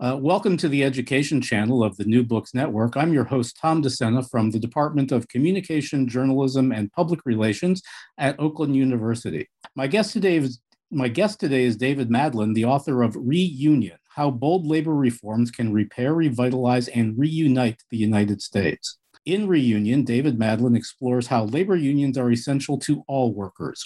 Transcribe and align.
Uh, 0.00 0.18
welcome 0.20 0.56
to 0.56 0.68
the 0.68 0.82
education 0.82 1.40
channel 1.40 1.84
of 1.84 1.96
the 1.96 2.04
New 2.04 2.24
Books 2.24 2.52
Network. 2.52 2.96
I'm 2.96 3.12
your 3.12 3.24
host, 3.24 3.56
Tom 3.60 3.80
Discenna 3.80 4.24
from 4.24 4.50
the 4.50 4.58
Department 4.58 5.12
of 5.12 5.28
Communication, 5.28 6.08
Journalism, 6.08 6.72
and 6.72 6.92
Public 6.92 7.20
Relations 7.24 7.80
at 8.18 8.38
Oakland 8.40 8.74
University. 8.74 9.48
My 9.76 9.86
guest 9.86 10.12
today 10.12 10.36
is, 10.36 10.60
my 10.90 11.08
guest 11.08 11.38
today 11.38 11.64
is 11.64 11.76
David 11.76 12.10
Madland, 12.10 12.54
the 12.54 12.64
author 12.64 13.02
of 13.02 13.16
Reunion 13.16 13.98
How 14.08 14.30
Bold 14.30 14.66
Labor 14.66 14.94
Reforms 14.94 15.50
Can 15.50 15.72
Repair, 15.72 16.12
Revitalize, 16.14 16.88
and 16.88 17.16
Reunite 17.16 17.82
the 17.90 17.98
United 17.98 18.42
States. 18.42 18.98
In 19.26 19.48
Reunion, 19.48 20.04
David 20.04 20.38
Madland 20.38 20.76
explores 20.76 21.26
how 21.26 21.44
labor 21.44 21.76
unions 21.76 22.18
are 22.18 22.30
essential 22.30 22.78
to 22.80 23.02
all 23.08 23.32
workers. 23.32 23.82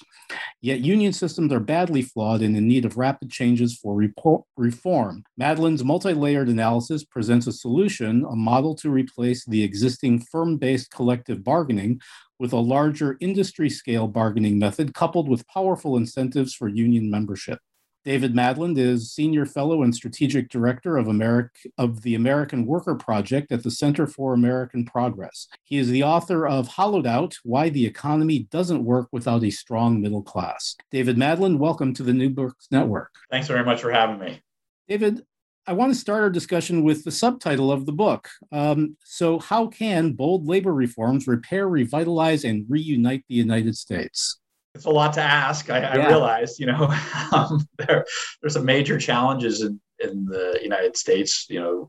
Yet 0.60 0.80
union 0.80 1.12
systems 1.12 1.52
are 1.52 1.60
badly 1.60 2.02
flawed 2.02 2.42
and 2.42 2.56
in 2.56 2.66
need 2.66 2.84
of 2.84 2.96
rapid 2.96 3.30
changes 3.30 3.78
for 3.78 3.94
repo- 3.94 4.42
reform. 4.56 5.22
Madland's 5.40 5.84
multi 5.84 6.12
layered 6.12 6.48
analysis 6.48 7.04
presents 7.04 7.46
a 7.46 7.52
solution, 7.52 8.24
a 8.28 8.34
model 8.34 8.74
to 8.76 8.90
replace 8.90 9.44
the 9.44 9.62
existing 9.62 10.18
firm 10.22 10.56
based 10.56 10.90
collective 10.90 11.44
bargaining 11.44 12.00
with 12.40 12.52
a 12.52 12.58
larger 12.58 13.16
industry 13.20 13.70
scale 13.70 14.08
bargaining 14.08 14.58
method 14.58 14.92
coupled 14.92 15.28
with 15.28 15.46
powerful 15.46 15.96
incentives 15.96 16.52
for 16.52 16.66
union 16.66 17.08
membership. 17.08 17.60
David 18.08 18.32
Madland 18.32 18.78
is 18.78 19.12
Senior 19.12 19.44
Fellow 19.44 19.82
and 19.82 19.94
Strategic 19.94 20.48
Director 20.48 20.96
of, 20.96 21.08
America, 21.08 21.68
of 21.76 22.00
the 22.00 22.14
American 22.14 22.64
Worker 22.64 22.94
Project 22.94 23.52
at 23.52 23.62
the 23.62 23.70
Center 23.70 24.06
for 24.06 24.32
American 24.32 24.86
Progress. 24.86 25.46
He 25.64 25.76
is 25.76 25.90
the 25.90 26.04
author 26.04 26.46
of 26.46 26.68
Hollowed 26.68 27.06
Out 27.06 27.36
Why 27.42 27.68
the 27.68 27.84
Economy 27.84 28.48
Doesn't 28.50 28.82
Work 28.82 29.08
Without 29.12 29.44
a 29.44 29.50
Strong 29.50 30.00
Middle 30.00 30.22
Class. 30.22 30.74
David 30.90 31.18
Madland, 31.18 31.58
welcome 31.58 31.92
to 31.92 32.02
the 32.02 32.14
New 32.14 32.30
Books 32.30 32.68
Network. 32.70 33.14
Thanks 33.30 33.46
very 33.46 33.62
much 33.62 33.82
for 33.82 33.92
having 33.92 34.18
me. 34.18 34.40
David, 34.88 35.22
I 35.66 35.74
want 35.74 35.92
to 35.92 36.00
start 36.00 36.22
our 36.22 36.30
discussion 36.30 36.84
with 36.84 37.04
the 37.04 37.12
subtitle 37.12 37.70
of 37.70 37.84
the 37.84 37.92
book. 37.92 38.30
Um, 38.50 38.96
so, 39.04 39.38
how 39.38 39.66
can 39.66 40.14
bold 40.14 40.48
labor 40.48 40.72
reforms 40.72 41.26
repair, 41.26 41.68
revitalize, 41.68 42.44
and 42.44 42.64
reunite 42.70 43.24
the 43.28 43.34
United 43.34 43.76
States? 43.76 44.40
It's 44.78 44.86
a 44.86 44.90
lot 44.90 45.12
to 45.14 45.20
ask. 45.20 45.68
I, 45.70 45.80
yeah. 45.80 45.90
I 45.90 46.08
realized, 46.08 46.60
you 46.60 46.66
know, 46.66 46.94
um, 47.32 47.66
there 47.78 48.06
there's 48.40 48.54
some 48.54 48.64
major 48.64 48.96
challenges 48.96 49.60
in, 49.62 49.80
in 49.98 50.24
the 50.24 50.60
United 50.62 50.96
States. 50.96 51.46
You 51.48 51.60
know, 51.60 51.88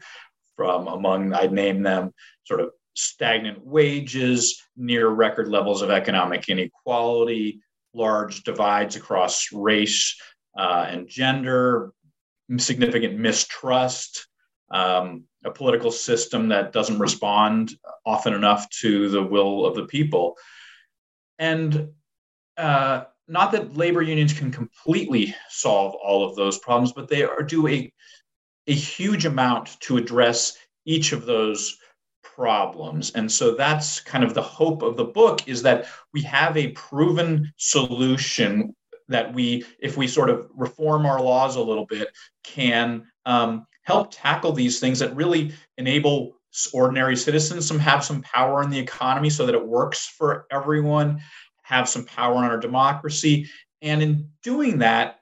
from 0.55 0.87
among 0.87 1.33
I'd 1.33 1.53
name 1.53 1.83
them 1.83 2.11
sort 2.45 2.61
of 2.61 2.71
stagnant 2.95 3.63
wages, 3.63 4.59
near 4.75 5.07
record 5.07 5.47
levels 5.47 5.83
of 5.83 5.91
economic 5.91 6.49
inequality, 6.49 7.61
large 7.93 8.43
divides 8.43 8.95
across 8.95 9.51
race 9.53 10.19
uh, 10.57 10.87
and 10.89 11.07
gender, 11.07 11.93
significant 12.57 13.19
mistrust. 13.19 14.27
Um, 14.71 15.25
a 15.45 15.51
political 15.51 15.89
system 15.89 16.49
that 16.49 16.73
doesn't 16.73 16.99
respond 16.99 17.73
often 18.05 18.33
enough 18.33 18.69
to 18.81 19.09
the 19.09 19.23
will 19.23 19.65
of 19.65 19.75
the 19.75 19.85
people. 19.85 20.35
And 21.39 21.89
uh, 22.59 23.05
not 23.27 23.51
that 23.53 23.77
labor 23.77 24.01
unions 24.01 24.33
can 24.33 24.51
completely 24.51 25.35
solve 25.49 25.95
all 25.95 26.27
of 26.27 26.35
those 26.35 26.59
problems, 26.59 26.91
but 26.91 27.07
they 27.07 27.23
are 27.23 27.41
do 27.41 27.67
a 27.67 27.91
a 28.67 28.73
huge 28.73 29.25
amount 29.25 29.79
to 29.79 29.97
address 29.97 30.57
each 30.85 31.11
of 31.11 31.25
those 31.25 31.77
problems. 32.21 33.11
And 33.11 33.31
so 33.31 33.55
that's 33.55 33.99
kind 33.99 34.23
of 34.23 34.33
the 34.33 34.41
hope 34.41 34.83
of 34.83 34.95
the 34.95 35.05
book 35.05 35.47
is 35.47 35.63
that 35.63 35.87
we 36.13 36.21
have 36.21 36.55
a 36.55 36.71
proven 36.71 37.51
solution 37.57 38.75
that 39.07 39.33
we, 39.33 39.65
if 39.79 39.97
we 39.97 40.07
sort 40.07 40.29
of 40.29 40.47
reform 40.55 41.05
our 41.07 41.19
laws 41.19 41.55
a 41.55 41.61
little 41.61 41.87
bit, 41.87 42.09
can 42.43 43.05
um, 43.25 43.65
help 43.83 44.09
tackle 44.11 44.51
these 44.51 44.79
things 44.79 44.99
that 44.99 45.15
really 45.15 45.51
enable 45.79 46.35
ordinary 46.73 47.15
citizens 47.15 47.67
to 47.69 47.77
have 47.77 48.03
some 48.03 48.21
power 48.21 48.61
in 48.63 48.69
the 48.69 48.79
economy 48.79 49.29
so 49.29 49.45
that 49.45 49.55
it 49.55 49.67
works 49.67 50.07
for 50.07 50.45
everyone 50.51 51.19
have 51.69 51.87
some 51.87 52.03
power 52.03 52.35
on 52.35 52.45
our 52.45 52.57
democracy. 52.57 53.47
And 53.83 54.01
in 54.01 54.27
doing 54.43 54.79
that, 54.79 55.19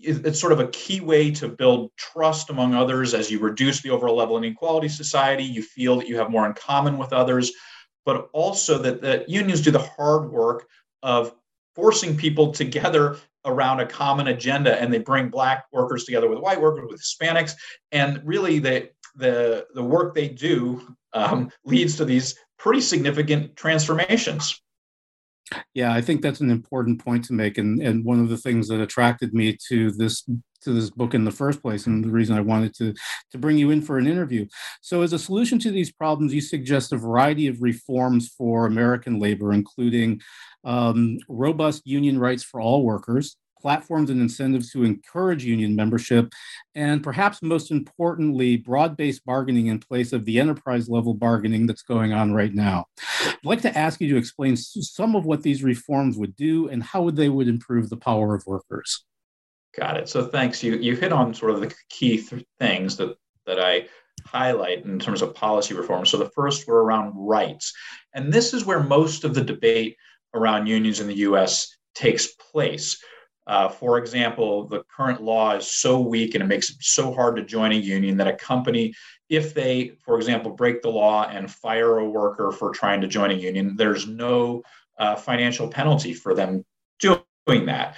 it's 0.00 0.40
sort 0.40 0.52
of 0.52 0.60
a 0.60 0.68
key 0.68 1.00
way 1.00 1.32
to 1.32 1.48
build 1.48 1.90
trust 1.96 2.50
among 2.50 2.72
others 2.72 3.14
as 3.14 3.32
you 3.32 3.40
reduce 3.40 3.82
the 3.82 3.90
overall 3.90 4.14
level 4.14 4.36
of 4.36 4.44
inequality 4.44 4.88
society. 4.88 5.42
You 5.42 5.60
feel 5.60 5.96
that 5.96 6.06
you 6.06 6.16
have 6.16 6.30
more 6.30 6.46
in 6.46 6.54
common 6.54 6.98
with 6.98 7.12
others, 7.12 7.50
but 8.06 8.28
also 8.32 8.78
that, 8.78 9.02
that 9.02 9.28
unions 9.28 9.60
do 9.60 9.72
the 9.72 9.80
hard 9.80 10.30
work 10.30 10.68
of 11.02 11.34
forcing 11.74 12.16
people 12.16 12.52
together 12.52 13.16
around 13.44 13.80
a 13.80 13.86
common 13.86 14.28
agenda 14.28 14.80
and 14.80 14.92
they 14.92 14.98
bring 14.98 15.28
black 15.28 15.64
workers 15.72 16.04
together 16.04 16.28
with 16.28 16.38
white 16.38 16.60
workers 16.60 16.86
with 16.88 17.00
hispanics 17.00 17.52
and 17.92 18.20
really 18.24 18.58
the 18.58 18.88
the 19.16 19.66
the 19.74 19.82
work 19.82 20.14
they 20.14 20.28
do 20.28 20.94
um, 21.12 21.50
leads 21.64 21.96
to 21.96 22.04
these 22.04 22.36
pretty 22.58 22.80
significant 22.80 23.56
transformations 23.56 24.60
yeah, 25.74 25.92
I 25.92 26.00
think 26.00 26.22
that's 26.22 26.40
an 26.40 26.50
important 26.50 27.04
point 27.04 27.24
to 27.26 27.32
make, 27.32 27.58
and 27.58 27.80
and 27.80 28.04
one 28.04 28.20
of 28.20 28.28
the 28.28 28.36
things 28.36 28.68
that 28.68 28.80
attracted 28.80 29.32
me 29.34 29.56
to 29.68 29.90
this 29.92 30.24
to 30.62 30.72
this 30.72 30.90
book 30.90 31.14
in 31.14 31.24
the 31.24 31.30
first 31.30 31.62
place, 31.62 31.86
and 31.86 32.04
the 32.04 32.10
reason 32.10 32.36
I 32.36 32.40
wanted 32.40 32.74
to 32.76 32.94
to 33.32 33.38
bring 33.38 33.58
you 33.58 33.70
in 33.70 33.82
for 33.82 33.98
an 33.98 34.06
interview. 34.06 34.46
So, 34.80 35.02
as 35.02 35.12
a 35.12 35.18
solution 35.18 35.58
to 35.60 35.70
these 35.70 35.92
problems, 35.92 36.34
you 36.34 36.40
suggest 36.40 36.92
a 36.92 36.96
variety 36.96 37.46
of 37.46 37.62
reforms 37.62 38.28
for 38.28 38.66
American 38.66 39.18
labor, 39.18 39.52
including 39.52 40.20
um, 40.64 41.18
robust 41.28 41.86
union 41.86 42.18
rights 42.18 42.42
for 42.42 42.60
all 42.60 42.84
workers, 42.84 43.36
platforms 43.60 44.10
and 44.10 44.20
incentives 44.20 44.70
to 44.72 44.84
encourage 44.84 45.44
union 45.44 45.74
membership, 45.76 46.32
and 46.74 47.02
perhaps 47.02 47.42
most 47.42 47.70
importantly, 47.70 48.56
broad 48.56 48.96
based 48.96 49.24
bargaining 49.24 49.66
in 49.66 49.78
place 49.78 50.12
of 50.12 50.24
the 50.24 50.38
enterprise 50.38 50.88
level 50.88 51.14
bargaining 51.14 51.66
that's 51.66 51.82
going 51.82 52.12
on 52.12 52.32
right 52.32 52.54
now. 52.54 52.86
I'd 53.24 53.36
like 53.44 53.62
to 53.62 53.78
ask 53.78 54.00
you 54.00 54.08
to 54.10 54.16
explain 54.16 54.56
some 54.56 55.16
of 55.16 55.24
what 55.24 55.42
these 55.42 55.62
reforms 55.62 56.16
would 56.16 56.36
do 56.36 56.68
and 56.68 56.82
how 56.82 57.10
they 57.10 57.28
would 57.28 57.48
improve 57.48 57.88
the 57.88 57.96
power 57.96 58.34
of 58.34 58.46
workers. 58.46 59.04
Got 59.76 59.96
it. 59.96 60.08
So 60.08 60.26
thanks. 60.26 60.62
You 60.62 60.76
you 60.76 60.96
hit 60.96 61.12
on 61.12 61.34
sort 61.34 61.52
of 61.52 61.60
the 61.60 61.74
key 61.88 62.18
th- 62.22 62.44
things 62.58 62.96
that 62.96 63.16
that 63.46 63.60
I 63.60 63.86
highlight 64.26 64.84
in 64.84 64.98
terms 64.98 65.22
of 65.22 65.34
policy 65.34 65.74
reform. 65.74 66.04
So 66.04 66.16
the 66.16 66.30
first 66.30 66.66
were 66.66 66.82
around 66.82 67.12
rights, 67.14 67.72
and 68.14 68.32
this 68.32 68.54
is 68.54 68.64
where 68.64 68.82
most 68.82 69.24
of 69.24 69.34
the 69.34 69.44
debate 69.44 69.96
around 70.34 70.66
unions 70.66 71.00
in 71.00 71.06
the 71.06 71.16
U.S. 71.16 71.76
takes 71.94 72.26
place 72.52 73.02
Uh, 73.48 73.66
for 73.66 73.96
example, 73.96 74.68
the 74.68 74.84
current 74.94 75.22
law 75.22 75.56
is 75.56 75.72
so 75.72 75.98
weak 75.98 76.34
and 76.34 76.44
it 76.44 76.46
makes 76.46 76.68
it 76.68 76.76
so 76.80 77.14
hard 77.14 77.34
to 77.34 77.42
join 77.42 77.72
a 77.72 77.76
union 77.76 78.18
that 78.18 78.28
a 78.28 78.34
company, 78.34 78.92
if 79.30 79.54
they, 79.54 79.92
for 80.04 80.18
example, 80.18 80.50
break 80.50 80.82
the 80.82 80.90
law 80.90 81.26
and 81.26 81.50
fire 81.50 81.96
a 81.96 82.08
worker 82.08 82.52
for 82.52 82.70
trying 82.70 83.00
to 83.00 83.08
join 83.08 83.30
a 83.30 83.34
union, 83.34 83.74
there's 83.74 84.06
no 84.06 84.62
uh, 84.98 85.16
financial 85.16 85.66
penalty 85.66 86.12
for 86.12 86.34
them 86.34 86.62
doing 86.98 87.22
that. 87.46 87.96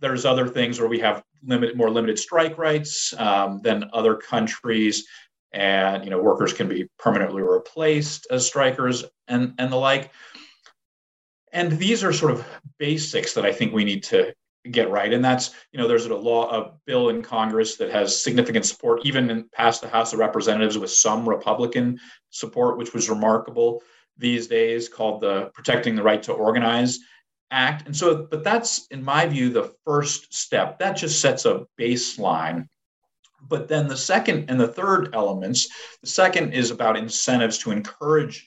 There's 0.00 0.26
other 0.26 0.46
things 0.46 0.78
where 0.78 0.88
we 0.88 0.98
have 0.98 1.22
limited, 1.42 1.78
more 1.78 1.90
limited 1.90 2.18
strike 2.18 2.58
rights 2.58 3.14
um, 3.18 3.60
than 3.62 3.88
other 3.94 4.16
countries, 4.16 5.06
and 5.52 6.04
you 6.04 6.10
know 6.10 6.22
workers 6.22 6.52
can 6.52 6.68
be 6.68 6.88
permanently 6.98 7.42
replaced 7.42 8.26
as 8.30 8.46
strikers 8.46 9.04
and 9.28 9.54
and 9.58 9.72
the 9.72 9.76
like. 9.76 10.10
And 11.52 11.72
these 11.72 12.04
are 12.04 12.12
sort 12.12 12.32
of 12.32 12.46
basics 12.78 13.34
that 13.34 13.44
I 13.44 13.52
think 13.52 13.72
we 13.72 13.84
need 13.84 14.04
to 14.04 14.32
get 14.70 14.90
right. 14.90 15.12
And 15.12 15.24
that's, 15.24 15.50
you 15.72 15.78
know, 15.78 15.88
there's 15.88 16.06
a 16.06 16.14
law, 16.14 16.50
a 16.50 16.72
bill 16.86 17.08
in 17.08 17.22
Congress 17.22 17.76
that 17.76 17.90
has 17.90 18.22
significant 18.22 18.66
support, 18.66 19.00
even 19.04 19.30
in, 19.30 19.48
past 19.52 19.80
the 19.80 19.88
House 19.88 20.12
of 20.12 20.18
Representatives 20.18 20.76
with 20.76 20.90
some 20.90 21.28
Republican 21.28 21.98
support, 22.30 22.76
which 22.76 22.92
was 22.92 23.08
remarkable 23.08 23.82
these 24.18 24.46
days, 24.46 24.88
called 24.88 25.22
the 25.22 25.50
Protecting 25.54 25.96
the 25.96 26.02
Right 26.02 26.22
to 26.24 26.32
Organize 26.32 26.98
Act. 27.50 27.86
And 27.86 27.96
so, 27.96 28.28
but 28.30 28.44
that's, 28.44 28.86
in 28.88 29.02
my 29.02 29.26
view, 29.26 29.48
the 29.48 29.72
first 29.84 30.34
step. 30.34 30.78
That 30.78 30.92
just 30.92 31.20
sets 31.20 31.46
a 31.46 31.66
baseline. 31.78 32.68
But 33.48 33.68
then 33.68 33.88
the 33.88 33.96
second 33.96 34.50
and 34.50 34.60
the 34.60 34.68
third 34.68 35.14
elements, 35.14 35.66
the 36.02 36.06
second 36.06 36.52
is 36.52 36.70
about 36.70 36.98
incentives 36.98 37.56
to 37.58 37.70
encourage 37.70 38.46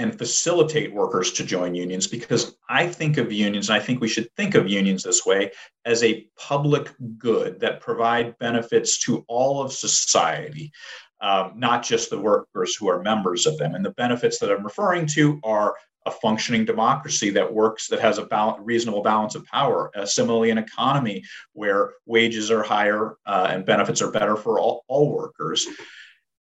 and 0.00 0.16
facilitate 0.16 0.94
workers 0.94 1.30
to 1.30 1.44
join 1.44 1.74
unions 1.74 2.06
because 2.06 2.56
I 2.70 2.86
think 2.86 3.18
of 3.18 3.30
unions, 3.30 3.68
and 3.68 3.76
I 3.76 3.84
think 3.84 4.00
we 4.00 4.08
should 4.08 4.32
think 4.34 4.54
of 4.54 4.66
unions 4.66 5.02
this 5.02 5.26
way 5.26 5.50
as 5.84 6.02
a 6.02 6.26
public 6.38 6.90
good 7.18 7.60
that 7.60 7.82
provide 7.82 8.38
benefits 8.38 8.98
to 9.00 9.22
all 9.28 9.60
of 9.60 9.74
society, 9.74 10.72
um, 11.20 11.52
not 11.56 11.82
just 11.82 12.08
the 12.08 12.18
workers 12.18 12.74
who 12.74 12.88
are 12.88 13.02
members 13.02 13.44
of 13.44 13.58
them. 13.58 13.74
And 13.74 13.84
the 13.84 13.90
benefits 13.90 14.38
that 14.38 14.50
I'm 14.50 14.64
referring 14.64 15.04
to 15.08 15.38
are 15.44 15.76
a 16.06 16.10
functioning 16.10 16.64
democracy 16.64 17.28
that 17.32 17.52
works, 17.52 17.88
that 17.88 18.00
has 18.00 18.16
a 18.16 18.24
balance, 18.24 18.58
reasonable 18.62 19.02
balance 19.02 19.34
of 19.34 19.44
power. 19.44 19.90
Uh, 19.94 20.06
similarly, 20.06 20.48
an 20.48 20.56
economy 20.56 21.22
where 21.52 21.90
wages 22.06 22.50
are 22.50 22.62
higher 22.62 23.16
uh, 23.26 23.48
and 23.50 23.66
benefits 23.66 24.00
are 24.00 24.10
better 24.10 24.34
for 24.34 24.58
all, 24.58 24.82
all 24.88 25.12
workers. 25.12 25.66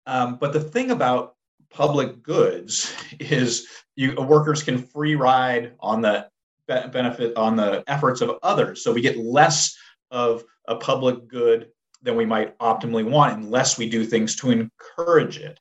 Um, 0.05 0.37
but 0.39 0.53
the 0.53 0.61
thing 0.61 0.91
about 0.91 1.36
public 1.71 2.23
goods 2.23 2.93
is 3.19 3.67
you 3.95 4.15
workers 4.15 4.63
can 4.63 4.79
free 4.79 5.15
ride 5.15 5.73
on 5.81 6.01
the 6.01 6.29
benefit 6.67 7.37
on 7.37 7.57
the 7.57 7.85
efforts 7.87 8.21
of 8.21 8.39
others. 8.43 8.83
So 8.83 8.93
we 8.93 9.01
get 9.01 9.17
less 9.17 9.77
of 10.11 10.45
a 10.67 10.77
public 10.77 11.29
good 11.29 11.69
than 12.03 12.17
we 12.17 12.27
might 12.27 12.57
optimally 12.59 13.09
want 13.09 13.37
unless 13.37 13.79
we 13.79 13.89
do 13.89 14.05
things 14.05 14.37
to 14.37 14.51
encourage 14.51 15.39
it. 15.39 15.59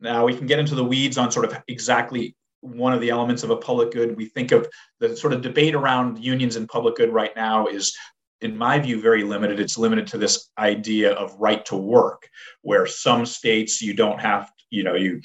Now 0.00 0.24
we 0.24 0.36
can 0.36 0.46
get 0.46 0.58
into 0.58 0.74
the 0.74 0.84
weeds 0.84 1.18
on 1.18 1.30
sort 1.30 1.46
of 1.46 1.62
exactly 1.68 2.36
one 2.60 2.92
of 2.92 3.00
the 3.00 3.10
elements 3.10 3.42
of 3.42 3.50
a 3.50 3.56
public 3.56 3.90
good. 3.90 4.16
We 4.16 4.26
think 4.26 4.52
of 4.52 4.68
the 5.00 5.16
sort 5.16 5.32
of 5.32 5.42
debate 5.42 5.74
around 5.74 6.22
unions 6.22 6.56
and 6.56 6.68
public 6.68 6.96
good 6.96 7.12
right 7.12 7.34
now 7.34 7.66
is 7.66 7.96
in 8.42 8.56
my 8.56 8.78
view, 8.78 9.00
very 9.00 9.24
limited. 9.24 9.60
It's 9.60 9.78
limited 9.78 10.06
to 10.08 10.18
this 10.18 10.50
idea 10.58 11.12
of 11.12 11.34
right 11.38 11.64
to 11.66 11.76
work, 11.76 12.28
where 12.62 12.86
some 12.86 13.24
states 13.26 13.80
you 13.80 13.94
don't 13.94 14.20
have, 14.20 14.50
you 14.70 14.84
know, 14.84 14.94
you 14.94 15.22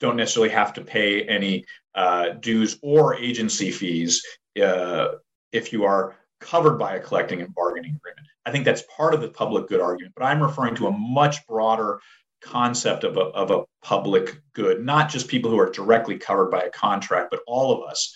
don't 0.00 0.16
necessarily 0.16 0.50
have 0.50 0.72
to 0.74 0.80
pay 0.80 1.22
any 1.22 1.64
uh, 1.94 2.30
dues 2.40 2.78
or 2.82 3.14
agency 3.14 3.70
fees 3.70 4.24
uh, 4.62 5.08
if 5.52 5.72
you 5.72 5.84
are 5.84 6.16
covered 6.40 6.78
by 6.78 6.96
a 6.96 7.00
collecting 7.00 7.40
and 7.40 7.54
bargaining 7.54 7.96
agreement. 7.96 8.26
I 8.46 8.50
think 8.50 8.64
that's 8.64 8.82
part 8.94 9.14
of 9.14 9.20
the 9.20 9.28
public 9.28 9.68
good 9.68 9.80
argument, 9.80 10.14
but 10.16 10.24
I'm 10.24 10.42
referring 10.42 10.74
to 10.76 10.88
a 10.88 10.92
much 10.92 11.46
broader 11.46 12.00
concept 12.42 13.04
of 13.04 13.16
a, 13.16 13.20
of 13.20 13.50
a 13.50 13.64
public 13.82 14.40
good, 14.52 14.84
not 14.84 15.08
just 15.08 15.28
people 15.28 15.50
who 15.50 15.58
are 15.58 15.70
directly 15.70 16.18
covered 16.18 16.50
by 16.50 16.62
a 16.62 16.70
contract, 16.70 17.28
but 17.30 17.40
all 17.46 17.72
of 17.72 17.88
us 17.88 18.14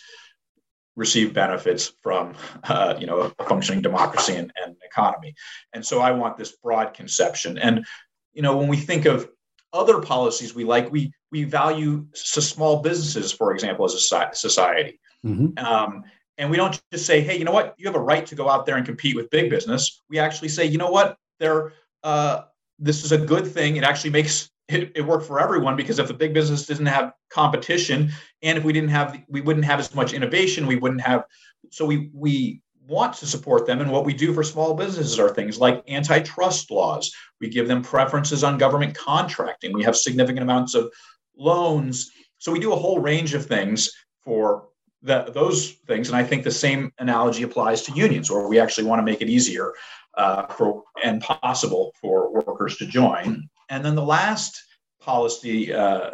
receive 0.99 1.33
benefits 1.33 1.93
from 2.03 2.35
uh, 2.65 2.95
you 2.99 3.07
know 3.07 3.33
a 3.39 3.45
functioning 3.45 3.81
democracy 3.81 4.35
and, 4.35 4.53
and 4.63 4.77
economy. 4.85 5.35
And 5.73 5.87
so 5.87 6.01
I 6.01 6.11
want 6.11 6.37
this 6.37 6.57
broad 6.63 6.93
conception. 6.93 7.57
And 7.57 7.87
you 8.35 8.43
know 8.43 8.57
when 8.59 8.69
we 8.69 8.77
think 8.77 9.07
of 9.07 9.29
other 9.73 10.01
policies 10.01 10.55
we 10.55 10.65
like, 10.65 10.91
we 10.91 11.13
we 11.31 11.45
value 11.45 12.07
small 12.15 12.83
businesses, 12.83 13.33
for 13.33 13.53
example, 13.53 13.85
as 13.85 13.95
a 13.95 14.35
society. 14.35 15.01
Mm-hmm. 15.25 15.65
Um, 15.65 16.05
and 16.39 16.51
we 16.51 16.57
don't 16.57 16.81
just 16.93 17.05
say, 17.05 17.21
hey, 17.21 17.37
you 17.37 17.45
know 17.45 17.53
what, 17.53 17.75
you 17.79 17.87
have 17.87 17.97
a 17.97 18.01
right 18.01 18.25
to 18.27 18.35
go 18.35 18.49
out 18.49 18.65
there 18.65 18.77
and 18.77 18.87
compete 18.87 19.17
with 19.17 19.29
big 19.31 19.51
business. 19.51 20.03
We 20.09 20.19
actually 20.19 20.49
say, 20.49 20.67
you 20.67 20.79
know 20.79 20.91
what, 20.91 21.17
there, 21.41 21.73
uh, 22.05 22.43
this 22.79 23.05
is 23.05 23.13
a 23.13 23.19
good 23.19 23.47
thing. 23.47 23.77
It 23.77 23.85
actually 23.85 24.11
makes 24.11 24.49
it, 24.69 24.93
it 24.95 25.01
work 25.03 25.25
for 25.25 25.41
everyone 25.41 25.77
because 25.77 25.99
if 25.99 26.09
the 26.09 26.15
big 26.15 26.35
business 26.35 26.67
didn't 26.67 26.87
have 26.87 27.13
competition, 27.31 28.11
and 28.43 28.59
if 28.59 28.65
we 28.65 28.73
didn't 28.73 28.91
have, 28.91 29.19
we 29.29 29.41
wouldn't 29.41 29.65
have 29.65 29.81
as 29.81 29.95
much 29.95 30.13
innovation. 30.13 30.67
We 30.67 30.77
wouldn't 30.77 31.01
have. 31.01 31.25
So 31.71 31.85
we 31.85 32.11
we 32.13 32.61
want 32.87 33.15
to 33.15 33.27
support 33.27 33.67
them. 33.67 33.81
And 33.81 33.91
what 33.91 34.05
we 34.05 34.15
do 34.15 34.33
for 34.33 34.43
small 34.43 34.75
businesses 34.75 35.19
are 35.19 35.29
things 35.29 35.59
like 35.59 35.85
antitrust 35.89 36.71
laws. 36.71 37.13
We 37.41 37.49
give 37.49 37.69
them 37.69 37.83
preferences 37.83 38.43
on 38.43 38.57
government 38.57 38.95
contracting. 38.95 39.75
We 39.75 39.85
have 39.85 39.97
significant 39.97 40.43
amounts 40.43 40.75
of 40.75 40.91
loans. 41.37 42.11
So 42.39 42.51
we 42.51 42.61
do 42.61 42.73
a 42.73 42.77
whole 42.77 42.99
range 42.99 43.35
of 43.35 43.45
things 43.45 43.91
for 44.25 44.69
the, 45.03 45.31
those 45.35 45.73
things. 45.87 46.09
And 46.09 46.17
I 46.17 46.25
think 46.25 46.45
the 46.45 46.51
same 46.51 46.93
analogy 46.99 47.43
applies 47.43 47.83
to 47.83 47.93
unions, 47.93 48.31
where 48.31 48.49
we 48.49 48.59
actually 48.59 48.85
want 48.85 49.01
to 49.01 49.05
make 49.05 49.21
it 49.21 49.29
easier 49.29 49.75
uh, 50.15 50.47
for 50.47 50.83
and 51.05 51.21
possible 51.21 51.93
for 52.01 52.33
workers 52.33 52.77
to 52.79 52.87
join. 52.87 53.49
And 53.69 53.85
then 53.85 53.95
the 53.95 54.05
last 54.05 54.63
policy 55.01 55.73
uh, 55.73 56.11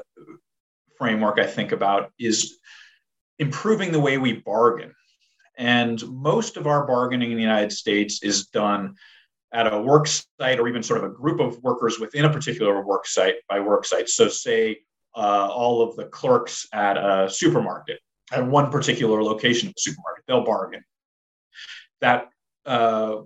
framework 0.98 1.38
I 1.38 1.46
think 1.46 1.72
about 1.72 2.12
is 2.18 2.58
improving 3.38 3.92
the 3.92 4.00
way 4.00 4.18
we 4.18 4.34
bargain. 4.34 4.94
And 5.56 6.02
most 6.08 6.56
of 6.56 6.66
our 6.66 6.86
bargaining 6.86 7.30
in 7.30 7.36
the 7.36 7.42
United 7.42 7.72
States 7.72 8.22
is 8.22 8.46
done 8.46 8.96
at 9.52 9.72
a 9.72 9.80
work 9.80 10.08
site 10.08 10.58
or 10.58 10.66
even 10.66 10.82
sort 10.82 11.02
of 11.02 11.10
a 11.10 11.14
group 11.14 11.40
of 11.40 11.62
workers 11.62 12.00
within 12.00 12.24
a 12.24 12.32
particular 12.32 12.84
work 12.84 13.06
site 13.06 13.36
by 13.48 13.60
work 13.60 13.84
site. 13.84 14.08
So, 14.08 14.28
say 14.28 14.78
uh, 15.14 15.48
all 15.48 15.80
of 15.80 15.94
the 15.94 16.06
clerks 16.06 16.66
at 16.72 16.96
a 16.96 17.30
supermarket 17.30 18.00
at 18.32 18.44
one 18.44 18.70
particular 18.70 19.22
location 19.22 19.68
of 19.68 19.74
the 19.74 19.80
supermarket, 19.80 20.24
they'll 20.26 20.44
bargain. 20.44 20.82
That 22.00 22.28
uh, 22.66 23.18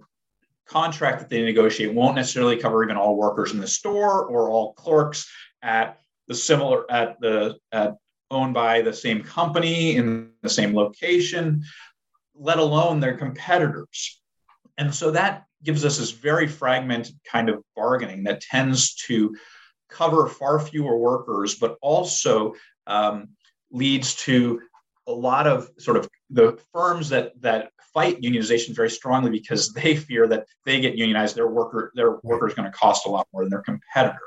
contract 0.69 1.21
that 1.21 1.29
they 1.29 1.43
negotiate 1.43 1.95
won't 1.95 2.17
necessarily 2.17 2.57
cover 2.57 2.85
even 2.85 2.97
all 2.97 3.17
workers 3.17 3.53
in 3.53 3.59
the 3.59 3.67
store 3.67 4.25
or 4.25 4.51
all 4.51 4.75
clerks 4.75 5.31
at 5.63 5.99
the 6.27 6.35
similar 6.35 6.91
at 6.91 7.21
the 7.21 7.57
at 7.73 7.95
owned 8.31 8.53
by 8.53 8.83
the 8.83 8.93
same 8.93 9.23
company 9.23 9.97
in 9.97 10.31
the 10.43 10.51
same 10.51 10.75
location 10.75 11.65
let 12.39 12.59
alone 12.59 13.01
their 13.01 13.17
competitors. 13.17 14.21
And 14.79 14.95
so 14.95 15.11
that 15.11 15.45
gives 15.63 15.85
us 15.85 15.99
this 15.99 16.13
very 16.13 16.47
fragmented 16.47 17.17
kind 17.25 17.49
of 17.49 17.63
bargaining 17.75 18.25
that 18.25 18.41
tends 18.41 18.95
to 19.07 19.35
cover 19.91 20.29
far 20.29 20.61
fewer 20.61 20.97
workers, 20.97 21.57
but 21.57 21.77
also 21.83 22.55
um, 22.87 23.31
leads 23.73 24.15
to 24.15 24.61
a 25.07 25.13
lot 25.13 25.47
of 25.47 25.69
sort 25.79 25.97
of 25.97 26.09
the 26.31 26.59
firms 26.73 27.09
that 27.11 27.41
that 27.41 27.71
fight 27.95 28.21
unionization 28.21 28.75
very 28.75 28.91
strongly 28.91 29.31
because 29.31 29.73
they 29.73 29.97
fear 29.97 30.27
that 30.29 30.47
they 30.65 30.81
get 30.81 30.97
unionized, 30.97 31.37
their 31.37 31.49
worker 31.49 31.93
their 31.95 32.19
worker 32.23 32.49
is 32.49 32.55
going 32.55 32.71
to 32.71 32.77
cost 32.77 33.07
a 33.07 33.11
lot 33.11 33.27
more 33.33 33.43
than 33.45 33.51
their 33.51 33.63
competitors. 33.63 34.19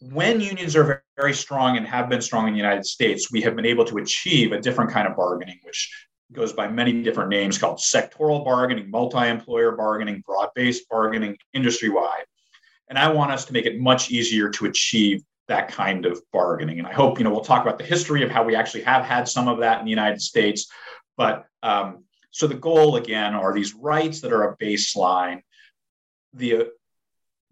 When 0.00 0.40
unions 0.40 0.76
are 0.76 1.02
very 1.16 1.32
strong 1.32 1.78
and 1.78 1.86
have 1.86 2.10
been 2.10 2.20
strong 2.20 2.46
in 2.46 2.52
the 2.52 2.58
United 2.58 2.84
States, 2.84 3.32
we 3.32 3.40
have 3.42 3.56
been 3.56 3.64
able 3.64 3.86
to 3.86 3.96
achieve 3.96 4.52
a 4.52 4.60
different 4.60 4.90
kind 4.90 5.08
of 5.08 5.16
bargaining, 5.16 5.58
which 5.62 5.90
goes 6.32 6.52
by 6.52 6.68
many 6.68 7.02
different 7.02 7.30
names 7.30 7.56
called 7.56 7.78
sectoral 7.78 8.44
bargaining, 8.44 8.90
multi 8.90 9.28
employer 9.28 9.72
bargaining, 9.72 10.22
broad 10.26 10.50
based 10.54 10.88
bargaining, 10.90 11.38
industry 11.54 11.88
wide. 11.88 12.24
And 12.88 12.98
I 12.98 13.10
want 13.10 13.32
us 13.32 13.46
to 13.46 13.52
make 13.52 13.64
it 13.64 13.80
much 13.80 14.10
easier 14.10 14.50
to 14.50 14.66
achieve 14.66 15.22
that 15.48 15.68
kind 15.68 16.06
of 16.06 16.20
bargaining. 16.32 16.78
And 16.78 16.88
I 16.88 16.92
hope, 16.92 17.18
you 17.18 17.24
know, 17.24 17.30
we'll 17.30 17.40
talk 17.40 17.62
about 17.62 17.78
the 17.78 17.84
history 17.84 18.22
of 18.22 18.30
how 18.30 18.44
we 18.44 18.56
actually 18.56 18.82
have 18.82 19.04
had 19.04 19.28
some 19.28 19.48
of 19.48 19.58
that 19.58 19.78
in 19.78 19.84
the 19.84 19.90
United 19.90 20.22
States. 20.22 20.66
But 21.16 21.46
um, 21.62 22.04
so 22.30 22.46
the 22.46 22.54
goal, 22.54 22.96
again, 22.96 23.34
are 23.34 23.52
these 23.52 23.74
rights 23.74 24.20
that 24.22 24.32
are 24.32 24.44
a 24.44 24.56
baseline, 24.56 25.42
the 26.32 26.56
uh, 26.56 26.64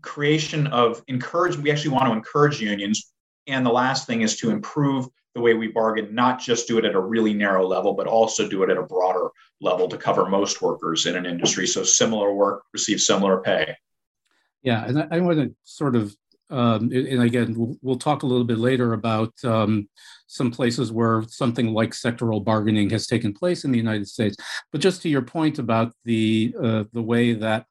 creation 0.00 0.66
of 0.68 1.02
encourage, 1.06 1.56
we 1.56 1.70
actually 1.70 1.92
want 1.92 2.06
to 2.06 2.12
encourage 2.12 2.60
unions. 2.60 3.12
And 3.46 3.64
the 3.64 3.70
last 3.70 4.06
thing 4.06 4.22
is 4.22 4.36
to 4.38 4.50
improve 4.50 5.06
the 5.34 5.40
way 5.40 5.54
we 5.54 5.68
bargain, 5.68 6.14
not 6.14 6.40
just 6.40 6.68
do 6.68 6.78
it 6.78 6.84
at 6.84 6.94
a 6.94 7.00
really 7.00 7.32
narrow 7.32 7.66
level, 7.66 7.94
but 7.94 8.06
also 8.06 8.48
do 8.48 8.62
it 8.62 8.70
at 8.70 8.76
a 8.76 8.82
broader 8.82 9.28
level 9.60 9.88
to 9.88 9.96
cover 9.96 10.28
most 10.28 10.60
workers 10.60 11.06
in 11.06 11.16
an 11.16 11.26
industry. 11.26 11.66
So 11.66 11.82
similar 11.84 12.34
work 12.34 12.64
receives 12.72 13.06
similar 13.06 13.40
pay. 13.40 13.76
Yeah, 14.62 14.84
and 14.84 14.98
I, 14.98 15.08
I 15.12 15.20
want 15.20 15.38
to 15.38 15.54
sort 15.64 15.96
of 15.96 16.14
um, 16.52 16.90
and 16.92 17.22
again, 17.22 17.54
we'll, 17.80 17.98
talk 17.98 18.22
a 18.22 18.26
little 18.26 18.44
bit 18.44 18.58
later 18.58 18.92
about 18.92 19.32
um, 19.44 19.88
some 20.26 20.50
places 20.50 20.92
where 20.92 21.24
something 21.28 21.72
like 21.72 21.90
sectoral 21.90 22.44
bargaining 22.44 22.90
has 22.90 23.06
taken 23.06 23.32
place 23.32 23.64
in 23.64 23.72
the 23.72 23.78
United 23.78 24.06
States. 24.06 24.36
But 24.70 24.80
just 24.80 25.00
to 25.02 25.08
your 25.08 25.22
point 25.22 25.58
about 25.58 25.92
the 26.04 26.54
uh, 26.62 26.84
the 26.92 27.02
way 27.02 27.32
that 27.34 27.66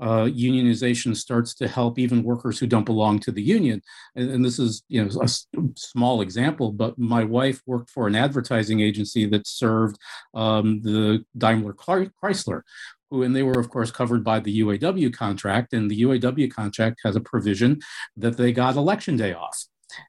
uh, 0.00 0.26
unionization 0.26 1.16
starts 1.16 1.54
to 1.54 1.66
help 1.66 1.98
even 1.98 2.22
workers 2.22 2.58
who 2.58 2.66
don't 2.66 2.84
belong 2.84 3.18
to 3.18 3.32
the 3.32 3.42
union. 3.42 3.82
And, 4.14 4.30
and, 4.30 4.44
this 4.44 4.60
is, 4.60 4.84
you 4.88 5.04
know, 5.04 5.10
a 5.20 5.28
small 5.76 6.20
example, 6.20 6.70
but 6.70 6.96
my 6.98 7.24
wife 7.24 7.60
worked 7.66 7.90
for 7.90 8.06
an 8.06 8.14
advertising 8.14 8.80
agency 8.80 9.26
that 9.26 9.48
served 9.48 9.98
um, 10.34 10.82
the 10.82 11.24
Daimler 11.36 11.72
Chrysler, 11.72 12.62
who, 13.10 13.22
and 13.22 13.34
they 13.34 13.42
were, 13.42 13.58
of 13.58 13.70
course, 13.70 13.90
covered 13.90 14.24
by 14.24 14.40
the 14.40 14.60
UAW 14.60 15.12
contract. 15.12 15.72
And 15.72 15.90
the 15.90 16.02
UAW 16.02 16.50
contract 16.50 17.00
has 17.04 17.16
a 17.16 17.20
provision 17.20 17.80
that 18.16 18.36
they 18.36 18.52
got 18.52 18.76
election 18.76 19.16
day 19.16 19.32
off. 19.32 19.64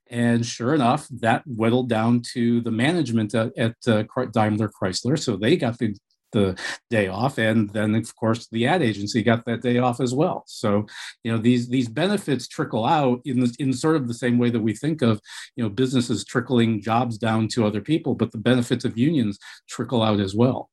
And 0.09 0.45
sure 0.45 0.75
enough, 0.75 1.07
that 1.21 1.43
whittled 1.45 1.89
down 1.89 2.21
to 2.33 2.61
the 2.61 2.71
management 2.71 3.33
at, 3.33 3.57
at 3.57 3.75
uh, 3.87 4.03
Daimler 4.33 4.69
Chrysler. 4.69 5.17
So 5.17 5.37
they 5.37 5.55
got 5.55 5.77
the 5.77 5.95
the 6.31 6.55
day 6.89 7.07
off 7.07 7.37
and 7.37 7.71
then 7.71 7.95
of 7.95 8.15
course 8.15 8.47
the 8.51 8.67
ad 8.67 8.81
agency 8.81 9.23
got 9.23 9.45
that 9.45 9.61
day 9.61 9.77
off 9.77 9.99
as 9.99 10.13
well 10.13 10.43
so 10.45 10.85
you 11.23 11.31
know 11.31 11.37
these 11.37 11.69
these 11.69 11.89
benefits 11.89 12.47
trickle 12.47 12.85
out 12.85 13.19
in 13.25 13.39
the, 13.39 13.55
in 13.59 13.73
sort 13.73 13.95
of 13.95 14.07
the 14.07 14.13
same 14.13 14.37
way 14.37 14.49
that 14.49 14.59
we 14.59 14.73
think 14.73 15.01
of 15.01 15.19
you 15.55 15.63
know 15.63 15.69
businesses 15.69 16.23
trickling 16.23 16.81
jobs 16.81 17.17
down 17.17 17.47
to 17.47 17.65
other 17.65 17.81
people 17.81 18.15
but 18.15 18.31
the 18.31 18.37
benefits 18.37 18.85
of 18.85 18.97
unions 18.97 19.39
trickle 19.67 20.03
out 20.03 20.19
as 20.19 20.35
well 20.35 20.69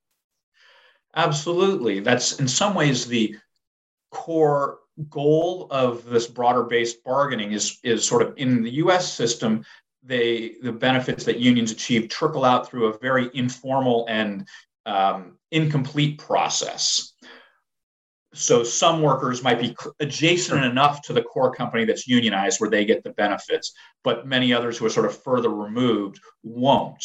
absolutely 1.16 2.00
that's 2.00 2.38
in 2.38 2.46
some 2.46 2.74
ways 2.74 3.06
the 3.06 3.34
core 4.10 4.78
goal 5.10 5.66
of 5.70 6.04
this 6.06 6.26
broader 6.26 6.62
based 6.62 7.02
bargaining 7.04 7.52
is 7.52 7.78
is 7.82 8.04
sort 8.04 8.22
of 8.22 8.34
in 8.36 8.62
the 8.62 8.70
US 8.74 9.12
system 9.12 9.64
they 10.02 10.56
the 10.62 10.72
benefits 10.72 11.24
that 11.24 11.38
unions 11.38 11.72
achieve 11.72 12.08
trickle 12.08 12.44
out 12.44 12.68
through 12.68 12.86
a 12.86 12.98
very 12.98 13.28
informal 13.34 14.06
and 14.08 14.46
um, 14.86 15.36
incomplete 15.50 16.18
process. 16.18 17.12
So 18.32 18.62
some 18.62 19.02
workers 19.02 19.42
might 19.42 19.58
be 19.58 19.76
adjacent 19.98 20.64
enough 20.64 21.02
to 21.02 21.12
the 21.12 21.22
core 21.22 21.52
company 21.52 21.84
that's 21.84 22.06
unionized 22.06 22.60
where 22.60 22.70
they 22.70 22.84
get 22.84 23.02
the 23.02 23.10
benefits, 23.10 23.72
but 24.04 24.26
many 24.26 24.52
others 24.52 24.78
who 24.78 24.86
are 24.86 24.90
sort 24.90 25.06
of 25.06 25.22
further 25.22 25.48
removed 25.48 26.20
won't. 26.42 27.02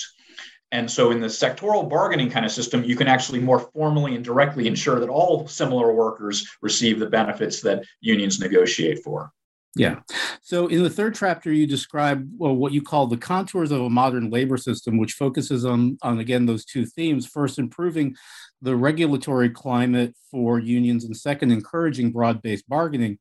And 0.71 0.89
so 0.89 1.11
in 1.11 1.19
the 1.19 1.27
sectoral 1.27 1.89
bargaining 1.89 2.29
kind 2.29 2.45
of 2.45 2.51
system, 2.51 2.83
you 2.83 2.95
can 2.95 3.07
actually 3.07 3.39
more 3.39 3.59
formally 3.59 4.15
and 4.15 4.23
directly 4.23 4.67
ensure 4.67 4.99
that 4.99 5.09
all 5.09 5.47
similar 5.47 5.93
workers 5.93 6.47
receive 6.61 6.99
the 6.99 7.07
benefits 7.07 7.61
that 7.61 7.83
unions 7.99 8.39
negotiate 8.39 9.03
for. 9.03 9.33
Yeah. 9.75 10.01
So 10.41 10.67
in 10.67 10.83
the 10.83 10.89
third 10.89 11.15
chapter, 11.15 11.51
you 11.51 11.65
describe 11.65 12.29
well, 12.37 12.53
what 12.53 12.73
you 12.73 12.81
call 12.81 13.07
the 13.07 13.15
contours 13.15 13.71
of 13.71 13.79
a 13.79 13.89
modern 13.89 14.29
labor 14.29 14.57
system, 14.57 14.97
which 14.97 15.13
focuses 15.13 15.63
on, 15.63 15.97
on 16.01 16.19
again, 16.19 16.45
those 16.45 16.65
two 16.65 16.85
themes. 16.85 17.25
First, 17.25 17.57
improving 17.57 18.15
the 18.61 18.75
regulatory 18.75 19.49
climate 19.49 20.13
for 20.29 20.59
unions, 20.59 21.05
and 21.05 21.15
second, 21.15 21.51
encouraging 21.51 22.11
broad 22.11 22.41
based 22.41 22.67
bargaining. 22.67 23.17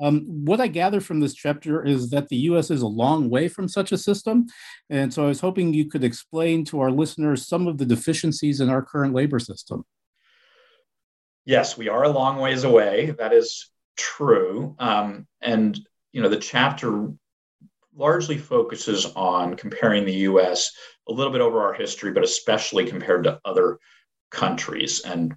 Um, 0.00 0.24
what 0.44 0.60
I 0.60 0.66
gather 0.66 1.00
from 1.00 1.20
this 1.20 1.34
chapter 1.34 1.82
is 1.82 2.10
that 2.10 2.28
the 2.28 2.36
US 2.36 2.70
is 2.70 2.82
a 2.82 2.86
long 2.86 3.30
way 3.30 3.48
from 3.48 3.66
such 3.66 3.90
a 3.90 3.98
system. 3.98 4.46
And 4.90 5.12
so 5.12 5.24
I 5.24 5.28
was 5.28 5.40
hoping 5.40 5.72
you 5.72 5.88
could 5.88 6.04
explain 6.04 6.66
to 6.66 6.80
our 6.80 6.90
listeners 6.90 7.46
some 7.46 7.66
of 7.66 7.78
the 7.78 7.86
deficiencies 7.86 8.60
in 8.60 8.68
our 8.68 8.82
current 8.82 9.14
labor 9.14 9.38
system. 9.38 9.84
Yes, 11.46 11.78
we 11.78 11.88
are 11.88 12.02
a 12.02 12.10
long 12.10 12.38
ways 12.38 12.64
away. 12.64 13.14
That 13.18 13.32
is 13.32 13.70
true. 13.96 14.74
Um, 14.78 15.26
and 15.40 15.78
you 16.12 16.22
know, 16.22 16.28
the 16.28 16.38
chapter 16.38 17.10
largely 17.94 18.38
focuses 18.38 19.06
on 19.16 19.56
comparing 19.56 20.04
the 20.04 20.12
U.S. 20.12 20.72
a 21.08 21.12
little 21.12 21.32
bit 21.32 21.40
over 21.40 21.62
our 21.62 21.72
history, 21.72 22.12
but 22.12 22.24
especially 22.24 22.86
compared 22.86 23.24
to 23.24 23.40
other 23.44 23.78
countries. 24.30 25.00
And 25.00 25.34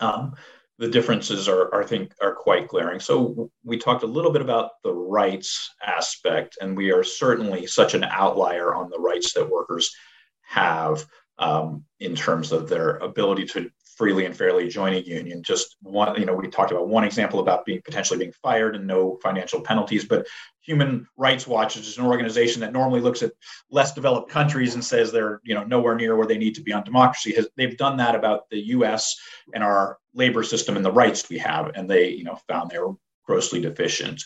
um, 0.00 0.34
the 0.78 0.88
differences 0.88 1.48
are, 1.48 1.74
are, 1.74 1.82
I 1.82 1.86
think, 1.86 2.12
are 2.20 2.34
quite 2.34 2.68
glaring. 2.68 3.00
So 3.00 3.50
we 3.64 3.78
talked 3.78 4.04
a 4.04 4.06
little 4.06 4.32
bit 4.32 4.42
about 4.42 4.70
the 4.84 4.92
rights 4.92 5.70
aspect, 5.84 6.58
and 6.60 6.76
we 6.76 6.92
are 6.92 7.02
certainly 7.02 7.66
such 7.66 7.94
an 7.94 8.04
outlier 8.04 8.74
on 8.74 8.90
the 8.90 8.98
rights 8.98 9.32
that 9.34 9.50
workers 9.50 9.94
have 10.42 11.04
um, 11.38 11.84
in 12.00 12.14
terms 12.14 12.52
of 12.52 12.68
their 12.68 12.96
ability 12.98 13.46
to 13.46 13.70
freely 13.98 14.24
and 14.24 14.36
fairly 14.36 14.68
join 14.68 14.94
a 14.94 14.98
union. 14.98 15.42
Just 15.42 15.76
one, 15.82 16.18
you 16.18 16.24
know, 16.24 16.34
we 16.34 16.48
talked 16.48 16.70
about 16.70 16.88
one 16.88 17.02
example 17.02 17.40
about 17.40 17.66
being 17.66 17.82
potentially 17.84 18.18
being 18.18 18.32
fired 18.42 18.76
and 18.76 18.86
no 18.86 19.18
financial 19.22 19.60
penalties, 19.60 20.04
but 20.04 20.26
Human 20.62 21.06
Rights 21.16 21.46
Watch 21.46 21.76
is 21.76 21.98
an 21.98 22.06
organization 22.06 22.60
that 22.60 22.72
normally 22.72 23.00
looks 23.00 23.22
at 23.22 23.32
less 23.70 23.92
developed 23.94 24.30
countries 24.30 24.74
and 24.74 24.84
says 24.84 25.10
they're, 25.10 25.40
you 25.42 25.54
know, 25.54 25.64
nowhere 25.64 25.96
near 25.96 26.14
where 26.14 26.26
they 26.26 26.38
need 26.38 26.54
to 26.54 26.62
be 26.62 26.72
on 26.72 26.84
democracy. 26.84 27.34
Has, 27.34 27.48
they've 27.56 27.76
done 27.76 27.96
that 27.96 28.14
about 28.14 28.48
the 28.50 28.60
U.S. 28.68 29.16
and 29.52 29.64
our 29.64 29.98
labor 30.14 30.44
system 30.44 30.76
and 30.76 30.84
the 30.84 30.92
rights 30.92 31.28
we 31.28 31.38
have, 31.38 31.72
and 31.74 31.90
they, 31.90 32.10
you 32.10 32.24
know, 32.24 32.38
found 32.48 32.70
they 32.70 32.78
were 32.78 32.94
grossly 33.24 33.60
deficient. 33.60 34.22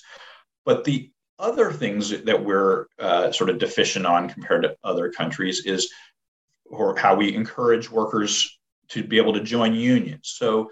But 0.67 0.85
the 0.85 1.11
other 1.39 1.73
things 1.73 2.11
that 2.23 2.45
we're 2.45 2.87
uh, 2.99 3.33
sort 3.33 3.51
of 3.51 3.59
deficient 3.59 4.05
on 4.05 4.29
compared 4.29 4.65
to 4.65 4.77
other 4.85 5.11
countries 5.11 5.65
is 5.65 5.91
or 6.67 6.97
how 6.97 7.15
we 7.15 7.35
encourage 7.35 7.91
workers 7.91 8.59
to 8.93 9.03
be 9.05 9.19
able 9.19 9.33
to 9.35 9.43
join 9.43 9.75
unions. 9.75 10.35
So 10.37 10.71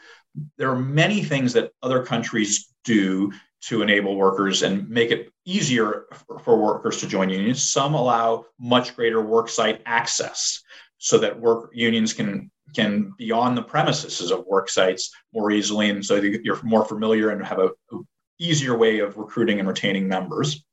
there 0.57 0.71
are 0.71 0.79
many 0.79 1.23
things 1.23 1.53
that 1.55 1.73
other 1.83 2.05
countries 2.05 2.73
do 2.85 3.33
to 3.63 3.83
enable 3.83 4.17
workers 4.17 4.63
and 4.63 4.89
make 4.89 5.11
it 5.11 5.31
easier 5.45 6.07
for 6.43 6.57
workers 6.57 6.99
to 6.99 7.07
join 7.07 7.29
unions. 7.29 7.63
Some 7.63 7.95
allow 7.95 8.47
much 8.59 8.97
greater 8.97 9.19
worksite 9.19 9.81
access 9.85 10.63
so 10.99 11.19
that 11.19 11.39
work 11.39 11.71
unions 11.75 12.13
can 12.13 12.51
can 12.75 13.13
be 13.19 13.33
on 13.33 13.57
the 13.57 13.63
premises 13.63 14.31
of 14.31 14.47
work 14.47 14.71
sites 14.71 15.11
more 15.35 15.51
easily 15.51 15.91
and 15.91 16.05
so 16.05 16.15
you're 16.15 16.63
more 16.63 16.85
familiar 16.85 17.31
and 17.31 17.45
have 17.45 17.59
a, 17.59 17.71
a 17.93 17.99
easier 18.41 18.77
way 18.77 19.01
of 19.01 19.17
recruiting 19.17 19.61
and 19.61 19.69
retaining 19.69 20.09
members. 20.09 20.65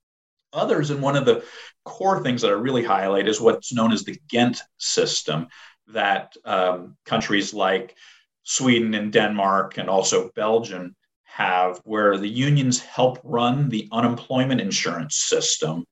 Others, 0.53 0.89
and 0.89 1.01
one 1.01 1.17
of 1.17 1.25
the 1.25 1.43
core 1.83 2.23
things 2.23 2.41
that 2.41 2.49
I 2.49 2.53
really 2.53 2.83
highlight 2.83 3.27
is 3.27 3.41
what's 3.41 3.73
known 3.73 3.91
as 3.91 4.03
the 4.03 4.17
Ghent 4.29 4.61
system, 4.77 5.47
that 5.93 6.33
um, 6.45 6.97
countries 7.05 7.53
like 7.53 7.95
Sweden 8.43 8.93
and 8.93 9.11
Denmark 9.11 9.77
and 9.77 9.89
also 9.89 10.29
Belgium 10.35 10.95
have, 11.23 11.79
where 11.83 12.17
the 12.17 12.29
unions 12.29 12.79
help 12.79 13.19
run 13.23 13.69
the 13.69 13.87
unemployment 13.91 14.61
insurance 14.61 15.17
system. 15.17 15.85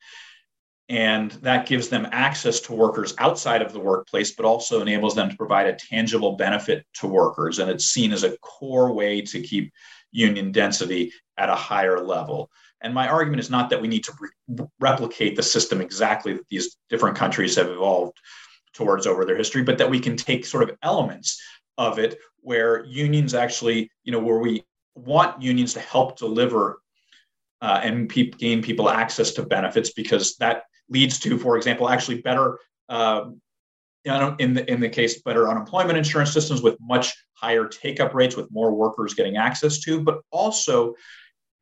And 0.88 1.32
that 1.42 1.68
gives 1.68 1.90
them 1.90 2.08
access 2.12 2.60
to 2.62 2.74
workers 2.74 3.16
outside 3.18 3.62
of 3.62 3.74
the 3.74 3.80
workplace, 3.80 4.36
but 4.36 4.46
also 4.46 4.82
enables 4.82 5.16
them 5.16 5.30
to 5.30 5.36
provide 5.36 5.68
a 5.68 5.76
tangible 5.76 6.34
benefit 6.38 6.86
to 6.96 7.08
workers. 7.08 7.60
And 7.60 7.70
it's 7.70 7.86
seen 7.86 8.12
as 8.12 8.24
a 8.24 8.38
core 8.38 8.94
way 8.94 9.22
to 9.22 9.42
keep 9.42 9.74
union 10.12 10.52
density 10.52 11.12
at 11.38 11.50
a 11.50 11.56
higher 11.56 12.00
level. 12.00 12.50
And 12.82 12.94
my 12.94 13.08
argument 13.08 13.40
is 13.40 13.50
not 13.50 13.70
that 13.72 13.82
we 13.82 13.88
need 13.88 14.04
to 14.06 14.14
re- 14.20 14.68
replicate 14.80 15.36
the 15.36 15.44
system 15.44 15.82
exactly 15.82 16.34
that 16.34 16.48
these 16.50 16.78
different 16.90 17.18
countries 17.18 17.56
have 17.56 17.70
evolved 17.70 18.18
towards 18.76 19.08
over 19.08 19.26
their 19.26 19.38
history, 19.38 19.64
but 19.64 19.78
that 19.78 19.90
we 19.90 20.00
can 20.00 20.16
take 20.16 20.46
sort 20.46 20.70
of 20.70 20.78
elements 20.84 21.42
of 21.78 21.98
it 22.00 22.18
where 22.42 22.86
unions 22.86 23.34
actually, 23.34 23.90
you 24.04 24.12
know, 24.12 24.20
where 24.20 24.40
we 24.40 24.64
want 24.96 25.42
unions 25.42 25.74
to 25.74 25.80
help 25.80 26.18
deliver 26.18 26.80
uh, 27.62 27.82
and 27.84 28.10
pe- 28.10 28.30
gain 28.30 28.62
people 28.62 28.90
access 28.90 29.32
to 29.32 29.44
benefits 29.44 29.92
because 29.92 30.36
that 30.38 30.64
leads 30.90 31.20
to, 31.20 31.38
for 31.38 31.58
example, 31.58 31.90
actually 31.90 32.22
better. 32.22 32.60
Uh, 32.88 33.26
in 34.06 34.54
the 34.54 34.72
in 34.72 34.80
the 34.80 34.88
case 34.88 35.24
better 35.24 35.50
unemployment 35.50 35.98
insurance 35.98 36.32
systems 36.32 36.62
with 36.62 36.78
much 36.80 37.16
higher 37.34 37.66
take 37.66 38.00
up 38.00 38.14
rates 38.14 38.36
with 38.36 38.52
more 38.52 38.72
workers 38.72 39.16
getting 39.16 39.36
access 39.36 39.80
to 39.80 40.00
but 40.00 40.22
also 40.30 40.94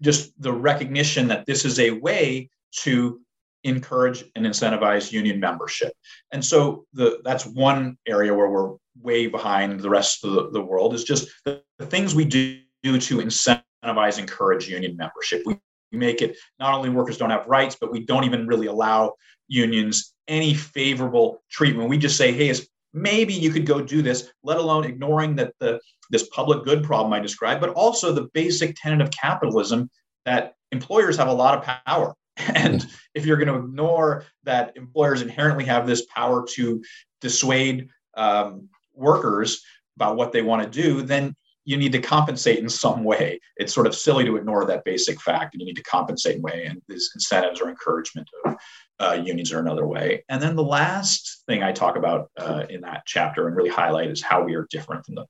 just 0.02 0.34
the 0.42 0.52
recognition 0.52 1.30
that 1.30 1.46
this 1.46 1.64
is 1.64 1.80
a 1.80 1.92
way 1.92 2.50
to 2.74 3.22
encourage 3.64 4.24
and 4.36 4.46
incentivize 4.46 5.12
union 5.12 5.40
membership. 5.40 5.94
And 6.32 6.44
so 6.44 6.86
the, 6.94 7.20
that's 7.24 7.46
one 7.46 7.98
area 8.08 8.34
where 8.34 8.50
we're 8.50 8.76
way 9.02 9.28
behind 9.28 9.80
the 9.80 9.90
rest 9.90 10.24
of 10.24 10.34
the, 10.34 10.50
the 10.52 10.62
world 10.62 10.94
is 10.94 11.04
just 11.04 11.30
the, 11.46 11.62
the, 11.80 11.86
things 11.86 12.14
we 12.14 12.26
do 12.26 12.60
to 12.84 13.18
incentivize, 13.18 14.20
encourage 14.20 14.68
union 14.68 14.96
membership. 14.98 15.44
We, 15.46 15.58
we 15.92 15.98
make 15.98 16.22
it 16.22 16.38
not 16.60 16.74
only 16.74 16.90
workers 16.90 17.18
don't 17.18 17.30
have 17.30 17.48
rights, 17.48 17.78
but 17.80 17.92
we 17.92 18.06
don't 18.06 18.24
even 18.26 18.48
really 18.48 18.68
allow 18.68 19.14
unions 19.48 20.14
any 20.28 20.54
favorable 20.54 21.42
treatment. 21.50 21.90
We 21.90 21.98
just 21.98 22.18
say, 22.18 22.32
hey, 22.32 22.54
maybe 22.94 23.34
you 23.34 23.52
could 23.52 23.66
go 23.66 23.82
do 23.82 24.02
this, 24.02 24.30
let 24.44 24.58
alone 24.58 24.86
ignoring 24.86 25.36
that 25.38 25.54
the 25.60 25.80
this 26.10 26.28
public 26.30 26.64
good 26.64 26.84
problem 26.84 27.14
I 27.14 27.20
described, 27.20 27.62
but 27.62 27.72
also 27.72 28.12
the 28.12 28.28
basic 28.34 28.76
tenet 28.76 29.02
of 29.02 29.10
capitalism 29.10 29.90
that 30.26 30.54
employers 30.72 31.18
have 31.18 31.28
a 31.28 31.34
lot 31.34 31.58
of 31.58 31.64
power 31.86 32.14
and 32.56 32.86
if 33.14 33.26
you're 33.26 33.38
going 33.38 33.48
to 33.48 33.66
ignore 33.66 34.26
that 34.44 34.76
employers 34.76 35.22
inherently 35.22 35.66
have 35.66 35.86
this 35.86 36.06
power 36.06 36.46
to 36.54 36.84
dissuade 37.22 37.90
um, 38.16 38.70
workers 38.94 39.64
about 39.96 40.16
what 40.16 40.32
they 40.32 40.42
want 40.42 40.64
to 40.64 40.82
do, 40.82 41.02
then 41.02 41.36
you 41.66 41.78
need 41.78 41.94
to 41.94 42.02
compensate 42.02 42.60
in 42.60 42.68
some 42.68 43.04
way. 43.04 43.40
It's 43.58 43.74
sort 43.74 43.88
of 43.88 43.96
silly 43.96 44.26
to 44.26 44.36
ignore 44.36 44.66
that 44.66 44.84
basic 44.84 45.22
fact, 45.22 45.54
and 45.54 45.62
you 45.62 45.68
need 45.68 45.78
to 45.78 45.84
compensate 45.84 46.36
in 46.36 46.42
a 46.42 46.44
way. 46.44 46.66
And 46.66 46.82
these 46.88 47.10
incentives 47.16 47.62
or 47.62 47.70
encouragement 47.70 48.28
of 48.46 48.56
uh, 49.00 49.22
unions 49.24 49.54
are 49.54 49.60
another 49.60 49.88
way. 49.88 50.24
And 50.30 50.42
then 50.42 50.56
the 50.56 50.64
last 50.64 51.44
thing 51.48 51.64
I 51.64 51.72
talk 51.72 51.96
about 51.96 52.30
uh, 52.38 52.66
in 52.70 52.82
that 52.82 53.04
chapter 53.06 53.48
and 53.48 53.56
really 53.56 53.70
highlight 53.70 54.10
is 54.10 54.22
how 54.22 54.44
we 54.44 54.56
are 54.56 54.68
different 54.72 55.06
from 55.06 55.16
the 55.16 55.26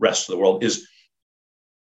rest 0.00 0.28
of 0.28 0.32
the 0.32 0.38
world. 0.38 0.64
Is 0.64 0.88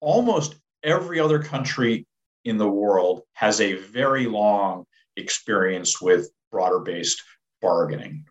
almost 0.01 0.55
every 0.84 1.19
other 1.19 1.41
country 1.41 2.05
in 2.45 2.57
the 2.57 2.69
world 2.69 3.23
has 3.33 3.59
a 3.59 3.73
very 3.73 4.27
long 4.27 4.85
experience 5.17 5.99
with 5.99 6.29
broader 6.51 6.79
based 6.79 7.21
bargaining. 7.61 8.25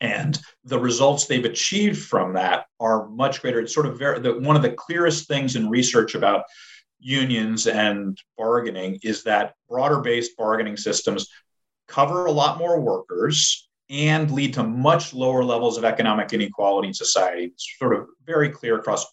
And 0.00 0.38
the 0.64 0.78
results 0.78 1.24
they've 1.24 1.44
achieved 1.44 2.02
from 2.02 2.34
that 2.34 2.66
are 2.80 3.08
much 3.08 3.40
greater. 3.40 3.60
It's 3.60 3.72
sort 3.72 3.86
of 3.86 3.98
very 3.98 4.18
the, 4.18 4.38
one 4.38 4.56
of 4.56 4.62
the 4.62 4.72
clearest 4.72 5.26
things 5.26 5.56
in 5.56 5.70
research 5.70 6.14
about 6.14 6.44
unions 6.98 7.66
and 7.66 8.18
bargaining 8.36 8.98
is 9.02 9.22
that 9.22 9.54
broader 9.68 10.00
based 10.00 10.36
bargaining 10.36 10.76
systems 10.76 11.28
cover 11.88 12.26
a 12.26 12.32
lot 12.32 12.58
more 12.58 12.80
workers 12.80 13.68
and 13.88 14.30
lead 14.30 14.54
to 14.54 14.64
much 14.64 15.14
lower 15.14 15.44
levels 15.44 15.78
of 15.78 15.84
economic 15.84 16.32
inequality 16.32 16.88
in 16.88 16.94
society. 16.94 17.44
It's 17.44 17.74
sort 17.78 17.94
of 17.94 18.06
very 18.24 18.50
clear 18.50 18.76
across 18.78 19.06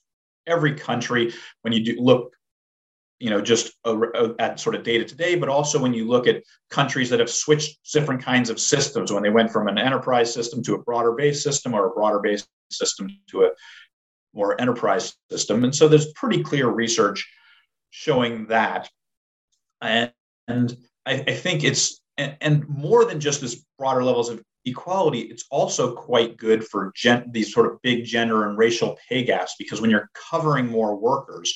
every 0.47 0.73
country. 0.73 1.33
When 1.61 1.73
you 1.73 1.85
do 1.85 2.01
look 2.01 2.33
you 3.19 3.29
know 3.29 3.41
just 3.41 3.73
a, 3.85 3.91
a, 3.91 4.35
at 4.39 4.59
sort 4.59 4.75
of 4.75 4.83
data 4.83 5.05
today 5.05 5.35
but 5.35 5.49
also 5.49 5.79
when 5.79 5.93
you 5.93 6.07
look 6.07 6.27
at 6.27 6.43
countries 6.69 7.09
that 7.09 7.19
have 7.19 7.29
switched 7.29 7.77
different 7.93 8.21
kinds 8.21 8.49
of 8.49 8.59
systems 8.59 9.11
when 9.11 9.23
they 9.23 9.29
went 9.29 9.51
from 9.51 9.67
an 9.67 9.77
enterprise 9.77 10.33
system 10.33 10.61
to 10.63 10.75
a 10.75 10.81
broader 10.83 11.13
based 11.13 11.43
system 11.43 11.73
or 11.73 11.87
a 11.87 11.91
broader 11.91 12.19
based 12.19 12.47
system 12.71 13.07
to 13.27 13.43
a 13.43 13.49
more 14.33 14.59
enterprise 14.59 15.15
system. 15.29 15.63
And 15.63 15.73
so 15.73 15.87
there's 15.87 16.11
pretty 16.13 16.43
clear 16.43 16.67
research 16.67 17.29
showing 17.91 18.47
that. 18.47 18.89
And, 19.81 20.11
and 20.47 20.75
I, 21.05 21.23
I, 21.27 21.33
think 21.33 21.63
it's 21.63 22.01
and, 22.17 22.35
and, 22.41 22.67
more 22.67 23.05
than 23.05 23.19
just 23.19 23.41
this 23.41 23.65
broader 23.77 24.03
levels 24.03 24.29
of 24.29 24.41
equality 24.65 25.19
it's 25.19 25.43
also 25.51 25.93
quite 25.93 26.37
good 26.37 26.65
for 26.65 26.93
gen, 26.95 27.29
these 27.33 27.53
sort 27.53 27.65
of 27.65 27.81
big 27.81 28.05
gender 28.05 28.47
and 28.47 28.57
racial 28.57 28.97
pay 29.09 29.21
gaps 29.21 29.55
because 29.59 29.81
when 29.81 29.89
you're 29.89 30.09
covering 30.13 30.67
more 30.67 30.95
workers 30.95 31.53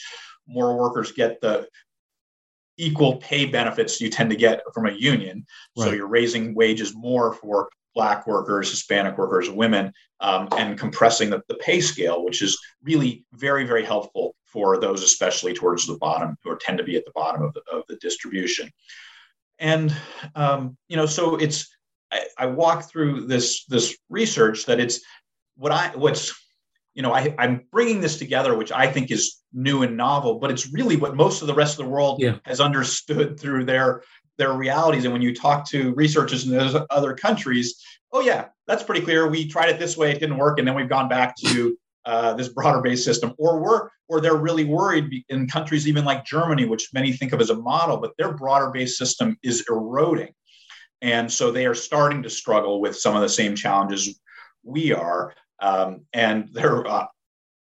more 0.47 0.77
workers 0.77 1.11
get 1.11 1.41
the 1.41 1.67
equal 2.77 3.17
pay 3.17 3.45
benefits 3.45 3.99
you 3.99 4.09
tend 4.09 4.29
to 4.29 4.35
get 4.35 4.61
from 4.73 4.85
a 4.85 4.91
union. 4.91 5.45
Right. 5.75 5.85
So 5.85 5.91
you're 5.91 6.07
raising 6.07 6.53
wages 6.53 6.95
more 6.95 7.33
for 7.33 7.69
Black 7.95 8.27
workers, 8.27 8.69
Hispanic 8.69 9.17
workers, 9.17 9.49
women, 9.49 9.91
um, 10.19 10.47
and 10.55 10.77
compressing 10.77 11.31
the, 11.31 11.41
the 11.47 11.55
pay 11.55 11.81
scale, 11.81 12.23
which 12.23 12.43
is 12.43 12.59
really 12.83 13.25
very, 13.33 13.65
very 13.65 13.83
helpful 13.83 14.35
for 14.45 14.79
those, 14.79 15.03
especially 15.03 15.53
towards 15.53 15.87
the 15.87 15.97
bottom, 15.97 16.37
who 16.43 16.55
tend 16.59 16.77
to 16.77 16.83
be 16.83 16.95
at 16.95 17.05
the 17.05 17.11
bottom 17.15 17.41
of 17.41 17.53
the, 17.53 17.61
of 17.71 17.83
the 17.87 17.95
distribution. 17.95 18.69
And 19.57 19.95
um, 20.35 20.77
you 20.87 20.95
know, 20.95 21.07
so 21.07 21.37
it's 21.37 21.75
I, 22.11 22.25
I 22.37 22.45
walk 22.45 22.89
through 22.89 23.25
this 23.25 23.65
this 23.65 23.97
research 24.09 24.65
that 24.65 24.79
it's 24.79 25.01
what 25.55 25.71
I 25.71 25.91
what's 25.95 26.33
you 26.97 27.03
know, 27.03 27.13
I, 27.13 27.35
am 27.37 27.61
bringing 27.71 28.01
this 28.01 28.17
together, 28.17 28.57
which 28.57 28.71
I 28.71 28.87
think 28.91 29.11
is 29.11 29.43
new 29.53 29.83
and 29.83 29.95
novel, 29.95 30.39
but 30.39 30.49
it's 30.49 30.73
really 30.73 30.95
what 30.95 31.15
most 31.15 31.41
of 31.41 31.47
the 31.47 31.53
rest 31.53 31.79
of 31.79 31.85
the 31.85 31.91
world 31.91 32.19
yeah. 32.19 32.37
has 32.43 32.59
understood 32.59 33.39
through 33.39 33.65
their 33.65 34.01
their 34.39 34.53
realities. 34.53 35.03
And 35.03 35.13
when 35.13 35.21
you 35.21 35.33
talk 35.33 35.67
to 35.69 35.93
researchers 35.93 36.45
in 36.45 36.57
those 36.57 36.75
other 36.89 37.13
countries, 37.13 37.79
oh 38.11 38.21
yeah, 38.21 38.45
that's 38.65 38.81
pretty 38.81 39.01
clear. 39.01 39.27
We 39.27 39.47
tried 39.47 39.69
it 39.69 39.77
this 39.77 39.95
way, 39.95 40.09
it 40.09 40.19
didn't 40.19 40.37
work, 40.37 40.57
and 40.57 40.67
then 40.67 40.73
we've 40.73 40.89
gone 40.89 41.07
back 41.07 41.35
to 41.45 41.77
uh, 42.05 42.33
this 42.33 42.49
broader 42.49 42.81
based 42.81 43.05
system. 43.05 43.31
Or 43.37 43.61
we're 43.61 43.89
or 44.09 44.19
they're 44.19 44.35
really 44.35 44.65
worried 44.65 45.23
in 45.29 45.47
countries 45.47 45.87
even 45.87 46.03
like 46.03 46.25
Germany, 46.25 46.65
which 46.65 46.89
many 46.95 47.13
think 47.13 47.31
of 47.31 47.41
as 47.41 47.51
a 47.51 47.55
model, 47.55 47.97
but 47.97 48.13
their 48.17 48.33
broader 48.33 48.71
based 48.71 48.97
system 48.97 49.37
is 49.43 49.63
eroding, 49.69 50.33
and 51.03 51.31
so 51.31 51.51
they 51.51 51.67
are 51.67 51.75
starting 51.75 52.23
to 52.23 52.29
struggle 52.31 52.81
with 52.81 52.97
some 52.97 53.15
of 53.15 53.21
the 53.21 53.29
same 53.29 53.55
challenges 53.55 54.19
we 54.63 54.91
are. 54.91 55.35
Um, 55.59 56.01
and 56.13 56.49
they're 56.51 56.85
uh, 56.87 57.07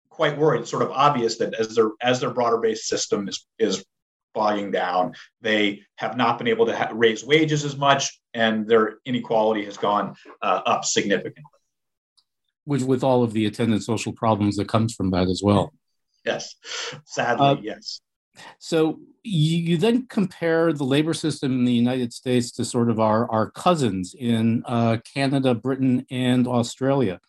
quite 0.09 0.37
worried. 0.37 0.61
It's 0.61 0.71
sort 0.71 0.83
of 0.83 0.91
obvious 0.91 1.37
that 1.37 1.53
as 1.53 1.75
their 1.75 1.91
as 2.01 2.19
their 2.19 2.31
broader 2.31 2.57
based 2.57 2.87
system 2.87 3.27
is 3.27 3.45
is 3.57 3.85
bogging 4.33 4.71
down, 4.71 5.13
they 5.41 5.81
have 5.95 6.17
not 6.17 6.37
been 6.37 6.47
able 6.47 6.65
to 6.67 6.75
ha- 6.75 6.91
raise 6.93 7.23
wages 7.23 7.65
as 7.65 7.77
much, 7.77 8.19
and 8.33 8.67
their 8.67 8.97
inequality 9.05 9.65
has 9.65 9.77
gone 9.77 10.15
uh, 10.41 10.61
up 10.65 10.85
significantly. 10.85 11.43
With 12.65 12.83
with 12.83 13.03
all 13.03 13.23
of 13.23 13.33
the 13.33 13.45
attendant 13.45 13.83
social 13.83 14.13
problems 14.13 14.57
that 14.57 14.67
comes 14.67 14.93
from 14.93 15.11
that 15.11 15.27
as 15.27 15.41
well. 15.43 15.73
Yes, 16.25 16.55
sadly, 17.05 17.47
uh, 17.47 17.55
yes. 17.61 18.01
So 18.59 18.99
you, 19.23 19.57
you, 19.57 19.77
then 19.77 20.07
compare 20.07 20.71
the 20.71 20.85
labor 20.85 21.13
system 21.13 21.51
in 21.51 21.65
the 21.65 21.73
United 21.73 22.13
States 22.13 22.51
to 22.51 22.63
sort 22.63 22.89
of 22.89 22.99
our, 22.99 23.29
our 23.29 23.51
cousins 23.51 24.15
in 24.17 24.63
uh, 24.65 24.97
Canada, 25.13 25.53
Britain, 25.53 26.05
and 26.09 26.47
Australia. 26.47 27.19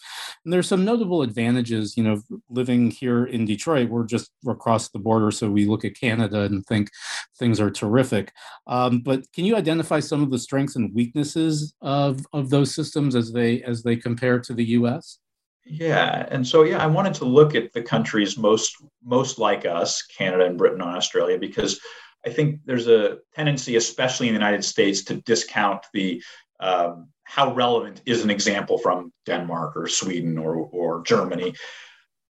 And 0.45 0.53
there's 0.53 0.69
some 0.69 0.85
notable 0.85 1.23
advantages, 1.23 1.97
you 1.97 2.05
know, 2.05 2.23
living 2.49 2.91
here 2.91 3.25
in 3.25 3.45
Detroit, 3.45 3.91
we're 3.91 4.05
just 4.05 4.31
across 4.47 4.89
the 4.89 4.99
border, 4.99 5.31
so 5.31 5.51
we 5.51 5.67
look 5.67 5.85
at 5.85 5.99
Canada 5.99 6.43
and 6.43 6.65
think 6.67 6.91
things 7.39 7.61
are 7.61 7.71
terrific. 7.71 8.33
Um, 8.67 9.01
but 9.01 9.25
can 9.33 9.45
you 9.45 9.57
identify 9.57 10.01
some 10.01 10.23
of 10.23 10.31
the 10.31 10.39
strengths 10.39 10.77
and 10.77 10.95
weaknesses 10.95 11.75
of, 11.83 12.25
of 12.33 12.51
those 12.51 12.75
systems 12.75 13.17
as 13.17 13.33
they 13.33 13.63
as 13.63 13.83
they 13.83 13.97
compare 13.97 14.39
to 14.41 14.55
the 14.55 14.65
US? 14.65 15.19
Yeah, 15.65 16.27
and 16.31 16.47
so 16.47 16.63
yeah, 16.63 16.83
I 16.83 16.87
wanted 16.87 17.15
to 17.15 17.25
look 17.25 17.55
at 17.55 17.73
the 17.73 17.83
countries 17.83 18.37
most 18.37 18.77
most 19.05 19.39
like 19.39 19.67
us, 19.67 20.03
Canada 20.03 20.45
and 20.47 20.59
Britain 20.59 20.81
and 20.81 20.97
Australia, 20.97 21.39
because 21.39 21.81
I 22.27 22.31
think 22.31 22.61
there's 22.65 22.89
a 22.89 23.19
tendency, 23.35 23.77
especially 23.77 24.29
in 24.29 24.35
the 24.35 24.41
United 24.41 24.65
States, 24.65 25.05
to 25.05 25.21
discount 25.23 25.85
the 25.93 26.23
um, 26.59 27.09
how 27.25 27.55
relevant 27.55 28.03
is 28.07 28.25
an 28.25 28.31
example 28.31 28.79
from 28.79 29.13
Denmark 29.27 29.77
or 29.77 29.87
Sweden 29.87 30.39
or 30.39 30.57
or 30.57 31.03
Germany. 31.03 31.55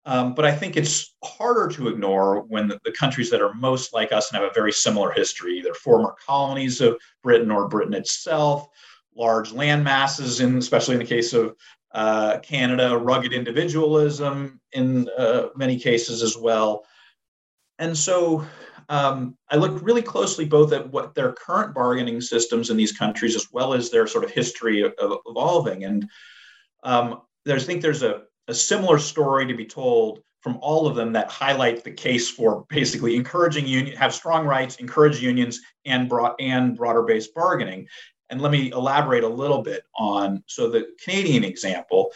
Um, 0.07 0.35
but 0.35 0.45
I 0.45 0.51
think 0.55 0.77
it's 0.77 1.15
harder 1.23 1.67
to 1.75 1.88
ignore 1.88 2.41
when 2.41 2.67
the, 2.67 2.79
the, 2.85 2.91
countries 2.91 3.31
that 3.31 3.41
are 3.41 3.55
most 3.55 3.91
like 3.91 4.11
us 4.11 4.31
and 4.31 4.39
have 4.39 4.49
a 4.49 4.53
very 4.53 4.71
similar 4.71 5.11
history, 5.11 5.57
either 5.57 5.73
former 5.73 6.13
colonies 6.23 6.79
of 6.79 6.97
Britain 7.23 7.49
or 7.49 7.67
Britain 7.67 7.95
itself, 7.95 8.67
large 9.15 9.51
land 9.51 9.83
masses, 9.83 10.41
in 10.41 10.57
especially 10.57 10.93
in 10.93 10.99
the 10.99 11.07
case 11.07 11.33
of 11.33 11.55
uh, 11.95 12.39
Canada, 12.39 12.97
rugged 12.97 13.31
individualism 13.31 14.60
in 14.73 15.08
uh, 15.17 15.47
many 15.55 15.79
cases 15.79 16.21
as 16.21 16.38
well. 16.38 16.86
And 17.79 17.97
so 17.97 18.45
um, 18.89 19.38
I 19.49 19.55
looked 19.55 19.81
really 19.81 20.01
closely 20.01 20.43
both 20.43 20.73
at 20.73 20.91
what 20.91 21.15
their 21.15 21.31
current 21.31 21.73
bargaining 21.73 22.19
systems 22.19 22.69
in 22.69 22.75
these 22.75 22.91
countries 22.91 23.34
as 23.34 23.47
well 23.49 23.73
as 23.73 23.89
their 23.89 24.08
sort 24.08 24.25
of 24.25 24.31
history 24.31 24.81
of, 24.81 24.93
evolving. 25.25 25.86
And 25.86 26.10
um, 26.84 27.21
I 27.47 27.60
think 27.60 27.81
there's 27.81 28.03
a, 28.03 28.23
a 28.49 28.53
similar 28.53 28.99
story 28.99 29.47
to 29.47 29.55
be 29.55 29.65
told 29.65 30.21
from 30.41 30.60
all 30.62 30.88
of 30.88 30.95
them 30.95 31.13
that 31.13 31.31
highlight 31.31 31.86
the 31.86 31.91
case 31.91 32.29
for 32.29 32.65
basically 32.69 33.15
encouraging 33.15 33.65
union 33.65 33.95
have 33.95 34.13
strong 34.13 34.45
rights, 34.45 34.75
encourage 34.75 35.19
unions, 35.21 35.62
and 35.86 36.10
broad 36.10 36.36
and 36.41 36.75
broader 36.75 37.03
based 37.03 37.34
bargaining. 37.34 37.88
And 38.29 38.41
let 38.41 38.51
me 38.51 38.71
elaborate 38.71 39.23
a 39.23 39.29
little 39.29 39.61
bit 39.61 39.83
on 39.95 40.43
so 40.47 40.69
the 40.69 40.88
Canadian 41.03 41.43
example. 41.43 42.11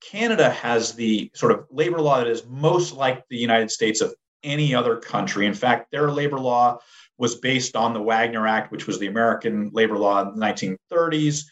Canada 0.00 0.50
has 0.50 0.94
the 0.94 1.30
sort 1.34 1.52
of 1.52 1.66
labor 1.70 2.00
law 2.00 2.18
that 2.18 2.26
is 2.26 2.46
most 2.46 2.94
like 2.94 3.24
the 3.28 3.36
United 3.36 3.70
States 3.70 4.00
of 4.00 4.14
any 4.42 4.74
other 4.74 4.96
country. 4.96 5.46
In 5.46 5.54
fact, 5.54 5.90
their 5.90 6.10
labor 6.10 6.38
law 6.38 6.78
was 7.18 7.34
based 7.34 7.76
on 7.76 7.92
the 7.92 8.00
Wagner 8.00 8.46
Act, 8.46 8.72
which 8.72 8.86
was 8.86 8.98
the 8.98 9.08
American 9.08 9.70
labor 9.74 9.98
law 9.98 10.22
in 10.22 10.38
the 10.38 10.46
1930s. 10.46 11.44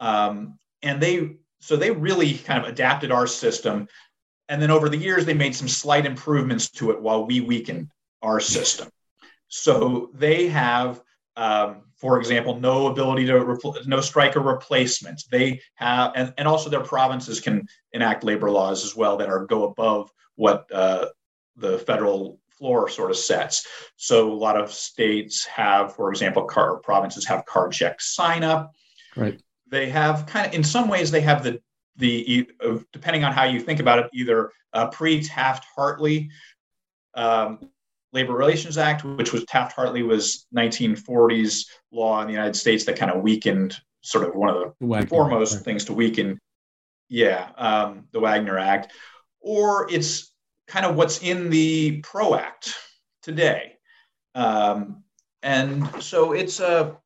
Um, 0.00 0.58
and 0.82 1.00
they 1.00 1.36
so 1.60 1.76
they 1.76 1.90
really 1.90 2.34
kind 2.34 2.62
of 2.62 2.70
adapted 2.70 3.10
our 3.10 3.26
system. 3.26 3.88
And 4.50 4.60
then 4.60 4.70
over 4.70 4.90
the 4.90 4.98
years, 4.98 5.24
they 5.24 5.32
made 5.32 5.56
some 5.56 5.68
slight 5.68 6.04
improvements 6.04 6.68
to 6.72 6.90
it 6.90 7.00
while 7.00 7.26
we 7.26 7.40
weakened 7.40 7.88
our 8.20 8.38
system. 8.38 8.90
So 9.48 10.10
they 10.12 10.48
have 10.48 11.00
um, 11.36 11.82
for 11.96 12.18
example, 12.18 12.58
no 12.60 12.88
ability 12.88 13.26
to 13.26 13.32
repl- 13.32 13.86
no 13.86 14.00
striker 14.00 14.40
replacements. 14.40 15.24
They 15.24 15.60
have, 15.74 16.12
and, 16.14 16.32
and 16.38 16.46
also 16.46 16.70
their 16.70 16.80
provinces 16.80 17.40
can 17.40 17.66
enact 17.92 18.24
labor 18.24 18.50
laws 18.50 18.84
as 18.84 18.94
well 18.94 19.16
that 19.16 19.28
are 19.28 19.46
go 19.46 19.64
above 19.64 20.10
what 20.36 20.70
uh, 20.72 21.06
the 21.56 21.78
federal 21.78 22.40
floor 22.50 22.88
sort 22.88 23.10
of 23.10 23.16
sets. 23.16 23.66
So 23.96 24.30
a 24.30 24.34
lot 24.34 24.56
of 24.56 24.72
states 24.72 25.44
have, 25.46 25.94
for 25.94 26.10
example, 26.10 26.44
car 26.44 26.76
provinces 26.78 27.26
have 27.26 27.44
card 27.46 27.72
check 27.72 28.00
sign 28.00 28.44
up. 28.44 28.72
Right. 29.16 29.40
They 29.70 29.88
have 29.90 30.26
kind 30.26 30.46
of, 30.46 30.54
in 30.54 30.62
some 30.62 30.88
ways, 30.88 31.10
they 31.10 31.20
have 31.22 31.42
the 31.42 31.60
the 31.96 32.48
depending 32.92 33.22
on 33.22 33.32
how 33.32 33.44
you 33.44 33.60
think 33.60 33.78
about 33.80 34.00
it, 34.00 34.10
either 34.12 34.50
uh, 34.72 34.88
pre 34.88 35.22
Taft 35.22 35.64
Hartley 35.76 36.28
um, 37.14 37.70
Labor 38.14 38.34
Relations 38.34 38.78
Act, 38.78 39.04
which 39.04 39.32
was 39.32 39.44
Taft 39.44 39.72
Hartley 39.72 40.02
was 40.02 40.46
1940s 40.56 41.66
law 41.90 42.20
in 42.20 42.28
the 42.28 42.32
United 42.32 42.54
States 42.54 42.84
that 42.84 42.96
kind 42.96 43.10
of 43.10 43.22
weakened 43.22 43.76
sort 44.02 44.26
of 44.26 44.36
one 44.36 44.48
of 44.48 44.54
the 44.54 44.86
Wagner, 44.86 45.08
foremost 45.08 45.56
right. 45.56 45.64
things 45.64 45.84
to 45.86 45.92
weaken, 45.92 46.38
yeah, 47.08 47.50
um, 47.56 48.04
the 48.12 48.20
Wagner 48.20 48.56
Act, 48.56 48.92
or 49.40 49.90
it's 49.90 50.32
kind 50.68 50.86
of 50.86 50.94
what's 50.94 51.22
in 51.22 51.50
the 51.50 52.00
PRO 52.02 52.36
Act 52.36 52.74
today. 53.22 53.72
Um, 54.36 55.02
and 55.42 56.02
so 56.02 56.32
it's 56.32 56.60
a 56.60 56.96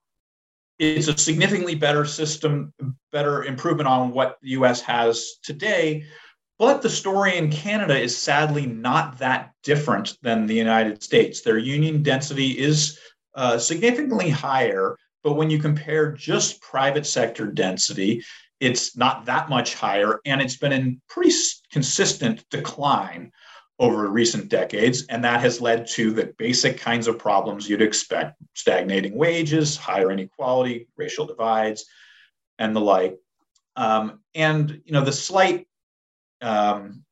it's 0.79 1.09
a 1.09 1.19
significantly 1.19 1.75
better 1.75 2.05
system, 2.05 2.73
better 3.11 3.45
improvement 3.45 3.89
on 3.89 4.13
what 4.13 4.37
the 4.43 4.51
US 4.51 4.81
has 4.83 5.39
today. 5.43 6.05
But 6.59 6.83
the 6.83 6.91
story 6.91 7.37
in 7.37 7.51
Canada 7.51 7.97
is 7.99 8.17
sadly 8.17 8.67
not 8.67 9.19
that 9.19 9.53
different 9.63 10.17
than 10.23 10.47
the 10.47 10.55
United 10.55 11.03
States. 11.03 11.43
Their 11.43 11.59
union 11.59 12.03
density 12.03 12.59
is 12.59 12.99
uh, 13.35 13.59
significantly 13.59 14.29
higher, 14.29 14.97
but 15.23 15.35
when 15.35 15.51
you 15.51 15.61
compare 15.61 16.13
just 16.13 16.61
private 16.61 17.07
sector 17.07 17.47
density, 17.47 18.25
it's 18.59 18.97
not 18.97 19.25
that 19.27 19.49
much 19.49 19.75
higher, 19.75 20.21
and 20.27 20.41
it's 20.41 20.57
been 20.57 20.73
in 20.73 21.01
pretty 21.09 21.33
consistent 21.71 22.45
decline 22.51 23.31
over 23.79 24.09
recent 24.09 24.49
decades. 24.49 25.07
And 25.07 25.23
that 25.23 25.41
has 25.41 25.61
led 25.61 25.87
to 25.91 26.11
the 26.11 26.35
basic 26.39 26.79
kinds 26.79 27.07
of 27.07 27.19
problems 27.19 27.69
you'd 27.69 27.83
expect 27.83 28.35
stagnating 28.55 29.15
wages, 29.15 29.77
higher 29.77 30.11
inequality, 30.11 30.89
racial 30.97 31.27
divides, 31.27 31.85
and 32.59 32.75
the 32.75 32.81
like. 32.81 33.17
Um, 33.77 34.19
and 34.35 34.81
you 34.85 34.93
know 34.93 35.05
the 35.05 35.13
slight 35.13 35.68
um, 36.41 37.05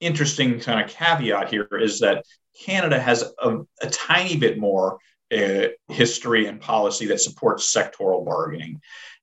interesting 0.00 0.60
kind 0.60 0.84
of 0.84 0.90
caveat 0.90 1.50
here 1.50 1.68
is 1.72 2.00
that 2.00 2.24
Canada 2.64 3.00
has 3.00 3.24
a, 3.40 3.58
a 3.82 3.90
tiny 3.90 4.36
bit 4.36 4.58
more 4.58 4.98
uh, 5.32 5.66
history 5.88 6.46
and 6.46 6.60
policy 6.60 7.06
that 7.06 7.20
supports 7.20 7.74
sectoral 7.74 8.24
bargaining. 8.24 8.80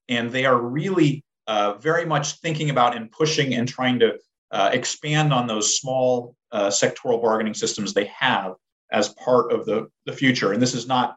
And 0.09 0.31
they 0.31 0.45
are 0.45 0.57
really 0.59 1.23
uh, 1.47 1.73
very 1.73 2.05
much 2.05 2.33
thinking 2.39 2.69
about 2.69 2.95
and 2.95 3.11
pushing 3.11 3.53
and 3.53 3.67
trying 3.67 3.99
to 3.99 4.17
uh, 4.51 4.69
expand 4.73 5.31
on 5.33 5.47
those 5.47 5.77
small 5.77 6.35
uh, 6.51 6.67
sectoral 6.67 7.21
bargaining 7.21 7.53
systems 7.53 7.93
they 7.93 8.05
have 8.05 8.55
as 8.91 9.09
part 9.09 9.53
of 9.53 9.65
the, 9.65 9.87
the 10.05 10.13
future. 10.13 10.51
And 10.51 10.61
this 10.61 10.73
is 10.73 10.87
not, 10.87 11.15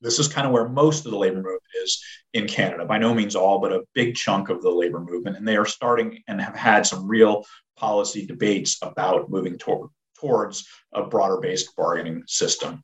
this 0.00 0.18
is 0.18 0.28
kind 0.28 0.46
of 0.46 0.52
where 0.52 0.68
most 0.68 1.04
of 1.06 1.12
the 1.12 1.18
labor 1.18 1.36
movement 1.36 1.62
is 1.82 2.02
in 2.34 2.46
Canada. 2.46 2.84
By 2.84 2.98
no 2.98 3.14
means 3.14 3.34
all, 3.34 3.58
but 3.58 3.72
a 3.72 3.84
big 3.94 4.14
chunk 4.14 4.48
of 4.48 4.62
the 4.62 4.70
labor 4.70 5.00
movement. 5.00 5.36
And 5.36 5.46
they 5.46 5.56
are 5.56 5.66
starting 5.66 6.22
and 6.28 6.40
have 6.40 6.56
had 6.56 6.86
some 6.86 7.08
real 7.08 7.44
policy 7.76 8.26
debates 8.26 8.78
about 8.82 9.30
moving 9.30 9.56
toward, 9.58 9.90
towards 10.18 10.68
a 10.92 11.04
broader 11.04 11.38
based 11.38 11.74
bargaining 11.76 12.22
system. 12.26 12.82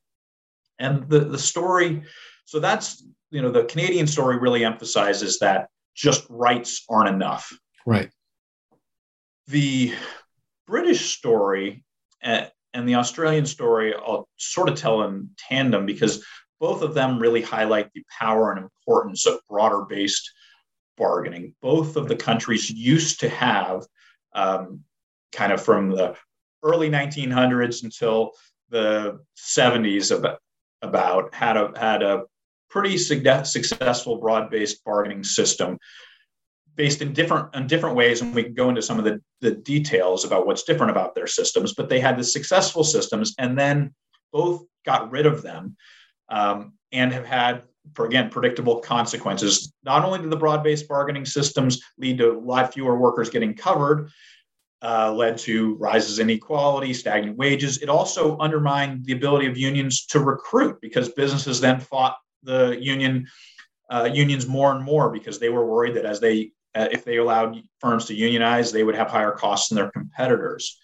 And 0.79 1.09
the, 1.09 1.21
the 1.21 1.39
story, 1.39 2.03
so 2.47 2.59
that's, 2.59 3.05
you 3.31 3.43
know, 3.43 3.51
the 3.51 3.65
Canadian 3.65 4.07
story 4.07 4.39
really 4.39 4.65
emphasizes 4.65 5.39
that 5.41 5.69
just 5.95 6.27
rights 6.31 6.85
aren't 6.89 7.15
enough. 7.15 7.53
Right. 7.85 8.11
The 9.49 9.95
British 10.67 11.17
story 11.17 11.85
and, 12.23 12.51
and 12.73 12.89
the 12.89 12.95
Australian 12.95 13.47
story, 13.47 13.95
I'll 13.95 14.29
sort 14.37 14.69
of 14.69 14.77
tell 14.77 15.03
in 15.03 15.31
tandem 15.37 15.87
because 15.87 16.25
both 16.61 16.83
of 16.83 16.95
them 16.95 17.19
really 17.19 17.43
highlight 17.43 17.93
the 17.93 18.05
power 18.19 18.53
and 18.53 18.61
importance 18.61 19.27
of 19.27 19.41
broader 19.49 19.83
based 19.89 20.31
bargaining. 20.97 21.55
Both 21.63 21.97
of 21.97 22.07
the 22.07 22.17
countries 22.17 22.71
used 22.71 23.21
to 23.21 23.29
have, 23.31 23.87
um, 24.35 24.85
kind 25.33 25.53
of 25.53 25.63
from 25.63 25.91
the 25.91 26.15
early 26.63 26.91
1900s 26.91 27.83
until 27.83 28.33
the 28.69 29.19
70s, 29.39 30.17
about, 30.17 30.39
about 30.83 31.35
had 31.35 31.57
a 31.57 31.73
had 31.77 32.03
a 32.03 32.25
pretty 32.69 32.97
successful 32.97 34.19
broad-based 34.19 34.85
bargaining 34.85 35.25
system 35.25 35.79
based 36.77 37.03
in 37.03 37.13
different 37.13 37.55
in 37.55 37.67
different 37.67 37.97
ways 37.97 38.23
and 38.23 38.35
we 38.35 38.45
can 38.45 38.55
go 38.55 38.69
into 38.69 38.81
some 38.81 38.99
of 38.99 39.05
the, 39.05 39.21
the 39.41 39.51
details 39.51 40.25
about 40.25 40.47
what's 40.47 40.63
different 40.63 40.91
about 40.91 41.15
their 41.15 41.27
systems 41.27 41.75
but 41.75 41.89
they 41.89 41.99
had 41.99 42.17
the 42.17 42.25
successful 42.25 42.85
systems 42.85 43.35
and 43.39 43.59
then 43.59 43.93
both 44.33 44.63
got 44.87 45.11
rid 45.11 45.27
of 45.27 45.43
them 45.43 45.77
um, 46.31 46.73
and 46.93 47.13
have 47.13 47.27
had 47.27 47.63
for 47.95 48.07
again 48.07 48.31
predictable 48.31 48.81
consequences 48.81 49.73
not 49.85 50.05
only 50.05 50.19
did 50.19 50.31
the 50.31 50.37
broad-based 50.37 50.87
bargaining 50.87 51.25
systems 51.25 51.81
lead 51.99 52.19
to 52.19 52.33
a 52.33 52.39
lot 52.39 52.73
fewer 52.73 52.97
workers 52.97 53.31
getting 53.31 53.55
covered 53.55 54.11
uh, 54.83 55.13
led 55.13 55.37
to 55.37 55.75
rises 55.75 56.19
in 56.19 56.31
inequality, 56.31 56.95
stagnant 56.95 57.37
wages. 57.37 57.79
It 57.79 57.89
also 57.89 58.39
undermined 58.39 59.05
the 59.05 59.13
ability 59.13 59.47
of 59.47 59.59
unions 59.59 60.07
to 60.07 60.21
recruit 60.21 60.81
because 60.81 61.11
businesses 61.11 61.61
then 61.61 61.81
fought 61.81 62.17
the 62.43 62.79
union 62.81 63.27
uh, 63.91 64.09
unions 64.13 64.47
more 64.47 64.73
and 64.73 64.83
more 64.83 65.11
because 65.11 65.39
they 65.39 65.49
were 65.49 65.67
worried 65.67 65.97
that 65.97 66.07
as 66.07 66.21
they 66.21 66.53
uh, 66.75 66.89
if 66.93 67.05
they 67.05 67.17
allowed 67.17 67.61
firms 67.81 68.07
to 68.07 68.15
unionize, 68.15 68.71
they 68.71 68.85
would 68.85 68.95
have 68.95 69.11
higher 69.11 69.33
costs 69.33 69.69
than 69.69 69.77
their 69.77 69.91
competitors. 69.91 70.79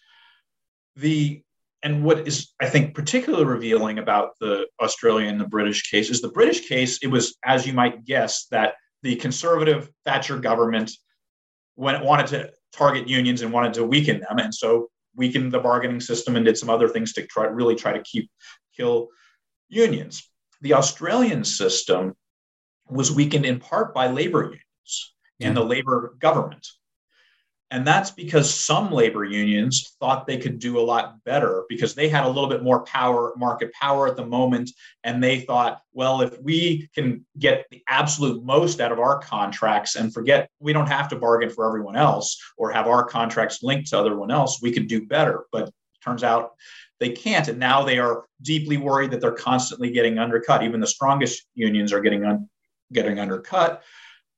The 0.97 1.43
and 1.87 2.03
what 2.03 2.27
is 2.27 2.53
I 2.61 2.69
think 2.69 2.97
particularly 2.97 3.45
revealing 3.45 4.01
about 4.01 4.31
the 4.41 4.67
Australian 4.81 5.31
and 5.31 5.41
the 5.41 5.47
British 5.47 5.89
case 5.89 6.11
is 6.11 6.21
the 6.21 6.33
British 6.33 6.67
case. 6.69 6.99
It 7.01 7.07
was, 7.07 7.37
as 7.45 7.65
you 7.65 7.73
might 7.73 8.05
guess, 8.05 8.47
that 8.51 8.75
the 9.05 9.15
conservative 9.15 9.89
Thatcher 10.05 10.37
government, 10.39 10.91
when 11.77 11.95
it 11.95 12.05
wanted 12.05 12.27
to 12.29 12.51
target 12.73 13.09
unions 13.09 13.43
and 13.43 13.53
wanted 13.53 13.75
to 13.75 13.85
weaken 13.85 14.19
them, 14.19 14.39
and 14.39 14.53
so 14.53 14.89
weakened 15.15 15.53
the 15.53 15.61
bargaining 15.61 16.01
system 16.01 16.35
and 16.35 16.45
did 16.45 16.59
some 16.59 16.71
other 16.71 16.89
things 16.89 17.13
to 17.13 17.27
try 17.29 17.47
really 17.47 17.77
try 17.77 17.93
to 17.93 18.03
keep 18.03 18.29
kill 18.77 19.07
unions. 19.69 20.29
The 20.63 20.75
Australian 20.75 21.45
system 21.45 22.17
was 22.89 23.13
weakened 23.13 23.47
in 23.47 23.61
part 23.61 23.95
by 23.95 24.09
labor 24.09 24.43
unions 24.43 25.15
yeah. 25.39 25.49
and 25.49 25.57
the 25.57 25.65
labor 25.65 26.17
government. 26.19 26.67
And 27.73 27.85
that's 27.85 28.13
because 28.13 28.53
some 28.53 28.93
labor 28.93 29.25
unions 29.25 29.97
thought 29.99 30.27
they 30.27 30.39
could 30.39 30.61
do 30.61 30.79
a 30.79 30.81
lot 30.81 31.23
better 31.25 31.65
because 31.69 31.95
they 31.95 32.09
had 32.09 32.25
a 32.25 32.29
little 32.29 32.49
bit 32.49 32.63
more 32.63 32.85
power, 32.85 33.33
market 33.37 33.73
power 33.73 34.07
at 34.07 34.17
the 34.17 34.25
moment. 34.25 34.71
And 35.03 35.23
they 35.23 35.41
thought, 35.41 35.81
well, 35.93 36.21
if 36.21 36.41
we 36.41 36.89
can 36.95 37.27
get 37.39 37.67
the 37.71 37.83
absolute 37.89 38.45
most 38.45 38.81
out 38.81 38.93
of 38.93 39.01
our 39.01 39.19
contracts 39.19 39.97
and 39.97 40.15
forget 40.15 40.49
we 40.61 40.73
don't 40.73 40.87
have 40.87 41.09
to 41.09 41.17
bargain 41.17 41.51
for 41.51 41.67
everyone 41.67 41.97
else 41.97 42.41
or 42.57 42.71
have 42.71 42.87
our 42.87 43.05
contracts 43.05 43.65
linked 43.65 43.91
to 43.91 43.97
everyone 43.97 44.31
else, 44.31 44.63
we 44.63 44.71
could 44.71 44.87
do 44.87 45.05
better. 45.05 45.47
But 45.51 45.73
turns 46.05 46.23
out 46.23 46.53
they 47.01 47.11
can't. 47.11 47.49
And 47.49 47.59
now 47.59 47.83
they 47.83 47.99
are 47.99 48.27
deeply 48.43 48.77
worried 48.77 49.11
that 49.11 49.21
they're 49.21 49.33
constantly 49.33 49.91
getting 49.91 50.19
undercut. 50.19 50.63
Even 50.63 50.81
the 50.81 50.87
strongest 50.87 51.45
unions 51.55 51.93
are 51.93 52.01
getting, 52.01 52.25
un- 52.25 52.49
getting 52.93 53.19
undercut. 53.19 53.83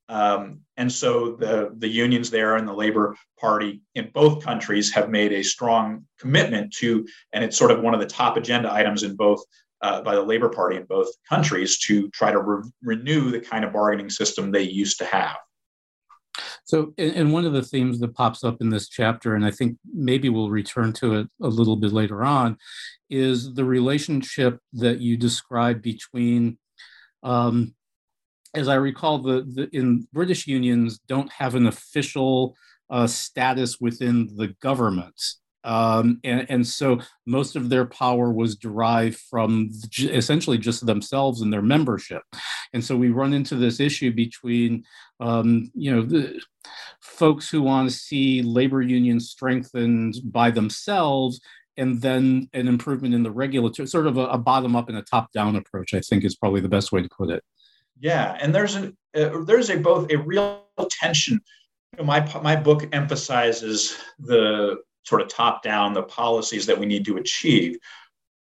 Um, 0.09 0.61
and 0.75 0.91
so 0.91 1.35
the, 1.35 1.71
the 1.77 1.87
unions 1.87 2.31
there 2.31 2.55
and 2.55 2.67
the 2.67 2.73
Labor 2.73 3.15
Party 3.39 3.81
in 3.93 4.09
both 4.13 4.43
countries 4.43 4.91
have 4.91 5.09
made 5.09 5.31
a 5.31 5.43
strong 5.43 6.05
commitment 6.19 6.73
to, 6.77 7.07
and 7.31 7.43
it's 7.43 7.57
sort 7.57 7.71
of 7.71 7.81
one 7.81 7.93
of 7.93 7.99
the 7.99 8.07
top 8.07 8.35
agenda 8.35 8.73
items 8.73 9.03
in 9.03 9.15
both 9.15 9.41
uh, 9.81 10.01
by 10.01 10.15
the 10.15 10.21
Labor 10.21 10.49
Party 10.49 10.77
in 10.77 10.85
both 10.85 11.07
countries 11.27 11.77
to 11.79 12.09
try 12.09 12.31
to 12.31 12.39
re- 12.41 12.63
renew 12.81 13.29
the 13.29 13.39
kind 13.39 13.63
of 13.63 13.71
bargaining 13.71 14.09
system 14.09 14.51
they 14.51 14.63
used 14.63 14.97
to 14.97 15.05
have. 15.05 15.37
So, 16.65 16.93
and 16.97 17.31
one 17.33 17.45
of 17.45 17.53
the 17.53 17.61
themes 17.61 17.99
that 17.99 18.13
pops 18.13 18.43
up 18.43 18.61
in 18.61 18.69
this 18.69 18.89
chapter, 18.89 19.35
and 19.35 19.45
I 19.45 19.51
think 19.51 19.77
maybe 19.93 20.29
we'll 20.29 20.49
return 20.49 20.93
to 20.93 21.15
it 21.15 21.27
a 21.41 21.47
little 21.47 21.75
bit 21.75 21.91
later 21.91 22.23
on, 22.23 22.57
is 23.09 23.53
the 23.53 23.65
relationship 23.65 24.59
that 24.73 24.99
you 24.99 25.17
describe 25.17 25.81
between 25.81 26.57
um, 27.23 27.73
as 28.53 28.67
I 28.67 28.75
recall, 28.75 29.19
the, 29.19 29.45
the 29.53 29.69
in 29.75 30.07
British 30.13 30.47
unions 30.47 30.99
don't 31.07 31.31
have 31.31 31.55
an 31.55 31.67
official 31.67 32.55
uh, 32.89 33.07
status 33.07 33.79
within 33.79 34.29
the 34.35 34.47
government. 34.61 35.21
Um, 35.63 36.19
and, 36.23 36.45
and, 36.49 36.65
so 36.65 37.01
most 37.25 37.57
of 37.57 37.67
their 37.67 37.85
power 37.85 38.31
was 38.31 38.55
derived 38.55 39.19
from 39.29 39.69
essentially 39.99 40.57
just 40.57 40.85
themselves 40.85 41.41
and 41.41 41.51
their 41.51 41.61
membership. 41.61 42.23
And 42.71 42.83
so 42.83 42.95
we 42.95 43.09
run 43.09 43.33
into 43.33 43.55
this 43.55 43.81
issue 43.81 44.13
between, 44.13 44.85
um, 45.19 45.69
you 45.75 45.93
know, 45.93 46.01
the 46.01 46.39
folks 47.01 47.49
who 47.49 47.61
want 47.61 47.89
to 47.89 47.95
see 47.95 48.41
labor 48.41 48.81
unions 48.81 49.29
strengthened 49.29 50.15
by 50.23 50.49
themselves 50.49 51.41
and 51.75 52.01
then 52.01 52.49
an 52.53 52.69
improvement 52.69 53.13
in 53.13 53.23
the 53.23 53.31
regulatory, 53.31 53.87
sort 53.87 54.07
of 54.07 54.17
a, 54.17 54.27
a 54.27 54.37
bottom 54.37 54.77
up 54.77 54.87
and 54.87 54.97
a 54.97 55.01
top 55.01 55.31
down 55.33 55.57
approach, 55.57 55.93
I 55.93 55.99
think 55.99 56.23
is 56.23 56.37
probably 56.37 56.61
the 56.61 56.69
best 56.69 56.93
way 56.93 57.01
to 57.01 57.09
put 57.09 57.29
it. 57.29 57.43
Yeah, 57.99 58.37
and 58.39 58.53
there's 58.55 58.75
a 58.75 58.93
uh, 59.15 59.43
there's 59.43 59.69
a 59.69 59.77
both 59.77 60.11
a 60.11 60.17
real 60.17 60.63
tension. 60.89 61.41
You 61.93 61.99
know, 61.99 62.05
my 62.05 62.39
my 62.41 62.55
book 62.55 62.87
emphasizes 62.93 63.97
the 64.19 64.77
sort 65.03 65.21
of 65.21 65.27
top 65.27 65.63
down 65.63 65.93
the 65.93 66.03
policies 66.03 66.65
that 66.67 66.79
we 66.79 66.85
need 66.85 67.05
to 67.05 67.17
achieve, 67.17 67.77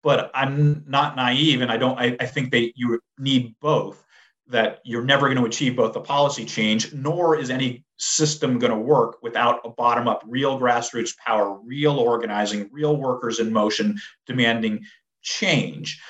but 0.03 0.31
I'm 0.33 0.83
not 0.87 1.15
naive, 1.15 1.61
and 1.61 1.71
I 1.71 1.77
don't. 1.77 1.97
I, 1.97 2.17
I 2.19 2.25
think 2.25 2.51
that 2.51 2.73
you 2.75 2.99
need 3.17 3.55
both. 3.61 4.03
That 4.49 4.79
you're 4.85 5.03
never 5.03 5.27
going 5.27 5.37
to 5.37 5.45
achieve 5.45 5.75
both 5.75 5.93
the 5.93 5.99
policy 5.99 6.45
change, 6.45 6.93
nor 6.93 7.37
is 7.37 7.49
any 7.49 7.83
system 7.97 8.59
going 8.59 8.71
to 8.71 8.79
work 8.79 9.17
without 9.21 9.59
a 9.65 9.69
bottom 9.69 10.07
up, 10.07 10.23
real 10.25 10.57
grassroots 10.57 11.17
power, 11.17 11.59
real 11.65 11.99
organizing, 11.99 12.69
real 12.71 12.95
workers 12.95 13.39
in 13.39 13.51
motion 13.51 13.97
demanding 14.25 14.85
change. 15.21 16.01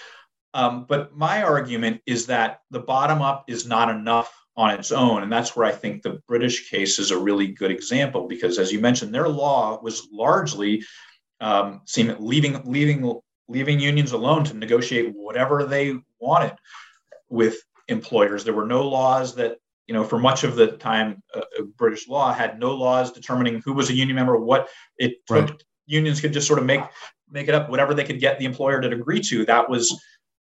Um, 0.58 0.86
but 0.90 1.16
my 1.16 1.44
argument 1.44 2.02
is 2.08 2.26
that 2.26 2.62
the 2.72 2.80
bottom 2.80 3.22
up 3.22 3.46
is 3.48 3.68
not 3.68 3.90
enough 3.90 4.34
on 4.56 4.72
its 4.72 4.92
own. 4.92 5.22
And 5.22 5.32
that's 5.32 5.56
where 5.56 5.68
I 5.68 5.72
think 5.72 6.02
the 6.02 6.20
British 6.28 6.72
case 6.72 6.98
is 6.98 7.12
a 7.12 7.18
really 7.18 7.50
good 7.50 7.70
example 7.70 8.28
because, 8.28 8.58
as 8.58 8.72
you 8.72 8.80
mentioned, 8.80 9.14
their 9.14 9.30
law 9.30 9.80
was 9.84 10.08
largely 10.12 10.84
um, 11.40 11.82
seem 11.86 12.16
leaving 12.18 12.60
leaving 12.66 13.22
leaving 13.48 13.80
unions 13.80 14.14
alone 14.14 14.44
to 14.46 14.56
negotiate 14.56 15.14
whatever 15.16 15.64
they 15.64 15.96
wanted 16.20 16.56
with 17.30 17.58
employers. 17.88 18.44
There 18.44 18.56
were 18.56 18.66
no 18.66 18.88
laws 18.88 19.36
that 19.36 19.58
you 19.86 19.94
know, 19.94 20.04
for 20.04 20.18
much 20.18 20.44
of 20.44 20.56
the 20.56 20.72
time, 20.74 21.22
uh, 21.34 21.44
uh, 21.60 21.64
British 21.78 22.08
law 22.08 22.34
had 22.34 22.60
no 22.60 22.76
laws 22.76 23.12
determining 23.12 23.62
who 23.64 23.74
was 23.74 23.90
a 23.90 23.94
union 23.94 24.16
member, 24.16 24.36
what 24.38 24.68
it 24.98 25.26
took. 25.28 25.50
Right. 25.50 25.64
Unions 25.86 26.20
could 26.20 26.34
just 26.34 26.48
sort 26.48 26.60
of 26.60 26.66
make 26.66 26.82
make 27.30 27.48
it 27.48 27.56
up, 27.56 27.70
whatever 27.70 27.94
they 27.94 28.04
could 28.04 28.20
get 28.20 28.40
the 28.40 28.46
employer 28.46 28.82
to 28.82 28.90
agree 28.90 29.22
to. 29.22 29.46
That 29.46 29.70
was, 29.70 30.02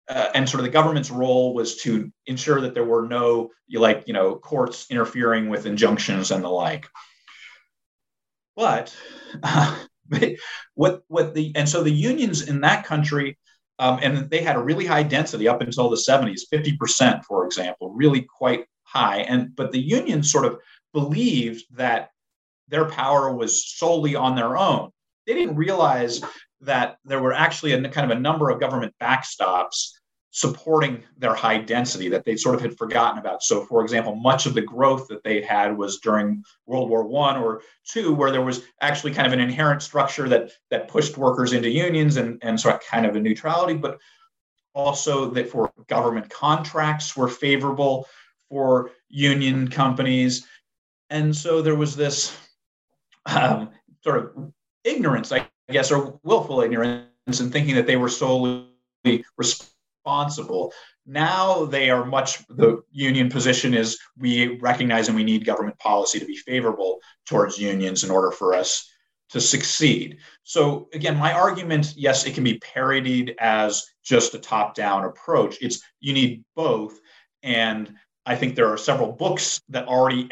uh, 0.09 0.29
and 0.35 0.49
sort 0.49 0.61
of 0.61 0.65
the 0.65 0.73
government's 0.73 1.11
role 1.11 1.55
was 1.55 1.77
to 1.83 2.13
ensure 2.27 2.61
that 2.61 2.75
there 2.75 2.85
were 2.85 3.07
no, 3.07 3.51
like, 3.73 4.05
you 4.07 4.13
know, 4.13 4.37
courts 4.37 4.87
interfering 4.91 5.49
with 5.49 5.67
injunctions 5.67 6.31
and 6.31 6.43
the 6.43 6.49
like. 6.49 6.87
But 8.57 8.95
uh, 9.43 9.79
what 10.75 11.03
what 11.09 11.35
the 11.35 11.53
and 11.55 11.69
so 11.69 11.83
the 11.83 11.91
unions 11.91 12.49
in 12.49 12.61
that 12.61 12.85
country 12.85 13.39
um, 13.79 13.99
and 14.03 14.29
they 14.29 14.43
had 14.43 14.57
a 14.57 14.63
really 14.63 14.85
high 14.85 15.03
density 15.03 15.49
up 15.49 15.63
until 15.63 15.89
the 15.89 15.97
70s 15.97 16.43
50% 16.53 17.25
for 17.25 17.47
example 17.47 17.95
really 17.95 18.23
quite 18.23 18.67
high. 18.93 19.19
And 19.21 19.57
but 19.57 19.73
the 19.73 19.81
unions 19.81 20.31
sort 20.31 20.45
of 20.45 20.59
believed 20.93 21.65
that 21.73 22.11
their 22.69 22.85
power 22.85 23.35
was 23.35 23.67
solely 23.77 24.15
on 24.15 24.37
their 24.37 24.57
own. 24.57 24.91
They 25.27 25.35
didn't 25.35 25.57
realize 25.57 26.21
that 26.63 26.97
there 27.05 27.21
were 27.21 27.33
actually 27.33 27.73
a 27.73 27.89
kind 27.89 28.11
of 28.11 28.17
a 28.17 28.21
number 28.21 28.51
of 28.51 28.61
government 28.61 28.95
backstops 29.01 29.91
supporting 30.35 31.03
their 31.19 31.35
high 31.35 31.59
density 31.59 32.09
that 32.09 32.25
they 32.25 32.37
sort 32.37 32.55
of 32.55 32.61
had 32.63 32.77
forgotten 32.79 33.19
about. 33.19 33.43
So, 33.43 33.67
for 33.67 33.83
example, 33.83 34.15
much 34.15 34.47
of 34.47 34.55
the 34.55 34.63
growth 34.63 35.07
that 35.09 35.23
they 35.23 35.43
had 35.43 35.77
was 35.77 35.99
during 35.99 36.43
World 36.65 36.89
War 36.89 37.07
One 37.07 37.37
or 37.37 37.61
two, 37.87 38.15
where 38.15 38.31
there 38.31 38.43
was 38.43 38.63
actually 38.81 39.13
kind 39.13 39.27
of 39.27 39.35
an 39.35 39.41
inherent 39.41 39.83
structure 39.83 40.29
that 40.31 40.51
that 40.71 40.89
pushed 40.89 41.19
workers 41.19 41.53
into 41.53 41.69
unions 41.69 42.17
and 42.17 42.39
and 42.43 42.59
sort 42.59 42.77
of 42.77 42.81
kind 42.83 43.05
of 43.05 43.15
a 43.15 43.21
neutrality, 43.21 43.75
but 43.75 43.99
also 44.75 45.29
that 45.31 45.51
for 45.51 45.71
government 45.89 46.31
contracts 46.31 47.15
were 47.15 47.29
favorable 47.29 48.09
for 48.49 48.91
union 49.09 49.69
companies. 49.69 50.47
And 51.11 51.37
so 51.37 51.61
there 51.61 51.75
was 51.75 51.95
this 51.95 52.35
um, 53.27 53.71
sort 54.03 54.19
of 54.19 54.53
ignorance, 54.85 55.31
I 55.31 55.47
guess, 55.71 55.91
or 55.91 56.19
willful 56.23 56.61
ignorance 56.61 57.07
and 57.41 57.53
thinking 57.53 57.75
that 57.77 57.87
they 57.87 57.97
were 57.97 58.09
solely 58.09 58.67
responsible. 59.37 60.73
Now 61.07 61.65
they 61.65 61.91
are 61.91 62.05
much, 62.05 62.47
the 62.49 62.83
union 62.91 63.29
position 63.29 63.75
is 63.75 63.99
we 64.17 64.59
recognize 64.59 65.09
and 65.09 65.17
we 65.17 65.25
need 65.25 65.45
government 65.45 65.79
policy 65.79 66.21
to 66.21 66.27
be 66.27 66.37
favorable 66.37 66.99
towards 67.27 67.59
unions 67.59 68.05
in 68.05 68.11
order 68.11 68.31
for 68.31 68.55
us 68.55 68.89
to 69.31 69.41
succeed. 69.41 70.19
So, 70.45 70.89
again, 70.93 71.17
my 71.17 71.33
argument 71.33 71.95
yes, 71.97 72.27
it 72.27 72.35
can 72.35 72.45
be 72.45 72.59
parodied 72.59 73.35
as 73.39 73.87
just 74.05 74.35
a 74.35 74.39
top 74.39 74.75
down 74.75 75.05
approach. 75.05 75.57
It's 75.61 75.83
you 76.01 76.13
need 76.13 76.45
both. 76.55 76.99
And 77.43 77.95
I 78.27 78.37
think 78.37 78.55
there 78.55 78.69
are 78.73 78.77
several 78.77 79.13
books 79.13 79.63
that 79.71 79.89
already 79.89 80.29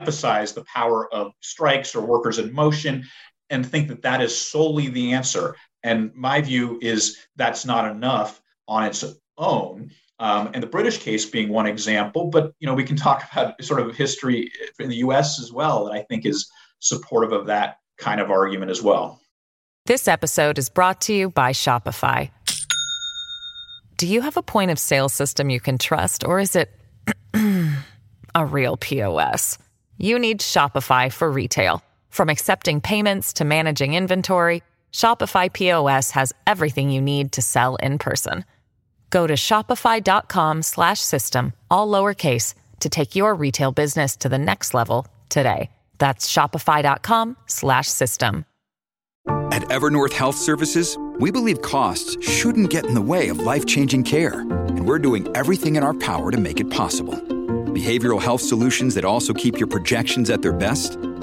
emphasize 0.00 0.52
the 0.52 0.64
power 0.64 1.12
of 1.12 1.32
strikes 1.40 1.94
or 1.94 2.00
workers 2.00 2.38
in 2.38 2.52
motion 2.52 3.04
and 3.50 3.66
think 3.66 3.88
that 3.88 4.02
that 4.02 4.20
is 4.20 4.36
solely 4.36 4.88
the 4.88 5.12
answer. 5.12 5.56
And 5.82 6.14
my 6.14 6.40
view 6.40 6.78
is 6.82 7.18
that's 7.36 7.64
not 7.64 7.90
enough 7.90 8.40
on 8.68 8.84
its 8.84 9.04
own. 9.38 9.90
Um, 10.18 10.50
and 10.52 10.62
the 10.62 10.68
British 10.68 10.98
case 10.98 11.24
being 11.24 11.48
one 11.48 11.66
example, 11.66 12.28
but 12.28 12.52
you 12.60 12.66
know 12.66 12.74
we 12.74 12.84
can 12.84 12.96
talk 12.96 13.24
about 13.32 13.62
sort 13.62 13.80
of 13.80 13.96
history 13.96 14.50
in 14.78 14.90
the 14.90 14.96
U.S. 14.96 15.40
as 15.40 15.50
well 15.52 15.84
that 15.86 15.92
I 15.92 16.02
think 16.02 16.26
is 16.26 16.50
supportive 16.80 17.32
of 17.32 17.46
that 17.46 17.78
kind 17.96 18.20
of 18.20 18.30
argument 18.30 18.70
as 18.70 18.82
well. 18.82 19.20
This 19.86 20.08
episode 20.08 20.58
is 20.58 20.68
brought 20.68 21.00
to 21.02 21.14
you 21.14 21.30
by 21.30 21.52
Shopify. 21.52 22.30
Do 23.96 24.06
you 24.06 24.20
have 24.20 24.36
a 24.36 24.42
point 24.42 24.70
of 24.70 24.78
sale 24.78 25.08
system 25.08 25.48
you 25.48 25.60
can 25.60 25.78
trust, 25.78 26.22
or 26.24 26.38
is 26.38 26.54
it 26.54 26.70
a 28.34 28.44
real 28.44 28.76
POS. 28.76 29.58
You 29.98 30.18
need 30.18 30.40
Shopify 30.40 31.12
for 31.12 31.30
retail. 31.30 31.82
From 32.10 32.28
accepting 32.28 32.80
payments 32.80 33.32
to 33.32 33.44
managing 33.44 33.94
inventory, 33.94 34.62
Shopify 34.92 35.52
POS 35.52 36.12
has 36.12 36.32
everything 36.46 36.90
you 36.90 37.00
need 37.00 37.32
to 37.32 37.42
sell 37.42 37.74
in 37.76 37.98
person. 37.98 38.44
Go 39.10 39.26
to 39.26 39.34
shopify.com/system 39.34 41.52
all 41.70 41.88
lowercase 41.88 42.54
to 42.80 42.88
take 42.88 43.16
your 43.16 43.34
retail 43.34 43.72
business 43.72 44.16
to 44.16 44.28
the 44.28 44.38
next 44.38 44.74
level 44.74 45.06
today. 45.28 45.70
That's 45.98 46.30
shopify.com/system. 46.30 48.44
At 49.52 49.62
Evernorth 49.68 50.12
Health 50.12 50.36
Services, 50.36 50.96
we 51.18 51.30
believe 51.30 51.62
costs 51.62 52.16
shouldn't 52.26 52.70
get 52.70 52.86
in 52.86 52.94
the 52.94 53.02
way 53.02 53.28
of 53.28 53.38
life-changing 53.40 54.04
care, 54.04 54.40
and 54.40 54.86
we're 54.86 54.98
doing 54.98 55.28
everything 55.34 55.76
in 55.76 55.82
our 55.82 55.94
power 55.94 56.30
to 56.30 56.38
make 56.38 56.60
it 56.60 56.70
possible 56.70 57.20
Behavioral 57.70 58.20
health 58.20 58.40
solutions 58.40 58.96
that 58.96 59.04
also 59.04 59.32
keep 59.32 59.58
your 59.58 59.68
projections 59.68 60.28
at 60.28 60.42
their 60.42 60.52
best? 60.52 60.98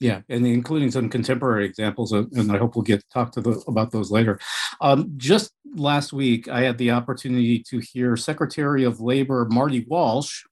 Yeah, 0.00 0.20
and 0.28 0.46
including 0.46 0.90
some 0.90 1.08
contemporary 1.08 1.64
examples, 1.64 2.12
and 2.12 2.50
I 2.50 2.58
hope 2.58 2.74
we'll 2.74 2.82
get 2.82 3.04
talk 3.12 3.32
to 3.32 3.40
the, 3.40 3.62
about 3.68 3.92
those 3.92 4.10
later. 4.10 4.40
Um, 4.80 5.12
just 5.16 5.52
last 5.74 6.12
week, 6.12 6.48
I 6.48 6.62
had 6.62 6.78
the 6.78 6.90
opportunity 6.90 7.62
to 7.70 7.78
hear 7.78 8.16
Secretary 8.16 8.84
of 8.84 9.00
Labor 9.00 9.46
Marty 9.50 9.86
Walsh 9.88 10.42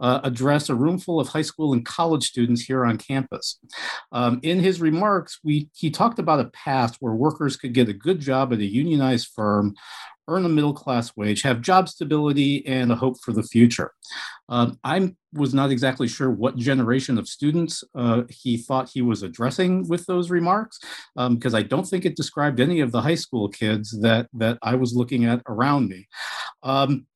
uh, 0.00 0.20
address 0.24 0.68
a 0.68 0.74
room 0.74 0.98
full 0.98 1.20
of 1.20 1.28
high 1.28 1.42
school 1.42 1.72
and 1.72 1.84
college 1.84 2.26
students 2.26 2.62
here 2.62 2.84
on 2.84 2.96
campus. 2.96 3.58
Um, 4.12 4.40
in 4.42 4.58
his 4.58 4.80
remarks, 4.80 5.38
we 5.44 5.68
he 5.74 5.90
talked 5.90 6.18
about 6.18 6.40
a 6.40 6.50
past 6.50 6.96
where 7.00 7.12
workers 7.12 7.56
could 7.56 7.74
get 7.74 7.88
a 7.88 7.94
good 7.94 8.18
job 8.18 8.52
at 8.52 8.58
a 8.58 8.64
unionized 8.64 9.28
firm, 9.34 9.74
earn 10.30 10.46
a 10.46 10.48
middle 10.48 10.72
class 10.72 11.14
wage, 11.16 11.42
have 11.42 11.60
job 11.60 11.88
stability, 11.88 12.66
and 12.66 12.90
a 12.90 12.96
hope 12.96 13.20
for 13.20 13.32
the 13.32 13.42
future. 13.42 13.92
Um, 14.48 14.78
I 14.82 15.14
was 15.32 15.52
not 15.52 15.70
exactly 15.70 16.08
sure 16.08 16.30
what 16.30 16.56
generation 16.56 17.18
of 17.18 17.28
students 17.28 17.84
uh, 17.94 18.22
he 18.28 18.56
thought 18.56 18.90
he 18.92 19.02
was 19.02 19.22
addressing 19.22 19.88
with 19.88 20.06
those 20.06 20.30
remarks, 20.30 20.78
because 21.14 21.54
um, 21.54 21.58
I 21.58 21.62
don't 21.62 21.86
think 21.86 22.04
it 22.04 22.16
described 22.16 22.60
any 22.60 22.80
of 22.80 22.92
the 22.92 23.02
high 23.02 23.14
school 23.16 23.48
kids 23.48 24.00
that 24.00 24.28
that 24.34 24.58
I 24.62 24.76
was 24.76 24.94
looking 24.94 25.24
at 25.24 25.42
around 25.46 25.88
me. 25.88 26.08
Um, 26.62 27.06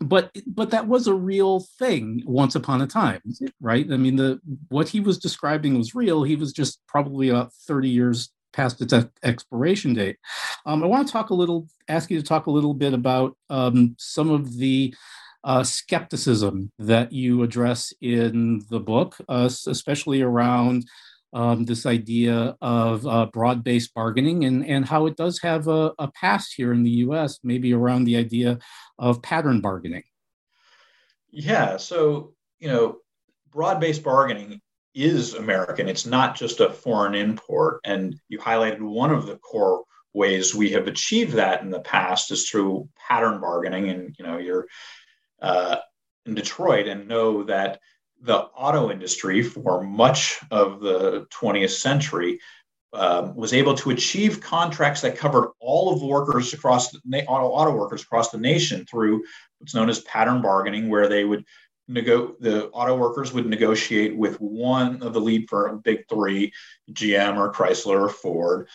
but 0.00 0.30
but 0.46 0.70
that 0.70 0.86
was 0.86 1.06
a 1.06 1.14
real 1.14 1.60
thing 1.78 2.22
once 2.24 2.54
upon 2.54 2.80
a 2.80 2.86
time 2.86 3.20
right 3.60 3.86
i 3.92 3.98
mean 3.98 4.16
the 4.16 4.40
what 4.68 4.88
he 4.88 4.98
was 4.98 5.18
describing 5.18 5.76
was 5.76 5.94
real 5.94 6.22
he 6.22 6.36
was 6.36 6.54
just 6.54 6.80
probably 6.88 7.28
about 7.28 7.52
30 7.68 7.90
years 7.90 8.30
past 8.52 8.80
its 8.80 8.94
expiration 9.22 9.94
date. 9.94 10.16
Um, 10.66 10.82
I 10.82 10.86
want 10.86 11.06
to 11.06 11.12
talk 11.12 11.30
a 11.30 11.34
little, 11.34 11.68
ask 11.88 12.10
you 12.10 12.18
to 12.20 12.26
talk 12.26 12.46
a 12.46 12.50
little 12.50 12.74
bit 12.74 12.94
about 12.94 13.36
um, 13.48 13.94
some 13.98 14.30
of 14.30 14.56
the 14.56 14.94
uh, 15.44 15.62
skepticism 15.62 16.70
that 16.78 17.12
you 17.12 17.42
address 17.42 17.92
in 18.00 18.62
the 18.70 18.80
book, 18.80 19.16
uh, 19.28 19.48
especially 19.66 20.22
around 20.22 20.84
um, 21.32 21.64
this 21.64 21.86
idea 21.86 22.56
of 22.60 23.06
uh, 23.06 23.26
broad 23.26 23.62
based 23.62 23.94
bargaining 23.94 24.44
and, 24.44 24.66
and 24.66 24.84
how 24.84 25.06
it 25.06 25.16
does 25.16 25.40
have 25.40 25.68
a, 25.68 25.92
a 25.98 26.10
past 26.10 26.54
here 26.56 26.72
in 26.72 26.82
the 26.82 26.90
US, 26.90 27.38
maybe 27.42 27.72
around 27.72 28.04
the 28.04 28.16
idea 28.16 28.58
of 28.98 29.22
pattern 29.22 29.60
bargaining. 29.60 30.02
Yeah. 31.30 31.76
So, 31.76 32.34
you 32.58 32.68
know, 32.68 32.98
broad 33.50 33.80
based 33.80 34.02
bargaining 34.02 34.60
is 34.94 35.34
American. 35.34 35.88
It's 35.88 36.06
not 36.06 36.36
just 36.36 36.60
a 36.60 36.70
foreign 36.70 37.14
import. 37.14 37.80
And 37.84 38.18
you 38.28 38.38
highlighted 38.38 38.80
one 38.80 39.10
of 39.10 39.26
the 39.26 39.36
core 39.36 39.84
ways 40.12 40.54
we 40.54 40.70
have 40.70 40.88
achieved 40.88 41.34
that 41.34 41.62
in 41.62 41.70
the 41.70 41.80
past 41.80 42.30
is 42.30 42.48
through 42.48 42.88
pattern 43.08 43.40
bargaining. 43.40 43.90
And 43.90 44.14
you 44.18 44.24
know, 44.24 44.38
you're 44.38 44.66
uh, 45.40 45.76
in 46.26 46.34
Detroit 46.34 46.88
and 46.88 47.08
know 47.08 47.44
that 47.44 47.80
the 48.22 48.36
auto 48.36 48.90
industry 48.90 49.42
for 49.42 49.82
much 49.82 50.40
of 50.50 50.80
the 50.80 51.26
20th 51.32 51.70
century 51.70 52.38
um, 52.92 53.36
was 53.36 53.52
able 53.52 53.74
to 53.74 53.90
achieve 53.90 54.40
contracts 54.40 55.00
that 55.00 55.16
covered 55.16 55.50
all 55.60 55.92
of 55.92 56.02
workers 56.02 56.52
across 56.52 56.90
the 56.90 57.24
auto, 57.26 57.46
auto 57.46 57.70
workers 57.70 58.02
across 58.02 58.30
the 58.30 58.38
nation 58.38 58.84
through 58.84 59.22
what's 59.58 59.74
known 59.74 59.88
as 59.88 60.00
pattern 60.00 60.42
bargaining, 60.42 60.88
where 60.88 61.08
they 61.08 61.24
would 61.24 61.44
nego- 61.90 62.36
the 62.40 62.68
auto 62.68 62.96
workers 62.96 63.32
would 63.32 63.46
negotiate 63.46 64.16
with 64.16 64.40
one 64.40 65.02
of 65.02 65.12
the 65.12 65.20
lead 65.20 65.48
firm, 65.48 65.80
big 65.80 66.04
three, 66.08 66.52
GM 66.92 67.36
or 67.36 67.52
Chrysler 67.52 68.00
or 68.00 68.08
Ford, 68.08 68.68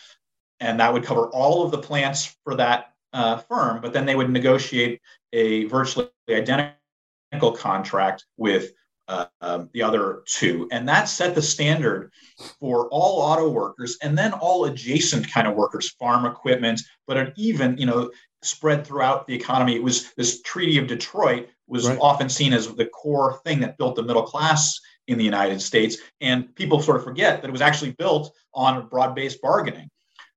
and 0.60 0.78
that 0.80 0.92
would 0.92 1.04
cover 1.04 1.28
all 1.30 1.64
of 1.64 1.70
the 1.70 1.78
plants 1.78 2.36
for 2.44 2.54
that 2.56 2.92
uh, 3.12 3.38
firm. 3.38 3.80
But 3.80 3.92
then 3.92 4.06
they 4.06 4.14
would 4.14 4.30
negotiate 4.30 5.00
a 5.32 5.64
virtually 5.64 6.08
identical 6.28 7.52
contract 7.52 8.26
with 8.36 8.72
uh, 9.08 9.26
um, 9.40 9.70
the 9.72 9.82
other 9.82 10.22
two. 10.26 10.68
And 10.72 10.88
that 10.88 11.04
set 11.04 11.34
the 11.34 11.42
standard 11.42 12.12
for 12.60 12.88
all 12.88 13.20
auto 13.20 13.48
workers 13.48 13.96
and 14.02 14.16
then 14.16 14.32
all 14.32 14.64
adjacent 14.64 15.30
kind 15.30 15.46
of 15.46 15.54
workers, 15.54 15.90
farm 15.90 16.26
equipment, 16.26 16.80
but 17.06 17.16
it 17.16 17.32
even, 17.36 17.78
you 17.78 17.86
know, 17.86 18.10
spread 18.42 18.86
throughout 18.86 19.26
the 19.26 19.34
economy. 19.34 19.74
It 19.74 19.82
was 19.82 20.12
this 20.14 20.42
Treaty 20.42 20.78
of 20.78 20.86
Detroit 20.86 21.48
was 21.66 21.88
right. 21.88 21.98
often 22.00 22.28
seen 22.28 22.52
as 22.52 22.72
the 22.74 22.86
core 22.86 23.40
thing 23.44 23.60
that 23.60 23.78
built 23.78 23.96
the 23.96 24.02
middle 24.02 24.22
class 24.22 24.78
in 25.08 25.18
the 25.18 25.24
United 25.24 25.60
States. 25.60 25.98
And 26.20 26.54
people 26.54 26.80
sort 26.80 26.96
of 26.96 27.04
forget 27.04 27.42
that 27.42 27.48
it 27.48 27.52
was 27.52 27.60
actually 27.60 27.92
built 27.92 28.32
on 28.54 28.88
broad-based 28.88 29.40
bargaining. 29.40 29.88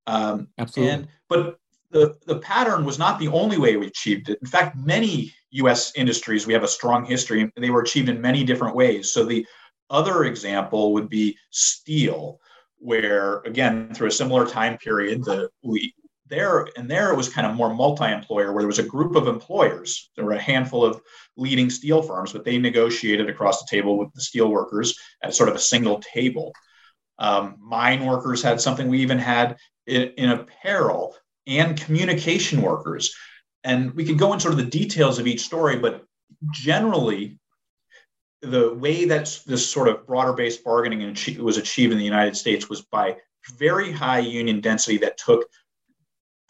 Um, 0.08 0.48
Absolutely. 0.58 0.94
And, 0.94 1.08
but 1.28 1.60
the, 1.92 2.16
the 2.26 2.40
pattern 2.40 2.86
was 2.86 3.00
not 3.00 3.20
the 3.20 3.28
only 3.30 3.58
way 3.58 3.76
we 3.78 3.88
achieved 3.88 4.30
it. 4.30 4.40
In 4.42 4.48
fact, 4.48 4.78
many 4.78 5.34
US 5.52 5.92
industries, 5.96 6.46
we 6.46 6.54
have 6.54 6.64
a 6.64 6.68
strong 6.68 7.06
history, 7.06 7.52
they 7.56 7.70
were 7.70 7.82
achieved 7.82 8.10
in 8.10 8.22
many 8.22 8.44
different 8.44 8.76
ways. 8.76 9.12
So 9.12 9.26
the 9.26 9.46
other 9.90 10.26
example 10.26 10.94
would 10.94 11.10
be 11.10 11.38
steel, 11.50 12.40
where 12.78 13.40
again, 13.40 13.94
through 13.94 14.08
a 14.08 14.12
similar 14.12 14.46
time 14.46 14.78
period, 14.78 15.24
the 15.24 15.50
we 15.64 15.94
there 16.30 16.68
and 16.78 16.90
there 16.90 17.12
it 17.12 17.18
was 17.18 17.28
kind 17.28 17.48
of 17.48 17.56
more 17.56 17.74
multi-employer 17.74 18.54
where 18.54 18.62
there 18.62 18.68
was 18.68 18.80
a 18.80 18.84
group 18.84 19.16
of 19.16 19.28
employers 19.28 20.12
there 20.16 20.24
were 20.24 20.34
a 20.34 20.42
handful 20.42 20.86
of 20.86 21.02
leading 21.36 21.70
steel 21.70 22.02
firms 22.02 22.32
but 22.32 22.46
they 22.46 22.58
negotiated 22.58 23.30
across 23.30 23.60
the 23.60 23.68
table 23.70 23.98
with 23.98 24.14
the 24.14 24.22
steel 24.22 24.50
workers 24.50 24.98
at 25.24 25.34
sort 25.34 25.50
of 25.50 25.56
a 25.56 25.60
single 25.60 26.00
table 26.00 26.54
um, 27.18 27.58
mine 27.60 28.06
workers 28.06 28.42
had 28.42 28.62
something 28.62 28.88
we 28.88 29.00
even 29.00 29.18
had 29.18 29.58
in, 29.88 30.14
in 30.18 30.30
apparel 30.30 31.16
and 31.50 31.80
communication 31.80 32.62
workers. 32.62 33.16
And 33.64 33.94
we 33.94 34.06
could 34.06 34.18
go 34.18 34.32
into 34.32 34.44
sort 34.44 34.54
of 34.54 34.60
the 34.60 34.80
details 34.80 35.20
of 35.20 35.28
each 35.28 35.42
story, 35.42 35.78
but 35.78 36.06
generally, 36.52 37.38
the 38.42 38.74
way 38.74 39.06
that 39.06 39.38
this 39.46 39.70
sort 39.70 39.90
of 39.90 40.08
broader 40.08 40.34
based 40.34 40.64
bargaining 40.64 41.16
was 41.42 41.58
achieved 41.58 41.92
in 41.92 42.00
the 42.00 42.06
United 42.06 42.38
States 42.38 42.70
was 42.70 42.84
by 42.84 43.18
very 43.58 43.92
high 43.92 44.20
union 44.20 44.62
density 44.62 44.98
that 45.00 45.18
took 45.18 45.50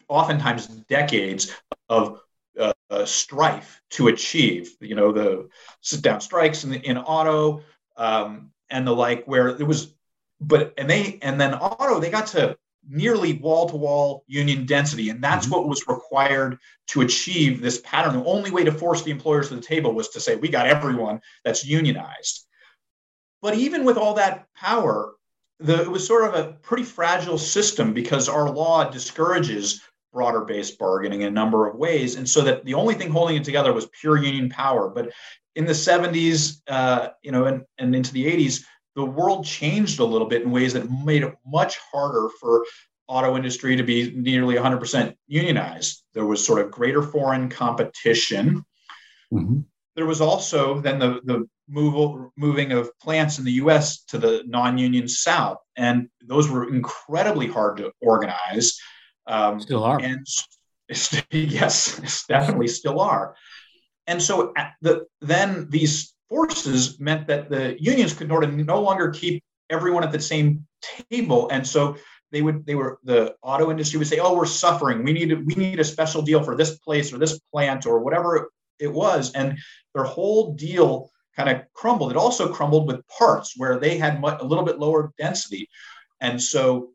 oftentimes 0.08 0.66
decades 0.66 1.54
of 1.88 2.20
uh, 2.58 2.72
uh, 2.90 3.04
strife 3.04 3.80
to 3.90 4.08
achieve. 4.08 4.76
You 4.80 4.94
know, 4.94 5.12
the 5.12 5.48
sit 5.80 6.02
down 6.02 6.20
strikes 6.20 6.64
in, 6.64 6.74
in 6.74 6.98
auto 6.98 7.62
um, 7.96 8.52
and 8.68 8.86
the 8.86 8.94
like, 8.94 9.24
where 9.24 9.48
it 9.48 9.66
was, 9.66 9.94
but 10.40 10.74
and 10.78 10.88
they 10.88 11.18
and 11.22 11.40
then 11.40 11.54
auto 11.54 12.00
they 12.00 12.10
got 12.10 12.28
to 12.28 12.56
nearly 12.88 13.34
wall 13.34 13.68
to 13.68 13.76
wall 13.76 14.24
union 14.26 14.66
density. 14.66 15.10
And 15.10 15.22
that's 15.22 15.46
mm-hmm. 15.46 15.56
what 15.56 15.68
was 15.68 15.86
required 15.86 16.58
to 16.88 17.02
achieve 17.02 17.60
this 17.60 17.80
pattern. 17.80 18.14
The 18.14 18.24
only 18.24 18.50
way 18.50 18.64
to 18.64 18.72
force 18.72 19.02
the 19.02 19.10
employers 19.10 19.48
to 19.48 19.56
the 19.56 19.62
table 19.62 19.92
was 19.92 20.08
to 20.10 20.20
say, 20.20 20.36
we 20.36 20.48
got 20.48 20.66
everyone 20.66 21.20
that's 21.44 21.64
unionized. 21.64 22.46
But 23.42 23.54
even 23.54 23.84
with 23.84 23.96
all 23.96 24.14
that 24.14 24.46
power, 24.54 25.12
the, 25.58 25.82
it 25.82 25.90
was 25.90 26.06
sort 26.06 26.24
of 26.24 26.34
a 26.34 26.52
pretty 26.52 26.84
fragile 26.84 27.38
system 27.38 27.92
because 27.92 28.28
our 28.28 28.50
law 28.50 28.90
discourages 28.90 29.82
broader 30.12 30.40
based 30.40 30.78
bargaining 30.78 31.22
in 31.22 31.28
a 31.28 31.30
number 31.30 31.68
of 31.68 31.76
ways. 31.76 32.16
And 32.16 32.28
so 32.28 32.42
that 32.42 32.64
the 32.64 32.74
only 32.74 32.94
thing 32.94 33.10
holding 33.10 33.36
it 33.36 33.44
together 33.44 33.72
was 33.72 33.86
pure 34.00 34.16
union 34.16 34.48
power. 34.48 34.88
But 34.88 35.12
in 35.54 35.66
the 35.66 35.72
70s, 35.72 36.60
uh, 36.68 37.10
you 37.22 37.32
know, 37.32 37.44
and, 37.46 37.62
and 37.78 37.94
into 37.94 38.12
the 38.12 38.26
80s, 38.26 38.64
the 38.96 39.04
world 39.04 39.44
changed 39.44 40.00
a 40.00 40.04
little 40.04 40.26
bit 40.26 40.42
in 40.42 40.50
ways 40.50 40.72
that 40.72 40.90
made 40.90 41.22
it 41.22 41.34
much 41.46 41.78
harder 41.92 42.28
for 42.40 42.64
auto 43.06 43.36
industry 43.36 43.76
to 43.76 43.82
be 43.82 44.12
nearly 44.12 44.54
100% 44.54 45.14
unionized. 45.26 46.04
There 46.14 46.26
was 46.26 46.44
sort 46.44 46.60
of 46.60 46.70
greater 46.70 47.02
foreign 47.02 47.48
competition. 47.48 48.64
Mm-hmm. 49.32 49.60
There 49.96 50.06
was 50.06 50.20
also 50.20 50.80
then 50.80 50.98
the, 50.98 51.20
the 51.24 51.48
move, 51.68 52.30
moving 52.36 52.72
of 52.72 52.96
plants 53.00 53.38
in 53.38 53.44
the 53.44 53.52
US 53.52 54.04
to 54.04 54.18
the 54.18 54.42
non 54.46 54.78
union 54.78 55.08
South. 55.08 55.58
And 55.76 56.08
those 56.24 56.48
were 56.48 56.72
incredibly 56.72 57.48
hard 57.48 57.78
to 57.78 57.92
organize. 58.00 58.78
Um, 59.26 59.60
still 59.60 59.84
are. 59.84 60.00
And 60.00 60.26
yes, 61.30 62.24
definitely 62.28 62.68
still 62.68 63.00
are. 63.00 63.34
And 64.06 64.22
so 64.22 64.52
the, 64.80 65.06
then 65.20 65.68
these 65.70 66.14
forces 66.30 66.98
meant 66.98 67.26
that 67.26 67.50
the 67.50 67.76
unions 67.82 68.14
could 68.14 68.28
no 68.28 68.80
longer 68.80 69.10
keep 69.10 69.42
everyone 69.68 70.04
at 70.04 70.12
the 70.12 70.20
same 70.20 70.66
table, 71.10 71.48
and 71.50 71.66
so 71.66 71.96
they 72.32 72.40
would 72.40 72.64
they 72.64 72.76
were 72.76 72.98
the 73.04 73.34
auto 73.42 73.70
industry 73.70 73.98
would 73.98 74.06
say, 74.06 74.20
"Oh, 74.20 74.34
we're 74.34 74.46
suffering. 74.46 75.02
We 75.04 75.12
need 75.12 75.32
we 75.44 75.54
need 75.54 75.80
a 75.80 75.84
special 75.84 76.22
deal 76.22 76.42
for 76.42 76.56
this 76.56 76.78
place 76.78 77.12
or 77.12 77.18
this 77.18 77.38
plant 77.52 77.84
or 77.84 78.00
whatever 78.00 78.50
it 78.78 78.92
was," 78.92 79.32
and 79.32 79.58
their 79.94 80.04
whole 80.04 80.54
deal 80.54 81.10
kind 81.36 81.50
of 81.50 81.62
crumbled. 81.74 82.12
It 82.12 82.16
also 82.16 82.52
crumbled 82.52 82.86
with 82.86 83.06
parts 83.08 83.54
where 83.56 83.78
they 83.78 83.98
had 83.98 84.22
a 84.22 84.44
little 84.44 84.64
bit 84.64 84.78
lower 84.78 85.12
density, 85.18 85.68
and 86.20 86.40
so 86.40 86.90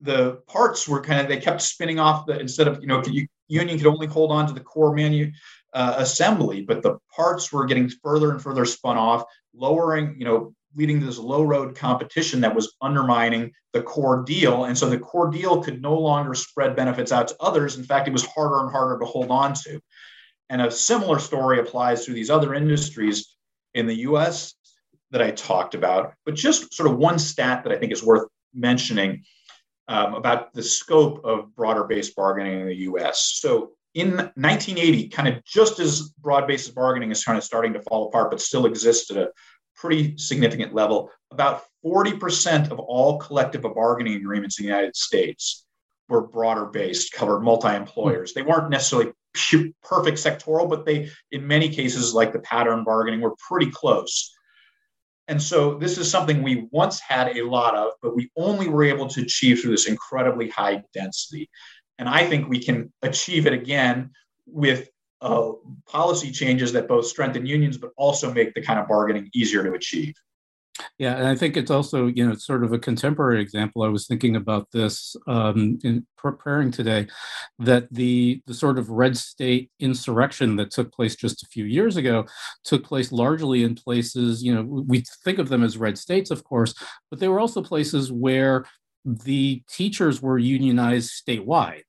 the 0.00 0.42
parts 0.46 0.88
were 0.88 1.00
kind 1.00 1.20
of 1.20 1.28
they 1.28 1.38
kept 1.38 1.62
spinning 1.62 1.98
off 1.98 2.26
the 2.26 2.38
instead 2.38 2.68
of 2.68 2.80
you 2.80 2.86
know 2.86 3.02
union 3.48 3.78
could 3.78 3.86
only 3.86 4.06
hold 4.06 4.32
on 4.32 4.46
to 4.46 4.52
the 4.52 4.60
core 4.60 4.94
manu 4.94 5.30
uh, 5.76 5.96
assembly, 5.98 6.62
but 6.62 6.82
the 6.82 6.98
parts 7.14 7.52
were 7.52 7.66
getting 7.66 7.90
further 8.02 8.30
and 8.30 8.42
further 8.42 8.64
spun 8.64 8.96
off, 8.96 9.24
lowering, 9.54 10.16
you 10.18 10.24
know, 10.24 10.54
leading 10.74 10.98
to 11.00 11.04
this 11.04 11.18
low 11.18 11.42
road 11.42 11.76
competition 11.76 12.40
that 12.40 12.54
was 12.54 12.74
undermining 12.80 13.52
the 13.74 13.82
core 13.82 14.22
deal. 14.24 14.64
And 14.64 14.76
so 14.76 14.88
the 14.88 14.98
core 14.98 15.30
deal 15.30 15.62
could 15.62 15.82
no 15.82 15.98
longer 15.98 16.34
spread 16.34 16.76
benefits 16.76 17.12
out 17.12 17.28
to 17.28 17.36
others. 17.40 17.76
In 17.76 17.84
fact, 17.84 18.08
it 18.08 18.12
was 18.12 18.24
harder 18.24 18.60
and 18.60 18.70
harder 18.70 18.98
to 18.98 19.04
hold 19.04 19.30
on 19.30 19.52
to. 19.52 19.78
And 20.48 20.62
a 20.62 20.70
similar 20.70 21.18
story 21.18 21.60
applies 21.60 22.06
to 22.06 22.14
these 22.14 22.30
other 22.30 22.54
industries 22.54 23.36
in 23.74 23.86
the 23.86 23.96
US 23.96 24.54
that 25.10 25.20
I 25.20 25.30
talked 25.30 25.74
about. 25.74 26.14
But 26.24 26.36
just 26.36 26.72
sort 26.72 26.90
of 26.90 26.96
one 26.96 27.18
stat 27.18 27.64
that 27.64 27.72
I 27.72 27.76
think 27.76 27.92
is 27.92 28.02
worth 28.02 28.26
mentioning 28.54 29.24
um, 29.88 30.14
about 30.14 30.54
the 30.54 30.62
scope 30.62 31.22
of 31.22 31.54
broader 31.54 31.84
based 31.84 32.16
bargaining 32.16 32.62
in 32.62 32.66
the 32.66 32.76
US. 32.76 33.36
So 33.40 33.72
in 33.96 34.10
1980, 34.10 35.08
kind 35.08 35.26
of 35.26 35.42
just 35.44 35.80
as 35.80 36.10
broad 36.20 36.46
basis 36.46 36.68
bargaining 36.68 37.10
is 37.10 37.24
kind 37.24 37.38
of 37.38 37.42
starting 37.42 37.72
to 37.72 37.80
fall 37.80 38.08
apart, 38.08 38.30
but 38.30 38.42
still 38.42 38.66
exists 38.66 39.10
at 39.10 39.16
a 39.16 39.30
pretty 39.74 40.18
significant 40.18 40.74
level, 40.74 41.10
about 41.30 41.64
40% 41.82 42.70
of 42.70 42.78
all 42.78 43.18
collective 43.18 43.62
bargaining 43.62 44.16
agreements 44.16 44.60
in 44.60 44.66
the 44.66 44.68
United 44.68 44.94
States 44.94 45.64
were 46.10 46.26
broader 46.26 46.66
based, 46.66 47.12
covered 47.12 47.40
multi 47.40 47.74
employers. 47.74 48.34
They 48.34 48.42
weren't 48.42 48.68
necessarily 48.68 49.12
perfect 49.82 50.18
sectoral, 50.18 50.68
but 50.68 50.84
they, 50.84 51.10
in 51.32 51.46
many 51.46 51.70
cases, 51.70 52.12
like 52.12 52.34
the 52.34 52.40
pattern 52.40 52.84
bargaining, 52.84 53.22
were 53.22 53.34
pretty 53.48 53.70
close. 53.70 54.30
And 55.28 55.42
so 55.42 55.74
this 55.78 55.98
is 55.98 56.10
something 56.10 56.42
we 56.42 56.68
once 56.70 57.00
had 57.00 57.36
a 57.36 57.42
lot 57.42 57.74
of, 57.74 57.92
but 58.00 58.14
we 58.14 58.30
only 58.36 58.68
were 58.68 58.84
able 58.84 59.08
to 59.08 59.22
achieve 59.22 59.60
through 59.60 59.72
this 59.72 59.88
incredibly 59.88 60.48
high 60.50 60.82
density. 60.92 61.48
And 61.98 62.08
I 62.08 62.26
think 62.26 62.48
we 62.48 62.62
can 62.62 62.92
achieve 63.02 63.46
it 63.46 63.52
again 63.52 64.10
with 64.46 64.88
uh, 65.20 65.52
policy 65.88 66.30
changes 66.30 66.72
that 66.72 66.88
both 66.88 67.06
strengthen 67.06 67.46
unions, 67.46 67.78
but 67.78 67.90
also 67.96 68.32
make 68.32 68.54
the 68.54 68.62
kind 68.62 68.78
of 68.78 68.86
bargaining 68.88 69.30
easier 69.34 69.62
to 69.62 69.72
achieve. 69.72 70.14
Yeah, 70.98 71.16
and 71.16 71.26
I 71.26 71.34
think 71.34 71.56
it's 71.56 71.70
also, 71.70 72.06
you 72.06 72.26
know, 72.26 72.34
sort 72.34 72.64
of 72.64 72.72
a 72.72 72.78
contemporary 72.78 73.40
example. 73.40 73.82
I 73.82 73.88
was 73.88 74.06
thinking 74.06 74.36
about 74.36 74.70
this 74.72 75.16
um, 75.26 75.78
in 75.84 76.06
preparing 76.18 76.70
today, 76.70 77.06
that 77.58 77.88
the 77.90 78.42
the 78.46 78.54
sort 78.54 78.78
of 78.78 78.90
red 78.90 79.16
state 79.16 79.70
insurrection 79.80 80.56
that 80.56 80.70
took 80.70 80.92
place 80.92 81.16
just 81.16 81.42
a 81.42 81.46
few 81.46 81.64
years 81.64 81.96
ago 81.96 82.26
took 82.64 82.84
place 82.84 83.10
largely 83.10 83.62
in 83.62 83.74
places, 83.74 84.42
you 84.42 84.54
know, 84.54 84.62
we 84.62 85.02
think 85.24 85.38
of 85.38 85.48
them 85.48 85.62
as 85.62 85.78
red 85.78 85.96
states, 85.96 86.30
of 86.30 86.44
course, 86.44 86.74
but 87.10 87.20
they 87.20 87.28
were 87.28 87.40
also 87.40 87.62
places 87.62 88.12
where 88.12 88.66
the 89.04 89.62
teachers 89.70 90.20
were 90.20 90.38
unionized 90.38 91.10
statewide 91.10 91.82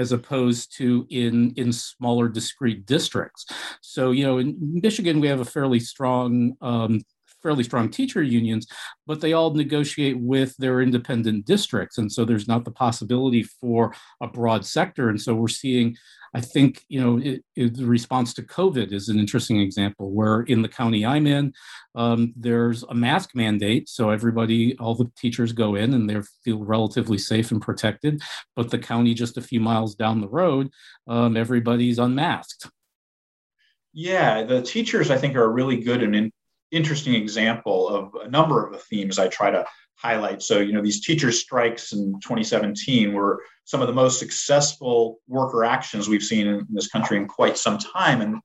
as 0.00 0.12
opposed 0.12 0.74
to 0.78 1.06
in 1.10 1.52
in 1.56 1.72
smaller 1.72 2.28
discrete 2.28 2.86
districts. 2.86 3.44
So 3.82 4.10
you 4.10 4.24
know 4.24 4.38
in 4.38 4.56
Michigan 4.60 5.20
we 5.20 5.28
have 5.28 5.40
a 5.40 5.52
fairly 5.56 5.80
strong 5.80 6.56
um, 6.60 7.02
fairly 7.42 7.64
strong 7.64 7.88
teacher 7.88 8.22
unions, 8.22 8.66
but 9.06 9.20
they 9.20 9.32
all 9.32 9.54
negotiate 9.54 10.18
with 10.20 10.54
their 10.56 10.82
independent 10.82 11.46
districts, 11.46 11.98
and 11.98 12.10
so 12.10 12.24
there's 12.24 12.48
not 12.48 12.64
the 12.64 12.70
possibility 12.70 13.42
for 13.42 13.94
a 14.20 14.26
broad 14.26 14.64
sector. 14.64 15.08
And 15.08 15.20
so 15.20 15.34
we're 15.34 15.48
seeing 15.48 15.96
I 16.32 16.40
think 16.40 16.84
you 16.88 17.00
know 17.00 17.18
it, 17.18 17.44
it, 17.56 17.76
the 17.76 17.86
response 17.86 18.32
to 18.34 18.42
COVID 18.42 18.92
is 18.92 19.08
an 19.08 19.18
interesting 19.18 19.60
example 19.60 20.10
where 20.12 20.42
in 20.42 20.62
the 20.62 20.68
county 20.68 21.04
I'm 21.04 21.26
in, 21.26 21.52
um, 21.94 22.32
there's 22.36 22.82
a 22.84 22.94
mask 22.94 23.30
mandate, 23.34 23.88
so 23.88 24.10
everybody, 24.10 24.76
all 24.78 24.94
the 24.94 25.10
teachers 25.16 25.52
go 25.52 25.74
in 25.74 25.94
and 25.94 26.08
they 26.08 26.20
feel 26.44 26.64
relatively 26.64 27.18
safe 27.18 27.50
and 27.50 27.60
protected. 27.60 28.22
But 28.54 28.70
the 28.70 28.78
county 28.78 29.14
just 29.14 29.36
a 29.36 29.42
few 29.42 29.60
miles 29.60 29.94
down 29.94 30.20
the 30.20 30.28
road, 30.28 30.70
um, 31.08 31.36
everybody's 31.36 31.98
unmasked. 31.98 32.70
Yeah, 33.92 34.44
the 34.44 34.62
teachers 34.62 35.10
I 35.10 35.18
think 35.18 35.34
are 35.34 35.44
a 35.44 35.48
really 35.48 35.80
good 35.80 36.02
and 36.02 36.14
in, 36.14 36.32
interesting 36.70 37.14
example 37.14 37.88
of 37.88 38.14
a 38.22 38.28
number 38.28 38.64
of 38.64 38.72
the 38.72 38.78
themes 38.78 39.18
I 39.18 39.28
try 39.28 39.50
to 39.50 39.64
highlight. 40.00 40.42
So, 40.42 40.60
you 40.60 40.72
know, 40.72 40.82
these 40.82 41.04
teacher 41.04 41.30
strikes 41.30 41.92
in 41.92 42.14
2017 42.20 43.12
were 43.12 43.42
some 43.64 43.80
of 43.80 43.86
the 43.86 43.92
most 43.92 44.18
successful 44.18 45.20
worker 45.28 45.64
actions 45.64 46.08
we've 46.08 46.22
seen 46.22 46.46
in 46.46 46.66
this 46.70 46.88
country 46.88 47.16
in 47.16 47.28
quite 47.28 47.58
some 47.58 47.78
time. 47.78 48.20
And 48.22 48.40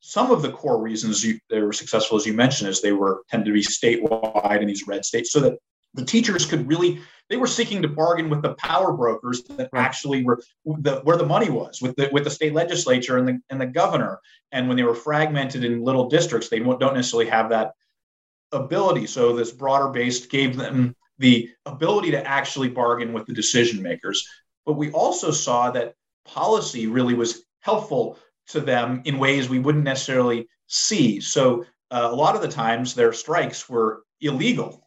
some 0.00 0.30
of 0.30 0.42
the 0.42 0.52
core 0.52 0.80
reasons 0.80 1.24
you, 1.24 1.38
they 1.50 1.60
were 1.60 1.72
successful, 1.72 2.16
as 2.16 2.26
you 2.26 2.32
mentioned, 2.32 2.70
is 2.70 2.80
they 2.80 2.92
were 2.92 3.22
tended 3.28 3.46
to 3.46 3.52
be 3.52 3.62
statewide 3.62 4.60
in 4.60 4.68
these 4.68 4.86
red 4.86 5.04
states, 5.04 5.32
so 5.32 5.40
that 5.40 5.58
the 5.94 6.04
teachers 6.04 6.46
could 6.46 6.66
really 6.66 7.00
they 7.28 7.36
were 7.36 7.46
seeking 7.46 7.82
to 7.82 7.88
bargain 7.88 8.28
with 8.28 8.42
the 8.42 8.54
power 8.54 8.92
brokers 8.92 9.42
that 9.44 9.68
actually 9.74 10.22
were 10.22 10.42
the, 10.64 11.00
where 11.04 11.16
the 11.16 11.26
money 11.26 11.50
was 11.50 11.80
with 11.80 11.96
the 11.96 12.08
with 12.12 12.24
the 12.24 12.30
state 12.30 12.52
legislature 12.52 13.18
and 13.18 13.28
the 13.28 13.38
and 13.50 13.60
the 13.60 13.66
governor. 13.66 14.20
And 14.52 14.68
when 14.68 14.76
they 14.76 14.82
were 14.82 14.94
fragmented 14.94 15.64
in 15.64 15.82
little 15.82 16.08
districts, 16.08 16.48
they 16.48 16.58
don't 16.60 16.94
necessarily 16.94 17.28
have 17.30 17.48
that 17.50 17.72
ability. 18.52 19.06
So 19.06 19.34
this 19.34 19.50
broader 19.50 19.88
base 19.88 20.26
gave 20.26 20.56
them 20.56 20.94
the 21.18 21.50
ability 21.66 22.10
to 22.12 22.26
actually 22.26 22.68
bargain 22.68 23.12
with 23.12 23.26
the 23.26 23.32
decision 23.32 23.82
makers. 23.82 24.26
But 24.66 24.74
we 24.74 24.90
also 24.92 25.30
saw 25.30 25.70
that 25.72 25.94
policy 26.24 26.86
really 26.86 27.14
was 27.14 27.44
helpful 27.60 28.18
to 28.48 28.60
them 28.60 29.02
in 29.04 29.18
ways 29.18 29.48
we 29.48 29.58
wouldn't 29.58 29.84
necessarily 29.84 30.48
see. 30.66 31.20
So 31.20 31.64
uh, 31.90 32.08
a 32.10 32.14
lot 32.14 32.34
of 32.34 32.42
the 32.42 32.48
times 32.48 32.94
their 32.94 33.12
strikes 33.12 33.68
were 33.68 34.02
illegal. 34.20 34.86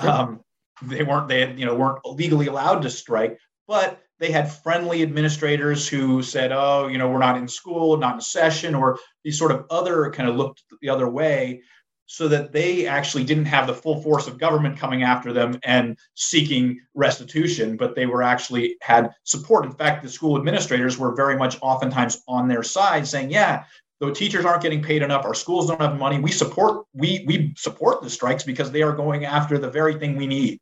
Sure. 0.00 0.10
Um, 0.10 0.40
they 0.82 1.02
weren't 1.02 1.28
they 1.28 1.40
had, 1.40 1.58
you 1.58 1.66
know 1.66 1.74
weren't 1.74 2.04
legally 2.04 2.46
allowed 2.46 2.82
to 2.82 2.90
strike, 2.90 3.38
but 3.66 4.00
they 4.20 4.30
had 4.30 4.52
friendly 4.52 5.02
administrators 5.02 5.88
who 5.88 6.22
said, 6.22 6.52
"Oh, 6.52 6.86
you 6.86 6.98
know, 6.98 7.08
we're 7.08 7.18
not 7.18 7.36
in 7.36 7.48
school, 7.48 7.96
not 7.96 8.14
in 8.14 8.20
session," 8.20 8.74
or 8.74 8.98
these 9.24 9.38
sort 9.38 9.52
of 9.52 9.66
other 9.70 10.10
kind 10.10 10.28
of 10.28 10.36
looked 10.36 10.62
the 10.80 10.88
other 10.88 11.08
way 11.08 11.62
so 12.08 12.26
that 12.26 12.52
they 12.52 12.86
actually 12.86 13.22
didn't 13.22 13.44
have 13.44 13.66
the 13.66 13.74
full 13.74 14.02
force 14.02 14.26
of 14.26 14.38
government 14.38 14.78
coming 14.78 15.02
after 15.02 15.30
them 15.30 15.60
and 15.62 15.96
seeking 16.14 16.80
restitution, 16.94 17.76
but 17.76 17.94
they 17.94 18.06
were 18.06 18.22
actually 18.22 18.76
had 18.80 19.10
support. 19.24 19.66
In 19.66 19.72
fact, 19.72 20.02
the 20.02 20.08
school 20.08 20.38
administrators 20.38 20.96
were 20.96 21.14
very 21.14 21.36
much 21.36 21.58
oftentimes 21.60 22.22
on 22.26 22.48
their 22.48 22.62
side 22.62 23.06
saying, 23.06 23.30
yeah, 23.30 23.64
the 24.00 24.10
teachers 24.10 24.46
aren't 24.46 24.62
getting 24.62 24.82
paid 24.82 25.02
enough, 25.02 25.26
our 25.26 25.34
schools 25.34 25.68
don't 25.68 25.80
have 25.82 25.98
money. 25.98 26.18
We 26.18 26.32
support 26.32 26.86
we 26.94 27.24
we 27.26 27.52
support 27.58 28.00
the 28.00 28.08
strikes 28.08 28.42
because 28.42 28.70
they 28.70 28.82
are 28.82 28.92
going 28.92 29.26
after 29.26 29.58
the 29.58 29.70
very 29.70 29.98
thing 29.98 30.16
we 30.16 30.26
need. 30.26 30.60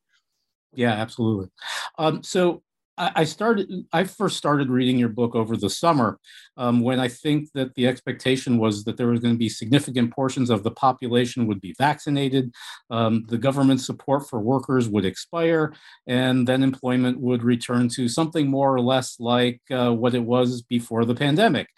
Yeah, 0.74 0.92
absolutely. 0.92 1.48
Um, 1.96 2.24
so 2.24 2.62
I 2.98 3.24
started. 3.24 3.84
I 3.92 4.04
first 4.04 4.38
started 4.38 4.70
reading 4.70 4.98
your 4.98 5.10
book 5.10 5.34
over 5.34 5.56
the 5.56 5.68
summer, 5.68 6.18
um, 6.56 6.80
when 6.80 6.98
I 6.98 7.08
think 7.08 7.52
that 7.52 7.74
the 7.74 7.86
expectation 7.86 8.56
was 8.56 8.84
that 8.84 8.96
there 8.96 9.08
was 9.08 9.20
going 9.20 9.34
to 9.34 9.38
be 9.38 9.50
significant 9.50 10.14
portions 10.14 10.48
of 10.48 10.62
the 10.62 10.70
population 10.70 11.46
would 11.46 11.60
be 11.60 11.74
vaccinated, 11.76 12.54
um, 12.90 13.26
the 13.28 13.36
government 13.36 13.82
support 13.82 14.28
for 14.28 14.40
workers 14.40 14.88
would 14.88 15.04
expire, 15.04 15.74
and 16.06 16.48
then 16.48 16.62
employment 16.62 17.20
would 17.20 17.42
return 17.42 17.88
to 17.90 18.08
something 18.08 18.46
more 18.48 18.74
or 18.74 18.80
less 18.80 19.20
like 19.20 19.60
uh, 19.70 19.92
what 19.92 20.14
it 20.14 20.24
was 20.24 20.62
before 20.62 21.04
the 21.04 21.14
pandemic. 21.14 21.68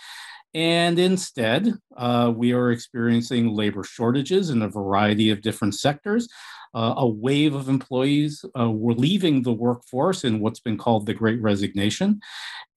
And 0.55 0.99
instead, 0.99 1.75
uh, 1.97 2.33
we 2.35 2.53
are 2.53 2.71
experiencing 2.71 3.55
labor 3.55 3.85
shortages 3.85 4.51
in 4.51 4.63
a 4.63 4.69
variety 4.69 5.31
of 5.31 5.43
different 5.43 5.75
sectors 5.75 6.29
uh, 6.75 6.95
a 6.97 7.09
wave 7.09 7.55
of 7.55 7.69
employees 7.69 8.45
uh, 8.59 8.71
were 8.71 8.95
leaving 8.95 9.43
the 9.43 9.53
workforce 9.53 10.25
in 10.25 10.41
what's 10.41 10.61
been 10.61 10.79
called 10.79 11.07
the 11.07 11.15
Great 11.15 11.41
Resignation. 11.41 12.21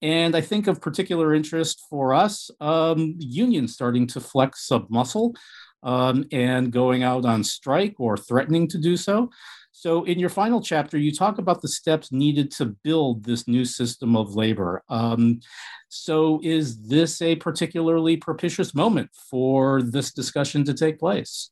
And 0.00 0.34
I 0.34 0.40
think 0.40 0.66
of 0.66 0.80
particular 0.80 1.34
interest 1.34 1.82
for 1.88 2.14
us, 2.14 2.50
um, 2.60 3.14
unions 3.18 3.74
starting 3.74 4.06
to 4.08 4.20
flex 4.20 4.66
sub 4.66 4.90
muscle 4.90 5.34
um, 5.82 6.24
and 6.32 6.72
going 6.72 7.02
out 7.02 7.24
on 7.24 7.44
strike 7.44 7.94
or 7.98 8.16
threatening 8.16 8.68
to 8.68 8.78
do 8.78 8.96
so. 8.96 9.30
So, 9.74 10.04
in 10.04 10.18
your 10.18 10.28
final 10.28 10.60
chapter, 10.60 10.98
you 10.98 11.12
talk 11.12 11.38
about 11.38 11.62
the 11.62 11.68
steps 11.68 12.12
needed 12.12 12.50
to 12.52 12.66
build 12.66 13.24
this 13.24 13.48
new 13.48 13.64
system 13.64 14.16
of 14.16 14.34
labor. 14.34 14.82
Um, 14.88 15.40
so, 15.88 16.40
is 16.42 16.80
this 16.82 17.22
a 17.22 17.36
particularly 17.36 18.16
propitious 18.16 18.74
moment 18.74 19.10
for 19.30 19.82
this 19.82 20.12
discussion 20.12 20.64
to 20.66 20.74
take 20.74 20.98
place? 20.98 21.50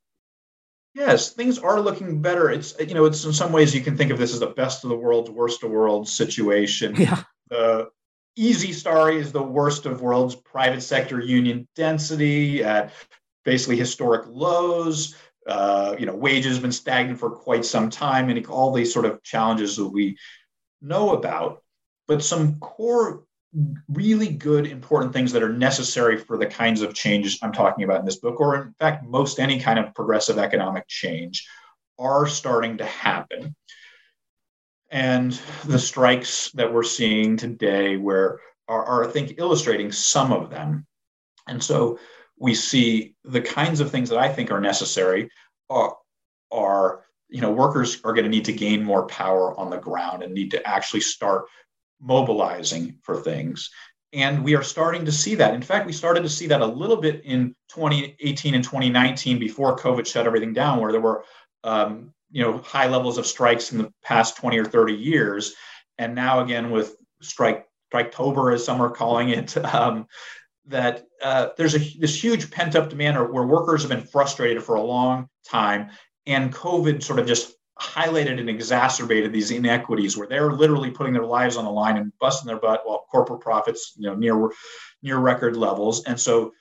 Yes, 0.94 1.32
things 1.32 1.58
are 1.58 1.80
looking 1.80 2.20
better. 2.20 2.50
It's 2.50 2.74
you 2.80 2.94
know, 2.94 3.04
it's 3.04 3.24
in 3.24 3.32
some 3.32 3.52
ways 3.52 3.74
you 3.74 3.80
can 3.80 3.96
think 3.96 4.10
of 4.10 4.18
this 4.18 4.32
as 4.32 4.40
the 4.40 4.46
best 4.46 4.84
of 4.84 4.90
the 4.90 4.96
worlds, 4.96 5.30
worst 5.30 5.62
of 5.62 5.70
worlds 5.70 6.12
situation. 6.12 6.94
Yeah. 6.96 7.22
The 7.48 7.88
easy 8.36 8.72
story 8.72 9.18
is 9.18 9.32
the 9.32 9.42
worst 9.42 9.86
of 9.86 10.02
worlds. 10.02 10.34
Private 10.34 10.82
sector 10.82 11.20
union 11.20 11.68
density 11.76 12.64
at 12.64 12.92
basically 13.44 13.76
historic 13.76 14.26
lows. 14.28 15.14
Uh, 15.46 15.96
you 15.98 16.06
know, 16.06 16.14
wages 16.14 16.54
have 16.54 16.62
been 16.62 16.72
stagnant 16.72 17.18
for 17.18 17.30
quite 17.30 17.64
some 17.64 17.88
time, 17.90 18.28
and 18.28 18.46
all 18.46 18.72
these 18.72 18.92
sort 18.92 19.06
of 19.06 19.22
challenges 19.22 19.76
that 19.76 19.88
we 19.88 20.16
know 20.82 21.12
about. 21.12 21.62
But 22.08 22.22
some 22.22 22.58
core 22.58 23.24
really 23.88 24.28
good, 24.28 24.66
important 24.66 25.12
things 25.12 25.32
that 25.32 25.42
are 25.42 25.52
necessary 25.52 26.16
for 26.16 26.36
the 26.36 26.46
kinds 26.46 26.82
of 26.82 26.94
changes 26.94 27.38
I'm 27.42 27.52
talking 27.52 27.84
about 27.84 28.00
in 28.00 28.06
this 28.06 28.20
book, 28.20 28.40
or 28.40 28.56
in 28.56 28.74
fact, 28.78 29.04
most 29.04 29.40
any 29.40 29.58
kind 29.58 29.78
of 29.78 29.94
progressive 29.94 30.38
economic 30.38 30.86
change, 30.86 31.46
are 31.98 32.26
starting 32.26 32.78
to 32.78 32.84
happen. 32.84 33.54
And 34.90 35.32
the 35.64 35.78
strikes 35.78 36.50
that 36.52 36.72
we're 36.72 36.82
seeing 36.82 37.36
today, 37.36 37.96
where 37.96 38.40
are, 38.68 38.84
are 38.84 39.04
I 39.04 39.08
think 39.08 39.34
illustrating 39.38 39.92
some 39.92 40.32
of 40.32 40.50
them. 40.50 40.86
And 41.46 41.62
so 41.62 41.98
we 42.38 42.54
see 42.54 43.14
the 43.24 43.40
kinds 43.40 43.80
of 43.80 43.90
things 43.90 44.08
that 44.08 44.18
I 44.18 44.28
think 44.28 44.50
are 44.50 44.60
necessary 44.60 45.30
are, 45.68 45.96
are 46.50 47.04
you 47.28 47.40
know 47.40 47.52
workers 47.52 48.00
are 48.04 48.12
going 48.12 48.24
to 48.24 48.30
need 48.30 48.46
to 48.46 48.52
gain 48.52 48.82
more 48.82 49.06
power 49.06 49.58
on 49.58 49.70
the 49.70 49.78
ground 49.78 50.22
and 50.22 50.34
need 50.34 50.50
to 50.52 50.66
actually 50.66 51.00
start 51.00 51.44
mobilizing 52.00 52.98
for 53.02 53.20
things. 53.20 53.70
And 54.12 54.42
we 54.42 54.56
are 54.56 54.62
starting 54.62 55.04
to 55.04 55.12
see 55.12 55.36
that. 55.36 55.54
In 55.54 55.62
fact, 55.62 55.86
we 55.86 55.92
started 55.92 56.22
to 56.24 56.28
see 56.28 56.48
that 56.48 56.60
a 56.60 56.66
little 56.66 56.96
bit 56.96 57.24
in 57.24 57.54
2018 57.68 58.54
and 58.54 58.64
2019 58.64 59.38
before 59.38 59.76
COVID 59.76 60.06
shut 60.06 60.26
everything 60.26 60.52
down, 60.52 60.80
where 60.80 60.90
there 60.90 61.00
were 61.00 61.24
um, 61.62 62.12
you 62.30 62.42
know 62.42 62.58
high 62.58 62.88
levels 62.88 63.18
of 63.18 63.26
strikes 63.26 63.72
in 63.72 63.78
the 63.78 63.92
past 64.02 64.36
20 64.36 64.58
or 64.58 64.64
30 64.64 64.94
years. 64.94 65.54
And 65.98 66.14
now 66.14 66.40
again 66.40 66.70
with 66.70 66.96
strike 67.22 67.66
striketober, 67.92 68.54
as 68.54 68.64
some 68.64 68.80
are 68.80 68.90
calling 68.90 69.30
it, 69.30 69.56
um, 69.74 70.06
that 70.66 71.06
uh, 71.22 71.48
there's 71.56 71.74
a, 71.74 71.98
this 71.98 72.22
huge 72.22 72.50
pent 72.50 72.76
up 72.76 72.88
demand 72.88 73.16
where 73.16 73.46
workers 73.46 73.82
have 73.82 73.90
been 73.90 74.06
frustrated 74.06 74.62
for 74.62 74.74
a 74.74 74.82
long 74.82 75.28
time, 75.48 75.90
and 76.26 76.52
COVID 76.52 77.02
sort 77.02 77.18
of 77.18 77.26
just 77.26 77.54
highlighted 77.80 78.38
and 78.38 78.50
exacerbated 78.50 79.32
these 79.32 79.50
inequities 79.50 80.16
where 80.16 80.26
they're 80.26 80.52
literally 80.52 80.90
putting 80.90 81.14
their 81.14 81.24
lives 81.24 81.56
on 81.56 81.64
the 81.64 81.70
line 81.70 81.96
and 81.96 82.12
busting 82.20 82.46
their 82.46 82.58
butt 82.58 82.82
while 82.84 83.06
corporate 83.10 83.40
profits 83.40 83.94
you 83.96 84.06
know 84.06 84.14
near 84.14 84.50
near 85.02 85.18
record 85.18 85.56
levels. 85.56 86.04
And 86.04 86.20
so 86.20 86.52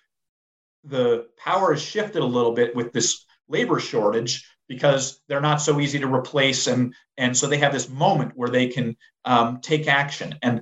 the 0.86 1.28
power 1.38 1.74
has 1.74 1.82
shifted 1.82 2.22
a 2.22 2.26
little 2.26 2.54
bit 2.54 2.74
with 2.76 2.94
this 2.94 3.26
labor 3.50 3.80
shortage 3.80 4.48
because 4.70 5.22
they're 5.28 5.42
not 5.42 5.62
so 5.62 5.80
easy 5.82 6.00
to 6.00 6.14
replace 6.14 6.68
and 6.68 6.94
and 7.18 7.36
so 7.36 7.48
they 7.48 7.58
have 7.58 7.74
this 7.74 7.90
moment 7.90 8.32
where 8.36 8.50
they 8.50 8.68
can 8.68 8.96
um, 9.26 9.60
take 9.60 9.88
action. 9.88 10.36
And 10.42 10.62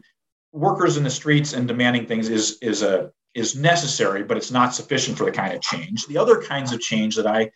workers 0.54 0.98
in 0.98 1.04
the 1.04 1.10
streets 1.10 1.54
and 1.54 1.68
demanding 1.68 2.08
things 2.08 2.30
is 2.30 2.58
is 2.62 2.82
a 2.82 3.12
is 3.36 3.56
necessary 3.56 4.24
but 4.24 4.38
it's 4.38 4.50
not 4.50 4.74
sufficient 4.74 5.18
for 5.18 5.26
the 5.26 5.32
kind 5.32 5.54
of 5.54 5.62
change. 5.62 6.08
The 6.08 6.18
other 6.18 6.42
kinds 6.42 6.74
of 6.74 6.80
change 6.80 7.16
that 7.18 7.28
i 7.28 7.52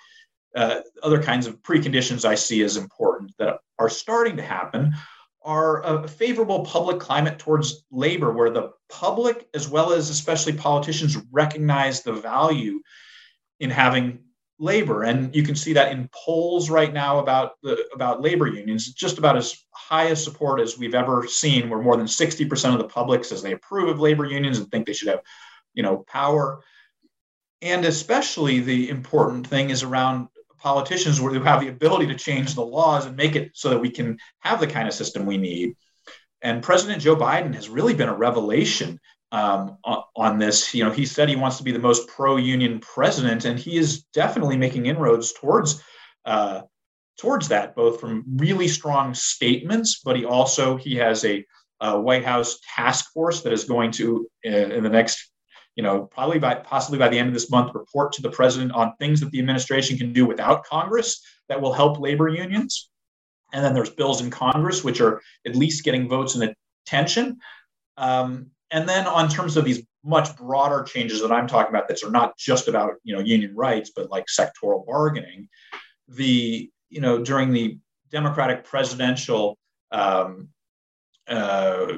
uh, 0.56 0.82
other 1.04 1.22
kinds 1.22 1.48
of 1.48 1.62
preconditions 1.62 2.26
I 2.26 2.36
see 2.36 2.64
as 2.64 2.78
important 2.78 3.32
that 3.38 3.60
are 3.80 3.90
starting 3.90 4.38
to 4.38 4.44
happen 4.44 4.94
are 5.44 5.82
a 5.84 6.08
favorable 6.08 6.64
public 6.66 7.00
climate 7.00 7.40
towards 7.40 7.84
labor, 7.92 8.32
where 8.32 8.52
the 8.52 8.72
public, 8.90 9.48
as 9.54 9.68
well 9.68 9.92
as 9.92 10.10
especially 10.10 10.54
politicians, 10.54 11.18
recognize 11.32 12.02
the 12.02 12.14
value 12.14 12.80
in 13.60 13.70
having 13.70 14.20
labor. 14.60 15.04
And 15.04 15.36
you 15.36 15.42
can 15.42 15.56
see 15.56 15.74
that 15.74 15.92
in 15.92 16.10
polls 16.14 16.70
right 16.70 16.94
now 16.94 17.20
about 17.20 17.54
the 17.64 17.88
about 17.94 18.22
labor 18.22 18.48
unions, 18.48 18.94
just 18.94 19.18
about 19.18 19.36
as 19.36 19.58
high 19.72 20.06
a 20.06 20.16
support 20.16 20.62
as 20.62 20.78
we've 20.78 20.94
ever 20.94 21.28
seen, 21.28 21.70
where 21.70 21.82
more 21.82 21.98
than 21.98 22.06
60% 22.06 22.74
of 22.74 22.78
the 22.78 22.88
public 22.88 23.26
says 23.26 23.42
they 23.42 23.54
approve 23.54 23.90
of 23.90 24.00
labor 24.00 24.26
unions 24.26 24.60
and 24.60 24.70
think 24.70 24.86
they 24.86 24.94
should 24.94 25.08
have, 25.08 25.22
you 25.74 25.82
know, 25.82 26.06
power. 26.08 26.62
And 27.64 27.86
especially 27.86 28.60
the 28.60 28.90
important 28.90 29.48
thing 29.48 29.72
is 29.72 29.82
around 29.82 30.28
politicians 30.62 31.18
who 31.18 31.42
have 31.42 31.62
the 31.62 31.70
ability 31.70 32.08
to 32.08 32.16
change 32.16 32.54
the 32.54 32.66
laws 32.66 33.06
and 33.06 33.16
make 33.16 33.36
it 33.36 33.52
so 33.54 33.70
that 33.70 33.80
we 33.80 33.90
can 33.90 34.18
have 34.40 34.60
the 34.60 34.68
kind 34.68 34.88
of 34.88 34.94
system 34.94 35.26
we 35.26 35.38
need. 35.38 35.76
And 36.42 36.64
President 36.64 37.02
Joe 37.02 37.16
Biden 37.16 37.54
has 37.56 37.70
really 37.70 37.94
been 37.94 38.10
a 38.10 38.16
revelation 38.16 39.00
um, 39.32 39.78
on 40.16 40.40
this. 40.40 40.74
You 40.74 40.84
know, 40.84 40.92
he 40.92 41.06
said 41.06 41.30
he 41.30 41.36
wants 41.36 41.58
to 41.58 41.64
be 41.64 41.72
the 41.72 41.80
most 41.80 42.08
pro-union 42.08 42.80
president, 42.80 43.46
and 43.46 43.58
he 43.58 43.78
is 43.78 44.04
definitely 44.14 44.58
making 44.58 44.86
inroads 44.88 45.34
towards 45.34 45.84
uh, 46.26 46.62
towards 47.18 47.48
that, 47.50 47.76
both 47.76 48.00
from 48.00 48.24
really 48.38 48.68
strong 48.68 49.14
statements, 49.14 50.02
but 50.04 50.16
he 50.16 50.26
also 50.26 50.76
he 50.76 50.96
has 50.96 51.24
a, 51.24 51.46
a 51.80 52.00
White 52.00 52.26
House 52.26 52.60
task 52.76 53.12
force 53.14 53.42
that 53.42 53.54
is 53.54 53.66
going 53.66 53.92
to 53.92 54.28
in, 54.44 54.72
in 54.72 54.84
the 54.84 54.90
next 54.90 55.31
you 55.76 55.84
know, 55.84 56.04
probably 56.04 56.40
by 56.40 56.56
possibly 56.56 57.00
by 57.00 57.08
the 57.08 57.18
end 57.18 57.30
of 57.30 57.34
this 57.34 57.50
month, 57.50 57.74
report 57.74 58.14
to 58.14 58.22
the 58.22 58.30
president 58.30 58.72
on 58.74 58.94
things 59.00 59.20
that 59.22 59.32
the 59.32 59.40
administration 59.40 59.98
can 59.98 60.14
do 60.14 60.26
without 60.26 60.66
Congress 60.66 61.24
that 61.48 61.62
will 61.62 61.74
help 61.74 62.00
labor 62.00 62.28
unions. 62.28 62.90
And 63.54 63.64
then 63.64 63.74
there's 63.74 63.90
bills 63.90 64.22
in 64.22 64.30
Congress 64.30 64.84
which 64.84 65.02
are 65.02 65.22
at 65.46 65.56
least 65.56 65.84
getting 65.84 66.08
votes 66.08 66.36
and 66.36 66.56
attention. 66.86 67.40
Um, 67.98 68.48
and 68.72 68.88
then 68.88 69.08
on 69.08 69.30
terms 69.30 69.58
of 69.58 69.66
these 69.66 69.84
much 70.04 70.36
broader 70.36 70.84
changes 70.84 71.22
that 71.22 71.32
I'm 71.32 71.48
talking 71.48 71.70
about 71.70 71.88
that 71.88 72.04
are 72.04 72.12
not 72.12 72.38
just 72.38 72.68
about 72.68 72.94
you 73.04 73.16
know 73.16 73.22
union 73.22 73.56
rights, 73.56 73.92
but 73.96 74.10
like 74.10 74.26
sectoral 74.28 74.86
bargaining, 74.86 75.48
the 76.08 76.70
you 76.90 77.02
know 77.02 77.24
during 77.24 77.54
the 77.54 77.78
Democratic 78.10 78.64
presidential 78.64 79.58
um, 79.92 80.50
uh, 81.32 81.98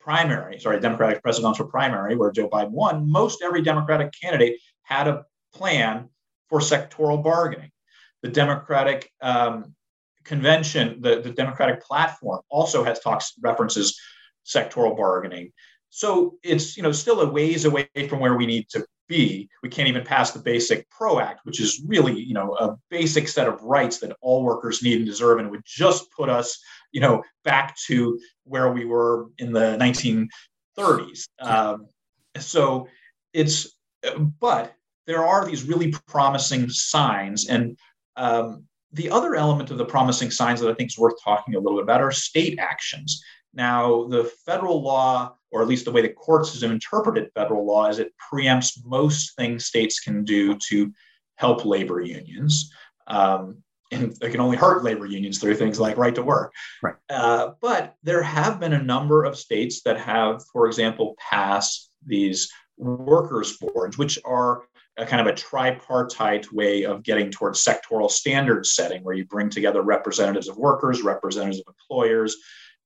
primary, 0.00 0.58
sorry, 0.58 0.80
Democratic 0.80 1.22
presidential 1.22 1.66
primary, 1.66 2.16
where 2.16 2.30
Joe 2.30 2.48
Biden 2.48 2.70
won, 2.70 3.10
most 3.10 3.42
every 3.42 3.62
Democratic 3.62 4.12
candidate 4.20 4.58
had 4.82 5.08
a 5.08 5.24
plan 5.54 6.08
for 6.48 6.60
sectoral 6.60 7.22
bargaining. 7.22 7.70
The 8.22 8.28
Democratic 8.28 9.10
um, 9.22 9.74
convention, 10.24 11.00
the, 11.00 11.20
the 11.20 11.30
Democratic 11.30 11.82
platform 11.82 12.40
also 12.48 12.84
has 12.84 13.00
talks 13.00 13.32
references 13.40 13.98
sectoral 14.44 14.96
bargaining. 14.96 15.52
So 15.90 16.36
it's 16.42 16.76
you 16.76 16.82
know 16.82 16.92
still 16.92 17.20
a 17.20 17.30
ways 17.30 17.64
away 17.64 17.88
from 18.08 18.20
where 18.20 18.34
we 18.34 18.46
need 18.46 18.68
to 18.70 18.84
be. 19.08 19.48
We 19.62 19.68
can't 19.68 19.88
even 19.88 20.04
pass 20.04 20.32
the 20.32 20.40
Basic 20.40 20.88
Pro 20.90 21.20
Act, 21.20 21.40
which 21.44 21.60
is 21.60 21.82
really 21.86 22.20
you 22.20 22.34
know 22.34 22.54
a 22.56 22.76
basic 22.90 23.28
set 23.28 23.48
of 23.48 23.62
rights 23.62 23.98
that 24.00 24.16
all 24.20 24.42
workers 24.42 24.82
need 24.82 24.98
and 24.98 25.06
deserve, 25.06 25.38
and 25.38 25.50
would 25.50 25.62
just 25.64 26.10
put 26.10 26.28
us 26.28 26.60
you 26.92 27.00
know 27.00 27.22
back 27.44 27.76
to 27.86 28.18
where 28.44 28.72
we 28.72 28.84
were 28.84 29.26
in 29.38 29.52
the 29.52 29.76
1930s. 29.78 31.24
Um, 31.40 31.86
so 32.38 32.88
it's 33.32 33.76
but 34.40 34.74
there 35.06 35.24
are 35.24 35.46
these 35.46 35.64
really 35.64 35.94
promising 36.06 36.68
signs 36.68 37.48
and 37.48 37.78
um, 38.16 38.64
the 38.92 39.10
other 39.10 39.34
element 39.34 39.70
of 39.70 39.78
the 39.78 39.84
promising 39.84 40.30
signs 40.30 40.60
that 40.60 40.70
I 40.70 40.74
think 40.74 40.90
is 40.90 40.98
worth 40.98 41.22
talking 41.22 41.54
a 41.54 41.58
little 41.58 41.78
bit 41.78 41.84
about 41.84 42.00
are 42.00 42.10
state 42.10 42.58
actions. 42.58 43.22
Now, 43.52 44.06
the 44.08 44.24
federal 44.44 44.82
law, 44.82 45.34
or 45.50 45.62
at 45.62 45.68
least 45.68 45.84
the 45.84 45.92
way 45.92 46.02
the 46.02 46.08
courts 46.08 46.60
have 46.60 46.70
interpreted 46.70 47.30
federal 47.34 47.66
law, 47.66 47.88
is 47.88 47.98
it 47.98 48.12
preempts 48.32 48.78
most 48.84 49.36
things 49.36 49.66
states 49.66 50.00
can 50.00 50.24
do 50.24 50.56
to 50.68 50.92
help 51.36 51.64
labor 51.64 52.00
unions. 52.00 52.70
Um, 53.06 53.62
and 53.92 54.16
it 54.20 54.30
can 54.30 54.40
only 54.40 54.56
hurt 54.56 54.84
labor 54.84 55.06
unions 55.06 55.38
through 55.38 55.54
things 55.54 55.78
like 55.78 55.96
right 55.96 56.14
to 56.14 56.22
work. 56.22 56.52
Right. 56.82 56.96
Uh, 57.08 57.52
but 57.60 57.94
there 58.02 58.22
have 58.22 58.58
been 58.60 58.72
a 58.72 58.82
number 58.82 59.24
of 59.24 59.38
states 59.38 59.82
that 59.82 59.98
have, 59.98 60.42
for 60.52 60.66
example, 60.66 61.16
passed 61.18 61.90
these 62.04 62.50
workers' 62.76 63.56
boards, 63.58 63.96
which 63.96 64.18
are 64.24 64.62
a 64.98 65.06
kind 65.06 65.20
of 65.20 65.26
a 65.26 65.36
tripartite 65.36 66.50
way 66.52 66.84
of 66.84 67.02
getting 67.02 67.30
towards 67.30 67.62
sectoral 67.62 68.10
standard 68.10 68.66
setting, 68.66 69.02
where 69.04 69.14
you 69.14 69.24
bring 69.24 69.50
together 69.50 69.82
representatives 69.82 70.48
of 70.48 70.56
workers, 70.56 71.02
representatives 71.02 71.60
of 71.60 71.74
employers, 71.74 72.36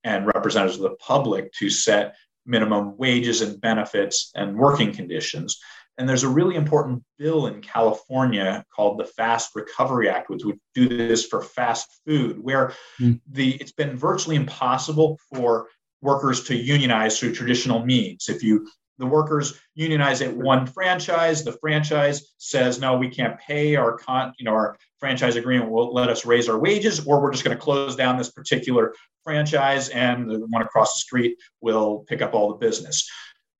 and 0.04 0.26
representatives 0.26 0.76
of 0.76 0.82
the 0.82 0.96
public 0.96 1.52
to 1.52 1.70
set 1.70 2.14
minimum 2.46 2.96
wages 2.96 3.42
and 3.42 3.60
benefits 3.60 4.32
and 4.34 4.56
working 4.56 4.92
conditions. 4.92 5.60
And 6.00 6.08
there's 6.08 6.22
a 6.22 6.28
really 6.30 6.56
important 6.56 7.04
bill 7.18 7.46
in 7.46 7.60
California 7.60 8.64
called 8.74 8.98
the 8.98 9.04
Fast 9.04 9.50
Recovery 9.54 10.08
Act, 10.08 10.30
which 10.30 10.46
would 10.46 10.58
do 10.74 10.88
this 10.88 11.26
for 11.26 11.42
fast 11.42 12.00
food, 12.06 12.38
where 12.42 12.72
mm. 12.98 13.20
the 13.30 13.56
it's 13.56 13.72
been 13.72 13.98
virtually 13.98 14.36
impossible 14.36 15.18
for 15.28 15.68
workers 16.00 16.44
to 16.44 16.56
unionize 16.56 17.18
through 17.18 17.34
traditional 17.34 17.84
means. 17.84 18.30
If 18.30 18.42
you 18.42 18.66
the 18.96 19.04
workers 19.04 19.60
unionize 19.74 20.22
at 20.22 20.34
one 20.34 20.66
franchise, 20.66 21.44
the 21.44 21.52
franchise 21.60 22.32
says, 22.38 22.80
no, 22.80 22.96
we 22.96 23.10
can't 23.10 23.38
pay 23.38 23.76
our 23.76 23.98
con, 23.98 24.32
you 24.38 24.46
know, 24.46 24.52
our 24.52 24.78
franchise 25.00 25.36
agreement 25.36 25.70
will 25.70 25.92
let 25.92 26.08
us 26.08 26.24
raise 26.24 26.48
our 26.48 26.58
wages, 26.58 27.06
or 27.06 27.20
we're 27.20 27.32
just 27.32 27.44
going 27.44 27.56
to 27.56 27.62
close 27.62 27.94
down 27.94 28.16
this 28.16 28.30
particular 28.30 28.94
franchise 29.22 29.90
and 29.90 30.30
the 30.30 30.38
one 30.48 30.62
across 30.62 30.94
the 30.94 31.00
street 31.00 31.36
will 31.60 32.04
pick 32.08 32.22
up 32.22 32.32
all 32.32 32.48
the 32.48 32.66
business. 32.66 33.06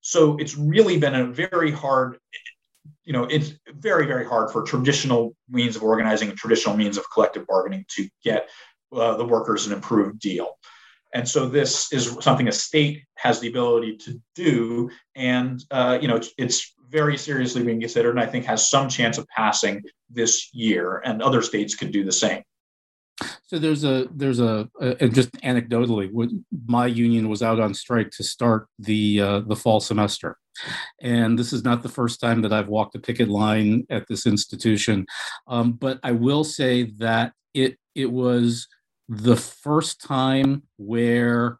So 0.01 0.37
it's 0.37 0.57
really 0.57 0.97
been 0.97 1.15
a 1.15 1.25
very 1.25 1.71
hard, 1.71 2.17
you 3.03 3.13
know, 3.13 3.23
it's 3.23 3.53
very, 3.73 4.05
very 4.05 4.25
hard 4.25 4.51
for 4.51 4.63
traditional 4.63 5.35
means 5.49 5.75
of 5.75 5.83
organizing 5.83 6.29
and 6.29 6.37
traditional 6.37 6.75
means 6.75 6.97
of 6.97 7.05
collective 7.13 7.45
bargaining 7.47 7.85
to 7.95 8.09
get 8.23 8.49
uh, 8.93 9.15
the 9.15 9.25
workers 9.25 9.67
an 9.67 9.73
improved 9.73 10.19
deal. 10.19 10.57
And 11.13 11.27
so 11.27 11.47
this 11.47 11.91
is 11.91 12.17
something 12.21 12.47
a 12.47 12.51
state 12.51 13.03
has 13.15 13.39
the 13.39 13.49
ability 13.49 13.97
to 13.97 14.21
do, 14.33 14.89
and 15.15 15.63
uh, 15.69 15.97
you 16.01 16.07
know 16.07 16.15
it's, 16.15 16.31
it's, 16.37 16.73
very 16.91 17.17
seriously 17.17 17.63
being 17.63 17.79
considered, 17.79 18.09
and 18.09 18.19
I 18.19 18.25
think 18.25 18.43
has 18.43 18.69
some 18.69 18.89
chance 18.89 19.17
of 19.17 19.25
passing 19.29 19.81
this 20.09 20.53
year. 20.53 21.01
And 21.05 21.21
other 21.21 21.41
states 21.41 21.73
could 21.73 21.93
do 21.93 22.03
the 22.03 22.11
same. 22.11 22.43
So 23.51 23.59
there's 23.59 23.83
a 23.83 24.07
there's 24.15 24.39
a, 24.39 24.69
a 24.79 25.09
just 25.09 25.29
anecdotally, 25.41 26.09
my 26.67 26.85
union 26.85 27.27
was 27.27 27.43
out 27.43 27.59
on 27.59 27.73
strike 27.73 28.09
to 28.11 28.23
start 28.23 28.69
the 28.79 29.19
uh, 29.19 29.39
the 29.41 29.57
fall 29.57 29.81
semester, 29.81 30.37
and 31.01 31.37
this 31.37 31.51
is 31.51 31.61
not 31.61 31.83
the 31.83 31.89
first 31.89 32.21
time 32.21 32.41
that 32.43 32.53
I've 32.53 32.69
walked 32.69 32.95
a 32.95 32.99
picket 32.99 33.27
line 33.27 33.85
at 33.89 34.07
this 34.07 34.25
institution, 34.25 35.05
um, 35.47 35.73
but 35.73 35.99
I 36.01 36.13
will 36.13 36.45
say 36.45 36.93
that 36.99 37.33
it 37.53 37.77
it 37.93 38.09
was 38.09 38.69
the 39.09 39.35
first 39.35 39.99
time 39.99 40.63
where 40.77 41.59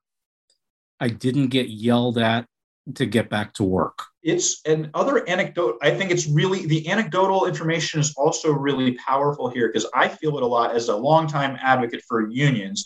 I 1.01 1.09
didn't 1.09 1.47
get 1.47 1.67
yelled 1.67 2.17
at 2.17 2.47
to 2.95 3.05
get 3.05 3.29
back 3.29 3.53
to 3.53 3.63
work. 3.63 4.03
It's 4.23 4.61
an 4.65 4.89
other 4.93 5.27
anecdote. 5.27 5.77
I 5.81 5.91
think 5.91 6.11
it's 6.11 6.27
really 6.27 6.65
the 6.65 6.87
anecdotal 6.89 7.45
information 7.45 7.99
is 7.99 8.13
also 8.15 8.51
really 8.51 8.93
powerful 8.95 9.49
here 9.49 9.67
because 9.67 9.87
I 9.93 10.07
feel 10.07 10.37
it 10.37 10.43
a 10.43 10.47
lot 10.47 10.75
as 10.75 10.89
a 10.89 10.95
longtime 10.95 11.57
advocate 11.61 12.03
for 12.07 12.29
unions, 12.29 12.85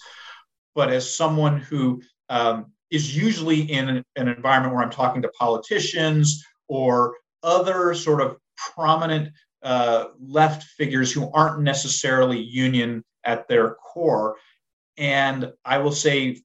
but 0.74 0.92
as 0.92 1.16
someone 1.16 1.60
who 1.60 2.02
um, 2.30 2.72
is 2.92 3.16
usually 3.16 3.62
in 3.62 3.90
an, 3.90 4.04
environment 4.16 4.74
where 4.74 4.84
I'm 4.84 4.92
talking 4.92 5.22
to 5.22 5.30
politicians 5.30 6.44
or 6.68 7.16
other 7.44 7.94
sort 7.94 8.22
of 8.22 8.38
prominent 8.74 9.30
uh, 9.64 10.06
left 10.20 10.64
figures 10.64 11.12
who 11.12 11.32
aren't 11.32 11.62
necessarily 11.62 12.40
union 12.40 13.04
at 13.24 13.48
their 13.48 13.76
core. 13.76 14.38
And 14.98 15.52
I 15.64 15.80
will 15.80 15.92
say, 15.92 16.42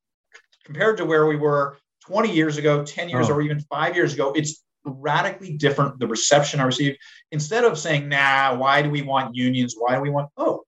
compared 0.64 0.96
to 0.98 1.04
where 1.04 1.26
we 1.26 1.36
were 1.36 1.76
20 2.10 2.32
years 2.32 2.56
ago, 2.56 2.84
10 2.84 3.08
years, 3.08 3.30
oh. 3.30 3.34
or 3.34 3.42
even 3.42 3.60
five 3.60 3.94
years 3.94 4.14
ago, 4.14 4.32
it's 4.34 4.64
radically 4.84 5.56
different. 5.56 6.00
The 6.00 6.08
reception 6.08 6.58
I 6.58 6.64
received, 6.64 6.98
instead 7.30 7.64
of 7.64 7.78
saying, 7.78 8.08
nah, 8.08 8.56
why 8.56 8.82
do 8.82 8.90
we 8.90 9.02
want 9.02 9.36
unions? 9.36 9.76
Why 9.78 9.94
do 9.94 10.00
we 10.00 10.10
want, 10.10 10.28
oh, 10.36 10.64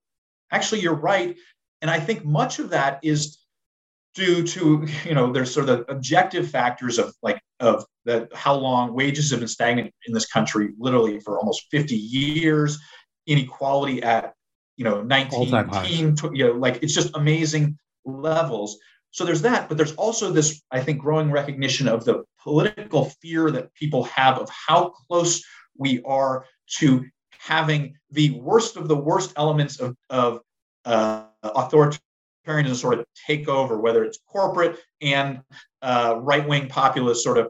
actually, 0.53 0.81
you're 0.81 0.95
right. 0.95 1.37
And 1.81 1.91
I 1.91 1.99
think 1.99 2.25
much 2.25 2.61
of 2.61 2.71
that 2.71 3.01
is 3.03 3.39
due 4.15 4.47
to, 4.47 4.87
you 5.05 5.15
know, 5.15 5.33
there's 5.33 5.53
sort 5.53 5.69
of 5.69 5.79
the 5.79 5.93
objective 5.93 6.49
factors 6.49 6.99
of 6.99 7.13
like, 7.23 7.41
of 7.59 7.85
that 8.05 8.33
how 8.35 8.55
long 8.55 8.95
wages 8.95 9.31
have 9.31 9.41
been 9.41 9.49
stagnant 9.49 9.93
in 10.07 10.13
this 10.13 10.27
country 10.27 10.71
literally 10.79 11.21
for 11.21 11.39
almost 11.39 11.67
50 11.71 11.97
years, 11.97 12.79
inequality 13.27 14.03
at 14.03 14.35
you 14.77 14.85
know 14.85 15.03
19 15.03 16.17
you 16.33 16.47
know 16.47 16.53
like 16.53 16.83
it's 16.83 16.95
just 16.95 17.15
amazing 17.15 17.79
levels 18.05 18.79
so 19.13 19.25
there's 19.25 19.43
that 19.43 19.69
but 19.69 19.77
there's 19.77 19.95
also 19.95 20.33
this 20.33 20.61
i 20.73 20.81
think 20.81 21.01
growing 21.01 21.31
recognition 21.31 21.87
of 21.87 22.05
the 22.05 22.25
political 22.43 23.11
fear 23.23 23.51
that 23.51 23.73
people 23.75 24.03
have 24.05 24.39
of 24.39 24.49
how 24.51 24.89
close 24.89 25.45
we 25.77 26.03
are 26.05 26.45
to 26.67 27.05
having 27.39 27.95
the 28.11 28.31
worst 28.41 28.77
of 28.77 28.89
the 28.89 28.97
worst 28.97 29.33
elements 29.37 29.81
of, 29.81 29.97
of 30.11 30.41
uh, 30.85 31.25
authoritarianism 31.45 32.75
sort 32.75 32.99
of 32.99 33.07
take 33.27 33.49
over 33.49 33.79
whether 33.79 34.05
it's 34.05 34.19
corporate 34.29 34.79
and 35.01 35.41
uh, 35.83 36.17
right-wing 36.21 36.69
populist 36.69 37.23
sort 37.23 37.39
of 37.39 37.49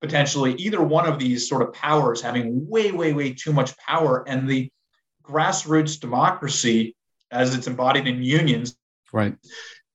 potentially 0.00 0.54
either 0.54 0.80
one 0.82 1.06
of 1.06 1.18
these 1.18 1.48
sort 1.48 1.62
of 1.62 1.72
powers 1.72 2.20
having 2.20 2.68
way 2.68 2.90
way 2.90 3.12
way 3.12 3.32
too 3.32 3.52
much 3.52 3.76
power 3.78 4.24
and 4.28 4.48
the 4.48 4.70
grassroots 5.22 5.98
democracy 6.00 6.96
as 7.30 7.54
it's 7.54 7.66
embodied 7.66 8.06
in 8.06 8.22
unions 8.22 8.76
right 9.12 9.36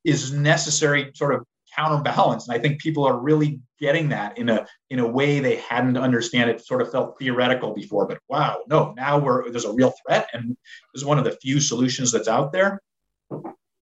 is 0.06 0.32
necessary 0.32 1.12
sort 1.16 1.36
of 1.36 1.44
counterbalance. 1.76 2.48
And 2.48 2.58
i 2.58 2.62
think 2.62 2.80
people 2.80 3.04
are 3.06 3.20
really 3.20 3.60
getting 3.80 4.08
that 4.10 4.38
in 4.38 4.48
a 4.50 4.66
in 4.90 5.00
a 5.00 5.08
way 5.08 5.40
they 5.40 5.58
hadn't 5.58 5.98
understand 5.98 6.50
it 6.50 6.66
sort 6.66 6.82
of 6.82 6.90
felt 6.92 7.20
theoretical 7.20 7.74
before. 7.74 8.08
But 8.08 8.20
wow 8.30 8.60
no 8.68 8.94
now 8.96 9.18
we're 9.20 9.50
there's 9.52 9.66
a 9.66 9.74
real 9.74 9.94
threat 10.06 10.30
and 10.34 10.50
this 10.94 11.02
is 11.02 11.06
one 11.06 11.18
of 11.18 11.26
the 11.26 11.32
few 11.32 11.60
solutions 11.60 12.12
that's 12.12 12.30
out 12.30 12.54
there 12.54 12.82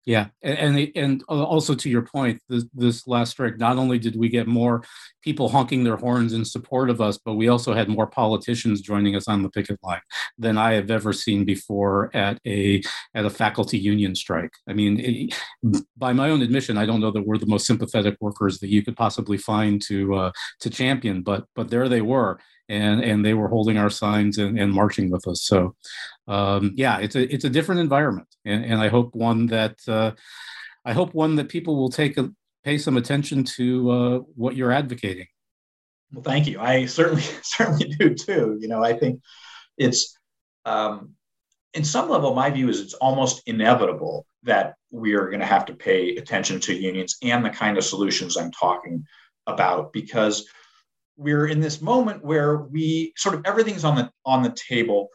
Yeah, 0.04 0.28
and 0.42 0.76
and, 0.78 0.92
and 0.96 1.22
also 1.28 1.76
to 1.76 1.88
your 1.88 2.02
point, 2.02 2.40
this, 2.48 2.64
this 2.74 3.06
last 3.06 3.30
strike, 3.30 3.58
not 3.58 3.78
only 3.78 4.00
did 4.00 4.16
we 4.16 4.28
get 4.28 4.48
more 4.48 4.82
people 5.22 5.48
honking 5.48 5.84
their 5.84 5.96
horns 5.96 6.32
in 6.32 6.44
support 6.44 6.90
of 6.90 7.00
us, 7.00 7.18
but 7.24 7.34
we 7.34 7.46
also 7.46 7.72
had 7.72 7.88
more 7.88 8.08
politicians 8.08 8.80
joining 8.80 9.14
us 9.14 9.28
on 9.28 9.42
the 9.42 9.48
picket 9.48 9.78
line 9.84 10.00
than 10.36 10.58
I 10.58 10.72
have 10.72 10.90
ever 10.90 11.12
seen 11.12 11.44
before 11.44 12.10
at 12.16 12.40
a 12.44 12.82
at 13.14 13.24
a 13.26 13.30
faculty 13.30 13.78
union 13.78 14.16
strike. 14.16 14.50
I 14.68 14.72
mean, 14.72 14.98
it, 14.98 15.34
by 15.96 16.12
my 16.12 16.30
own 16.30 16.42
admission, 16.42 16.76
I 16.78 16.86
don't 16.86 17.00
know 17.00 17.12
that 17.12 17.24
we're 17.24 17.38
the 17.38 17.46
most 17.46 17.66
sympathetic 17.66 18.16
workers 18.20 18.58
that 18.58 18.70
you 18.70 18.82
could 18.82 18.96
possibly 18.96 19.38
find 19.38 19.80
to 19.82 20.14
uh, 20.16 20.32
to 20.60 20.70
champion, 20.70 21.22
but 21.22 21.44
but 21.54 21.70
there 21.70 21.88
they 21.88 22.02
were, 22.02 22.40
and 22.68 23.02
and 23.02 23.24
they 23.24 23.34
were 23.34 23.48
holding 23.48 23.78
our 23.78 23.90
signs 23.90 24.38
and, 24.38 24.58
and 24.58 24.72
marching 24.72 25.10
with 25.10 25.26
us. 25.26 25.42
So 25.42 25.74
um, 26.28 26.72
yeah, 26.76 26.98
it's 26.98 27.16
a 27.16 27.32
it's 27.32 27.44
a 27.44 27.50
different 27.50 27.80
environment, 27.80 28.28
and, 28.44 28.64
and 28.64 28.80
I 28.80 28.88
hope 28.88 29.14
one 29.14 29.46
that 29.48 29.76
uh, 29.88 30.12
I 30.84 30.92
hope 30.92 31.14
one 31.14 31.36
that 31.36 31.48
people 31.48 31.76
will 31.76 31.90
take 31.90 32.16
a, 32.18 32.30
pay 32.64 32.78
some 32.78 32.96
attention 32.96 33.44
to 33.44 33.90
uh, 33.90 34.18
what 34.34 34.56
you're 34.56 34.72
advocating. 34.72 35.26
Well, 36.12 36.22
thank 36.22 36.46
you. 36.46 36.60
I 36.60 36.86
certainly 36.86 37.22
certainly 37.42 37.88
do 37.98 38.14
too. 38.14 38.58
You 38.60 38.68
know, 38.68 38.82
I 38.82 38.92
think 38.94 39.20
it's 39.76 40.16
um, 40.64 41.14
in 41.74 41.84
some 41.84 42.08
level, 42.08 42.34
my 42.34 42.50
view 42.50 42.68
is 42.68 42.80
it's 42.80 42.94
almost 42.94 43.42
inevitable 43.46 44.26
that 44.42 44.74
we 44.90 45.14
are 45.14 45.28
going 45.28 45.40
to 45.40 45.46
have 45.46 45.64
to 45.66 45.74
pay 45.74 46.16
attention 46.16 46.60
to 46.60 46.74
unions 46.74 47.16
and 47.22 47.44
the 47.44 47.50
kind 47.50 47.78
of 47.78 47.84
solutions 47.84 48.36
I'm 48.36 48.50
talking 48.50 49.06
about 49.46 49.92
because 49.92 50.46
we're 51.22 51.46
in 51.46 51.60
this 51.60 51.80
moment 51.80 52.24
where 52.24 52.58
we 52.58 53.12
sort 53.16 53.34
of 53.34 53.42
everything's 53.44 53.84
on 53.84 53.96
the 53.96 54.10
on 54.24 54.42
the 54.42 54.54
table. 54.68 55.08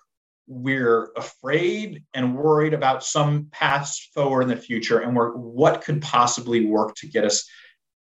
We're 0.47 1.11
afraid 1.17 2.03
and 2.13 2.35
worried 2.35 2.73
about 2.73 3.03
some 3.03 3.47
paths 3.51 4.09
forward 4.13 4.43
in 4.43 4.47
the 4.47 4.55
future 4.55 4.99
and 4.99 5.15
we're 5.15 5.33
what 5.33 5.81
could 5.81 6.01
possibly 6.01 6.65
work 6.65 6.95
to 6.95 7.07
get 7.07 7.25
us 7.25 7.47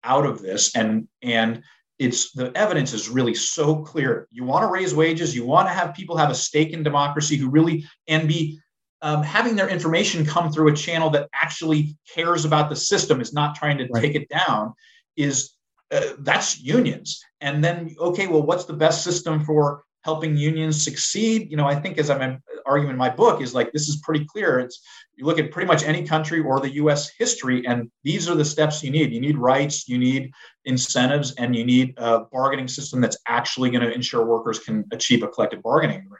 out 0.03 0.25
of 0.25 0.41
this? 0.41 0.75
And 0.75 1.07
and 1.21 1.63
it's 1.99 2.31
the 2.33 2.51
evidence 2.57 2.93
is 2.93 3.07
really 3.07 3.35
so 3.35 3.77
clear. 3.77 4.27
You 4.31 4.43
want 4.43 4.63
to 4.63 4.71
raise 4.71 4.93
wages 4.93 5.35
you 5.35 5.45
want 5.45 5.67
to 5.67 5.73
have 5.73 5.93
people 5.93 6.17
have 6.17 6.31
a 6.31 6.35
stake 6.35 6.71
in 6.71 6.83
democracy 6.83 7.37
who 7.37 7.49
really 7.49 7.85
and 8.07 8.27
be 8.27 8.59
um, 9.01 9.21
having 9.21 9.55
their 9.55 9.67
information 9.67 10.25
come 10.25 10.51
through 10.51 10.69
a 10.69 10.75
channel 10.75 11.09
that 11.09 11.29
actually 11.33 11.97
cares 12.13 12.45
about 12.45 12.69
the 12.69 12.75
system 12.75 13.19
is 13.19 13.33
not 13.33 13.53
trying 13.53 13.77
to 13.77 13.87
right. 13.91 14.01
take 14.01 14.15
it 14.15 14.29
down 14.29 14.73
is 15.17 15.51
uh, 15.93 16.13
that's 16.19 16.59
unions. 16.59 17.23
And 17.41 17.63
then, 17.63 17.95
okay, 17.99 18.27
well, 18.27 18.41
what's 18.41 18.65
the 18.65 18.73
best 18.73 19.03
system 19.03 19.45
for 19.45 19.83
helping 20.01 20.35
unions 20.35 20.83
succeed? 20.83 21.49
You 21.51 21.57
know, 21.57 21.67
I 21.67 21.75
think 21.75 21.97
as 21.97 22.09
I'm 22.09 22.41
arguing 22.65 22.91
in 22.91 22.97
my 22.97 23.09
book 23.09 23.41
is 23.41 23.53
like 23.53 23.71
this 23.71 23.87
is 23.87 23.97
pretty 23.97 24.25
clear. 24.25 24.59
It's 24.59 24.81
you 25.15 25.25
look 25.25 25.39
at 25.39 25.51
pretty 25.51 25.67
much 25.67 25.83
any 25.83 26.05
country 26.05 26.39
or 26.39 26.59
the 26.59 26.73
U.S. 26.75 27.11
history, 27.17 27.65
and 27.67 27.91
these 28.03 28.29
are 28.29 28.35
the 28.35 28.45
steps 28.45 28.83
you 28.83 28.91
need. 28.91 29.11
You 29.11 29.21
need 29.21 29.37
rights, 29.37 29.87
you 29.87 29.97
need 29.97 30.31
incentives, 30.65 31.33
and 31.35 31.55
you 31.55 31.65
need 31.65 31.93
a 31.97 32.21
bargaining 32.31 32.67
system 32.67 32.99
that's 33.01 33.17
actually 33.27 33.69
going 33.69 33.83
to 33.83 33.93
ensure 33.93 34.25
workers 34.25 34.59
can 34.59 34.85
achieve 34.91 35.23
a 35.23 35.27
collective 35.27 35.61
bargaining 35.61 35.97
agreement. 35.97 36.19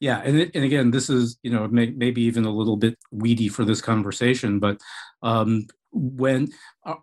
Yeah, 0.00 0.20
and 0.24 0.50
and 0.54 0.64
again, 0.64 0.90
this 0.90 1.10
is 1.10 1.38
you 1.42 1.50
know 1.50 1.66
may, 1.68 1.90
maybe 1.90 2.22
even 2.22 2.44
a 2.44 2.50
little 2.50 2.76
bit 2.76 2.96
weedy 3.10 3.48
for 3.48 3.64
this 3.64 3.80
conversation, 3.80 4.60
but 4.60 4.80
um, 5.22 5.66
when 5.92 6.48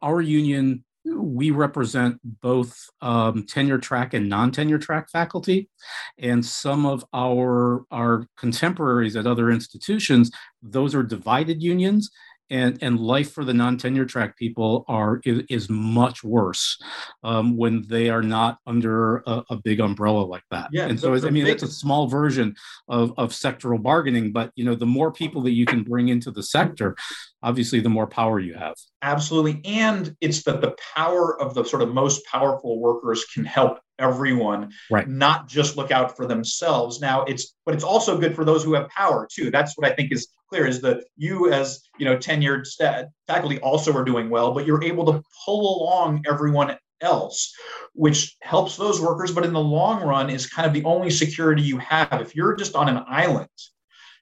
our 0.01 0.21
union 0.21 0.84
we 1.05 1.51
represent 1.51 2.19
both 2.41 2.75
um, 3.01 3.45
tenure 3.45 3.77
track 3.77 4.13
and 4.13 4.27
non-tenure 4.27 4.79
track 4.79 5.09
faculty. 5.11 5.69
And 6.17 6.45
some 6.45 6.85
of 6.85 7.05
our 7.13 7.85
our 7.91 8.27
contemporaries 8.37 9.15
at 9.15 9.27
other 9.27 9.51
institutions 9.51 10.31
those 10.61 10.95
are 10.95 11.03
divided 11.03 11.61
unions 11.61 12.09
and 12.49 12.77
and 12.81 12.99
life 12.99 13.31
for 13.31 13.43
the 13.43 13.53
non-tenure 13.53 14.05
track 14.05 14.37
people 14.37 14.85
are 14.87 15.19
is, 15.25 15.43
is 15.49 15.69
much 15.69 16.23
worse 16.23 16.79
um, 17.23 17.57
when 17.57 17.83
they 17.87 18.09
are 18.09 18.21
not 18.21 18.59
under 18.67 19.17
a, 19.25 19.43
a, 19.49 19.55
big 19.57 19.79
umbrella 19.79 20.21
like 20.21 20.43
that. 20.51 20.69
Yeah, 20.71 20.87
and 20.87 20.99
so 20.99 21.13
I 21.13 21.29
mean 21.29 21.47
it's 21.47 21.63
a 21.63 21.67
small 21.67 22.07
version 22.07 22.55
of 22.87 23.13
of 23.17 23.31
sectoral 23.31 23.81
bargaining, 23.81 24.31
but 24.31 24.51
you 24.55 24.65
know 24.65 24.75
the 24.75 24.85
more 24.85 25.11
people 25.11 25.41
that 25.43 25.51
you 25.51 25.65
can 25.65 25.83
bring 25.83 26.09
into 26.09 26.31
the 26.31 26.43
sector, 26.43 26.95
obviously 27.41 27.79
the 27.79 27.89
more 27.89 28.07
power 28.07 28.39
you 28.39 28.53
have. 28.53 28.75
Absolutely, 29.01 29.61
and 29.65 30.15
it's 30.21 30.43
that 30.43 30.61
the 30.61 30.75
power 30.95 31.41
of 31.41 31.53
the 31.55 31.63
sort 31.63 31.81
of 31.81 31.93
most 31.93 32.25
powerful 32.25 32.79
workers 32.79 33.25
can 33.25 33.45
help 33.45 33.79
everyone 33.99 34.71
right. 34.91 35.07
not 35.07 35.47
just 35.47 35.77
look 35.77 35.91
out 35.91 36.15
for 36.15 36.25
themselves. 36.25 36.99
Now 37.01 37.23
it's 37.23 37.55
but 37.65 37.75
it's 37.75 37.83
also 37.83 38.17
good 38.17 38.35
for 38.35 38.45
those 38.45 38.63
who 38.63 38.73
have 38.73 38.89
power 38.89 39.27
too. 39.31 39.51
That's 39.51 39.77
what 39.77 39.89
i 39.89 39.93
think 39.95 40.11
is 40.11 40.27
clear 40.49 40.65
is 40.65 40.81
that 40.81 41.03
you 41.17 41.51
as 41.51 41.81
you 41.97 42.05
know 42.05 42.17
tenured 42.17 42.65
st- 42.65 43.07
faculty 43.27 43.59
also 43.59 43.93
are 43.93 44.05
doing 44.05 44.29
well 44.29 44.53
but 44.53 44.65
you're 44.65 44.83
able 44.83 45.05
to 45.05 45.21
pull 45.45 45.83
along 45.83 46.23
everyone 46.27 46.77
else 47.01 47.53
which 47.93 48.35
helps 48.41 48.77
those 48.77 49.01
workers 49.01 49.31
but 49.31 49.45
in 49.45 49.53
the 49.53 49.59
long 49.59 50.01
run 50.03 50.29
is 50.29 50.47
kind 50.47 50.65
of 50.67 50.73
the 50.73 50.83
only 50.83 51.09
security 51.09 51.61
you 51.61 51.77
have. 51.77 52.21
If 52.21 52.35
you're 52.35 52.55
just 52.55 52.75
on 52.75 52.89
an 52.89 53.03
island 53.07 53.49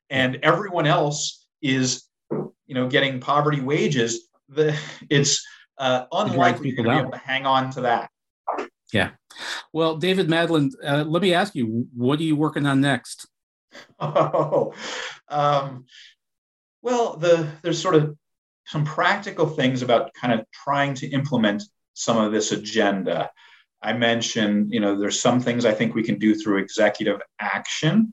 and 0.10 0.40
everyone 0.44 0.88
else 0.88 1.46
is 1.62 2.04
you 2.32 2.76
know 2.76 2.88
getting 2.88 3.20
poverty 3.20 3.62
wages 3.62 4.28
the 4.50 4.78
it's 5.10 5.46
uh, 5.78 6.06
unlikely 6.12 6.70
you're 6.70 6.84
going 6.84 6.98
to 6.98 7.04
be 7.04 7.08
able 7.08 7.12
to 7.12 7.18
hang 7.18 7.46
on 7.46 7.72
to 7.72 7.82
that 7.82 8.10
yeah. 8.94 9.12
Well, 9.74 9.98
David 9.98 10.28
Madland, 10.28 10.72
uh, 10.86 11.04
let 11.04 11.22
me 11.22 11.34
ask 11.34 11.56
you, 11.56 11.88
what 11.96 12.20
are 12.20 12.24
you 12.24 12.36
working 12.36 12.66
on 12.66 12.82
next? 12.82 13.28
Oh, 14.00 14.74
um, 15.30 15.86
well, 16.82 17.18
the 17.18 17.50
there's 17.64 17.82
sort 17.82 17.96
of 17.96 18.16
some 18.66 18.86
practical 18.86 19.48
things 19.48 19.82
about 19.82 20.14
kind 20.14 20.40
of 20.40 20.46
trying 20.52 20.94
to 20.96 21.08
implement 21.08 21.64
some 21.94 22.18
of 22.18 22.32
this 22.32 22.52
agenda. 22.52 23.30
I 23.82 23.94
mentioned, 23.94 24.72
you 24.72 24.80
know, 24.80 24.98
there's 24.98 25.20
some 25.20 25.40
things 25.42 25.66
I 25.66 25.74
think 25.74 25.94
we 25.94 26.04
can 26.04 26.18
do 26.18 26.36
through 26.36 26.60
executive 26.60 27.22
action. 27.40 28.12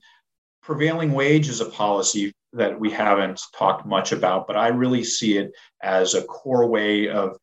Prevailing 0.61 1.13
wage 1.13 1.47
is 1.47 1.61
a 1.61 1.69
policy 1.69 2.33
that 2.53 2.77
we 2.77 2.91
haven't 2.91 3.41
talked 3.55 3.85
much 3.85 4.11
about, 4.11 4.47
but 4.47 4.57
I 4.57 4.67
really 4.67 5.03
see 5.03 5.37
it 5.37 5.51
as 5.81 6.13
a 6.13 6.23
core 6.23 6.67
way 6.67 7.07
of 7.07 7.37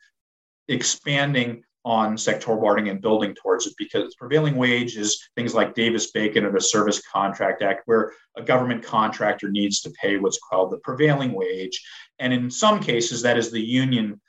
expanding 0.68 1.62
on 1.88 2.16
sectoral 2.16 2.60
bargaining 2.60 2.90
and 2.90 3.00
building 3.00 3.34
towards 3.34 3.66
it 3.66 3.72
because 3.78 4.14
prevailing 4.16 4.56
wage 4.56 4.98
is 4.98 5.26
things 5.36 5.54
like 5.54 5.74
Davis 5.74 6.10
Bacon 6.10 6.44
or 6.44 6.52
the 6.52 6.60
Service 6.60 7.00
Contract 7.10 7.62
Act, 7.62 7.80
where 7.86 8.12
a 8.36 8.42
government 8.42 8.84
contractor 8.84 9.50
needs 9.50 9.80
to 9.80 9.90
pay 9.92 10.18
what's 10.18 10.38
called 10.38 10.70
the 10.70 10.76
prevailing 10.80 11.32
wage. 11.32 11.82
And 12.18 12.30
in 12.30 12.50
some 12.50 12.80
cases, 12.80 13.22
that 13.22 13.38
is 13.38 13.50
the 13.50 13.62
union 13.62 14.20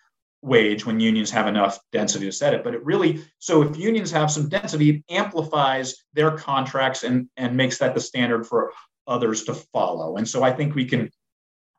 wage 0.42 0.86
when 0.86 1.02
unions 1.02 1.30
have 1.32 1.48
enough 1.48 1.78
density 1.92 2.28
to 2.28 2.32
set 2.32 2.54
it. 2.54 2.64
But 2.64 2.76
it 2.76 2.86
really, 2.86 3.26
so 3.40 3.62
if 3.62 3.76
unions 3.76 4.10
have 4.12 4.32
some 4.32 4.48
density, 4.48 4.90
it 4.92 5.04
amplifies 5.14 5.96
their 6.14 6.32
contracts 6.32 7.04
and, 7.04 7.28
and 7.36 7.58
makes 7.58 7.78
that 7.80 7.94
the 7.94 8.00
standard 8.00 8.48
for 8.48 8.72
others 9.06 9.44
to 9.44 9.54
follow. 9.54 10.16
And 10.16 10.26
so 10.26 10.44
I 10.44 10.54
think 10.54 10.76
we 10.76 10.86
can 10.86 11.12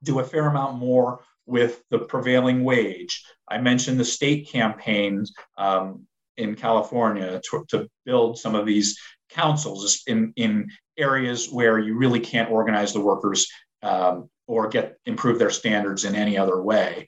do 0.03 0.19
a 0.19 0.25
fair 0.25 0.47
amount 0.47 0.77
more 0.77 1.23
with 1.51 1.83
the 1.91 1.99
prevailing 1.99 2.65
wage. 2.65 3.25
I 3.49 3.59
mentioned 3.59 3.99
the 3.99 4.05
state 4.05 4.49
campaigns 4.49 5.33
um, 5.59 6.07
in 6.37 6.55
California 6.55 7.41
to, 7.51 7.65
to, 7.71 7.89
build 8.07 8.39
some 8.39 8.55
of 8.55 8.67
these 8.67 8.99
councils 9.29 10.03
in, 10.07 10.33
in 10.37 10.69
areas 10.97 11.51
where 11.51 11.79
you 11.79 11.97
really 11.97 12.21
can't 12.21 12.51
organize 12.51 12.93
the 12.93 13.01
workers 13.01 13.49
um, 13.83 14.31
or 14.47 14.69
get 14.69 14.97
improve 15.05 15.39
their 15.39 15.51
standards 15.51 16.05
in 16.05 16.15
any 16.15 16.39
other 16.39 16.63
way. 16.63 17.07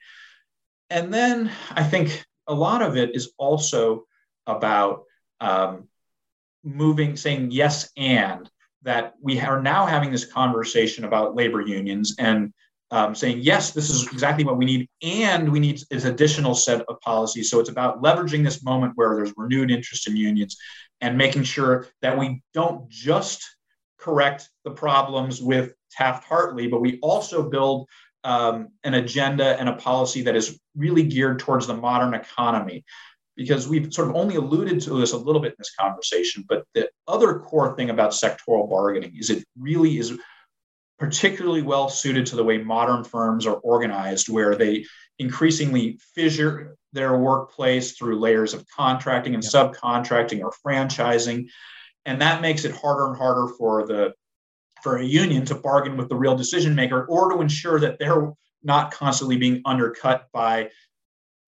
And 0.90 1.12
then 1.12 1.50
I 1.70 1.82
think 1.82 2.24
a 2.46 2.54
lot 2.54 2.82
of 2.82 2.96
it 2.96 3.16
is 3.16 3.32
also 3.38 4.04
about 4.46 5.04
um, 5.40 5.88
moving, 6.62 7.16
saying 7.16 7.50
yes 7.50 7.90
and 7.96 8.48
that 8.82 9.14
we 9.20 9.40
are 9.40 9.62
now 9.62 9.86
having 9.86 10.10
this 10.10 10.24
conversation 10.24 11.04
about 11.04 11.34
labor 11.34 11.60
unions 11.60 12.14
and 12.18 12.52
um, 12.92 13.14
saying, 13.14 13.38
yes, 13.40 13.72
this 13.72 13.88
is 13.88 14.06
exactly 14.12 14.44
what 14.44 14.58
we 14.58 14.66
need, 14.66 14.86
and 15.02 15.50
we 15.50 15.58
need 15.58 15.82
this 15.90 16.04
additional 16.04 16.54
set 16.54 16.82
of 16.82 17.00
policies. 17.00 17.50
So 17.50 17.58
it's 17.58 17.70
about 17.70 18.02
leveraging 18.02 18.44
this 18.44 18.62
moment 18.62 18.92
where 18.96 19.16
there's 19.16 19.32
renewed 19.36 19.70
interest 19.70 20.06
in 20.06 20.14
unions 20.14 20.58
and 21.00 21.16
making 21.16 21.44
sure 21.44 21.88
that 22.02 22.18
we 22.18 22.42
don't 22.52 22.88
just 22.90 23.42
correct 23.98 24.50
the 24.64 24.70
problems 24.70 25.40
with 25.40 25.72
Taft 25.90 26.24
Hartley, 26.24 26.68
but 26.68 26.82
we 26.82 26.98
also 27.00 27.48
build 27.48 27.88
um, 28.24 28.68
an 28.84 28.94
agenda 28.94 29.58
and 29.58 29.68
a 29.70 29.76
policy 29.76 30.22
that 30.22 30.36
is 30.36 30.60
really 30.76 31.02
geared 31.02 31.38
towards 31.38 31.66
the 31.66 31.74
modern 31.74 32.12
economy. 32.14 32.84
Because 33.34 33.66
we've 33.66 33.90
sort 33.94 34.08
of 34.08 34.16
only 34.16 34.36
alluded 34.36 34.82
to 34.82 35.00
this 35.00 35.14
a 35.14 35.16
little 35.16 35.40
bit 35.40 35.52
in 35.52 35.56
this 35.58 35.74
conversation, 35.80 36.44
but 36.46 36.64
the 36.74 36.90
other 37.08 37.38
core 37.38 37.74
thing 37.74 37.88
about 37.88 38.10
sectoral 38.10 38.68
bargaining 38.68 39.16
is 39.18 39.30
it 39.30 39.42
really 39.58 39.96
is 39.96 40.18
particularly 41.02 41.62
well 41.62 41.88
suited 41.88 42.24
to 42.24 42.36
the 42.36 42.44
way 42.44 42.58
modern 42.58 43.02
firms 43.02 43.44
are 43.44 43.56
organized, 43.56 44.28
where 44.28 44.54
they 44.54 44.84
increasingly 45.18 45.98
fissure 46.14 46.76
their 46.92 47.18
workplace 47.18 47.98
through 47.98 48.20
layers 48.20 48.54
of 48.54 48.64
contracting 48.68 49.34
and 49.34 49.42
subcontracting 49.42 50.44
or 50.44 50.52
franchising. 50.64 51.48
And 52.04 52.22
that 52.22 52.40
makes 52.40 52.64
it 52.64 52.70
harder 52.70 53.08
and 53.08 53.16
harder 53.16 53.48
for 53.58 53.84
the 53.84 54.12
for 54.84 54.98
a 54.98 55.04
union 55.04 55.44
to 55.46 55.56
bargain 55.56 55.96
with 55.96 56.08
the 56.08 56.14
real 56.14 56.36
decision 56.36 56.76
maker 56.76 57.04
or 57.06 57.32
to 57.32 57.40
ensure 57.40 57.80
that 57.80 57.98
they're 57.98 58.30
not 58.62 58.92
constantly 58.92 59.36
being 59.36 59.60
undercut 59.64 60.28
by 60.32 60.70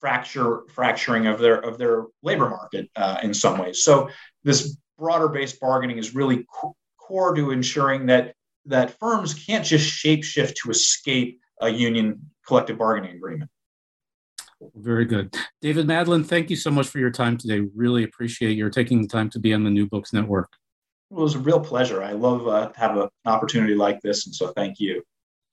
fracture 0.00 0.62
fracturing 0.74 1.28
of 1.28 1.38
their 1.38 1.60
of 1.60 1.78
their 1.78 2.06
labor 2.24 2.50
market 2.50 2.90
uh, 2.96 3.18
in 3.22 3.32
some 3.32 3.58
ways. 3.58 3.84
So 3.84 4.10
this 4.42 4.76
broader 4.98 5.28
based 5.28 5.60
bargaining 5.60 5.98
is 5.98 6.12
really 6.12 6.44
co- 6.52 6.74
core 6.98 7.36
to 7.36 7.52
ensuring 7.52 8.06
that 8.06 8.34
that 8.66 8.98
firms 8.98 9.34
can't 9.34 9.64
just 9.64 9.90
shapeshift 9.90 10.54
to 10.62 10.70
escape 10.70 11.40
a 11.60 11.68
union 11.68 12.30
collective 12.46 12.78
bargaining 12.78 13.16
agreement. 13.16 13.50
Very 14.74 15.04
good. 15.04 15.34
David 15.60 15.86
Madland, 15.86 16.26
thank 16.26 16.48
you 16.48 16.56
so 16.56 16.70
much 16.70 16.88
for 16.88 16.98
your 16.98 17.10
time 17.10 17.36
today. 17.36 17.60
Really 17.74 18.04
appreciate 18.04 18.56
your 18.56 18.70
taking 18.70 19.02
the 19.02 19.08
time 19.08 19.28
to 19.30 19.38
be 19.38 19.52
on 19.52 19.64
the 19.64 19.70
New 19.70 19.86
Books 19.86 20.12
Network. 20.12 20.50
Well, 21.10 21.20
it 21.20 21.24
was 21.24 21.34
a 21.34 21.40
real 21.40 21.60
pleasure. 21.60 22.02
I 22.02 22.12
love 22.12 22.48
uh, 22.48 22.68
to 22.68 22.78
have 22.78 22.96
a, 22.96 23.02
an 23.02 23.32
opportunity 23.32 23.74
like 23.74 24.00
this, 24.00 24.26
and 24.26 24.34
so 24.34 24.48
thank 24.48 24.80
you. 24.80 25.02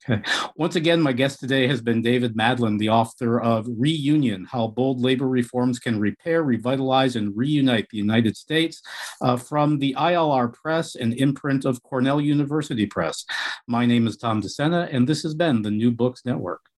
Okay. 0.08 0.22
Once 0.56 0.76
again, 0.76 1.00
my 1.00 1.12
guest 1.12 1.40
today 1.40 1.66
has 1.66 1.80
been 1.80 2.02
David 2.02 2.34
Madland, 2.34 2.78
the 2.78 2.88
author 2.88 3.40
of 3.40 3.66
Reunion 3.68 4.44
How 4.50 4.68
Bold 4.68 5.00
Labor 5.00 5.28
Reforms 5.28 5.78
Can 5.78 6.00
Repair, 6.00 6.42
Revitalize, 6.42 7.16
and 7.16 7.36
Reunite 7.36 7.86
the 7.90 7.98
United 7.98 8.36
States 8.36 8.82
uh, 9.20 9.36
from 9.36 9.78
the 9.78 9.94
ILR 9.98 10.52
Press 10.52 10.94
and 10.94 11.14
imprint 11.14 11.64
of 11.64 11.82
Cornell 11.82 12.20
University 12.20 12.86
Press. 12.86 13.24
My 13.66 13.86
name 13.86 14.06
is 14.06 14.16
Tom 14.16 14.40
Discenna, 14.40 14.88
and 14.90 15.08
this 15.08 15.22
has 15.22 15.34
been 15.34 15.62
the 15.62 15.70
New 15.70 15.92
Books 15.92 16.22
Network. 16.24 16.71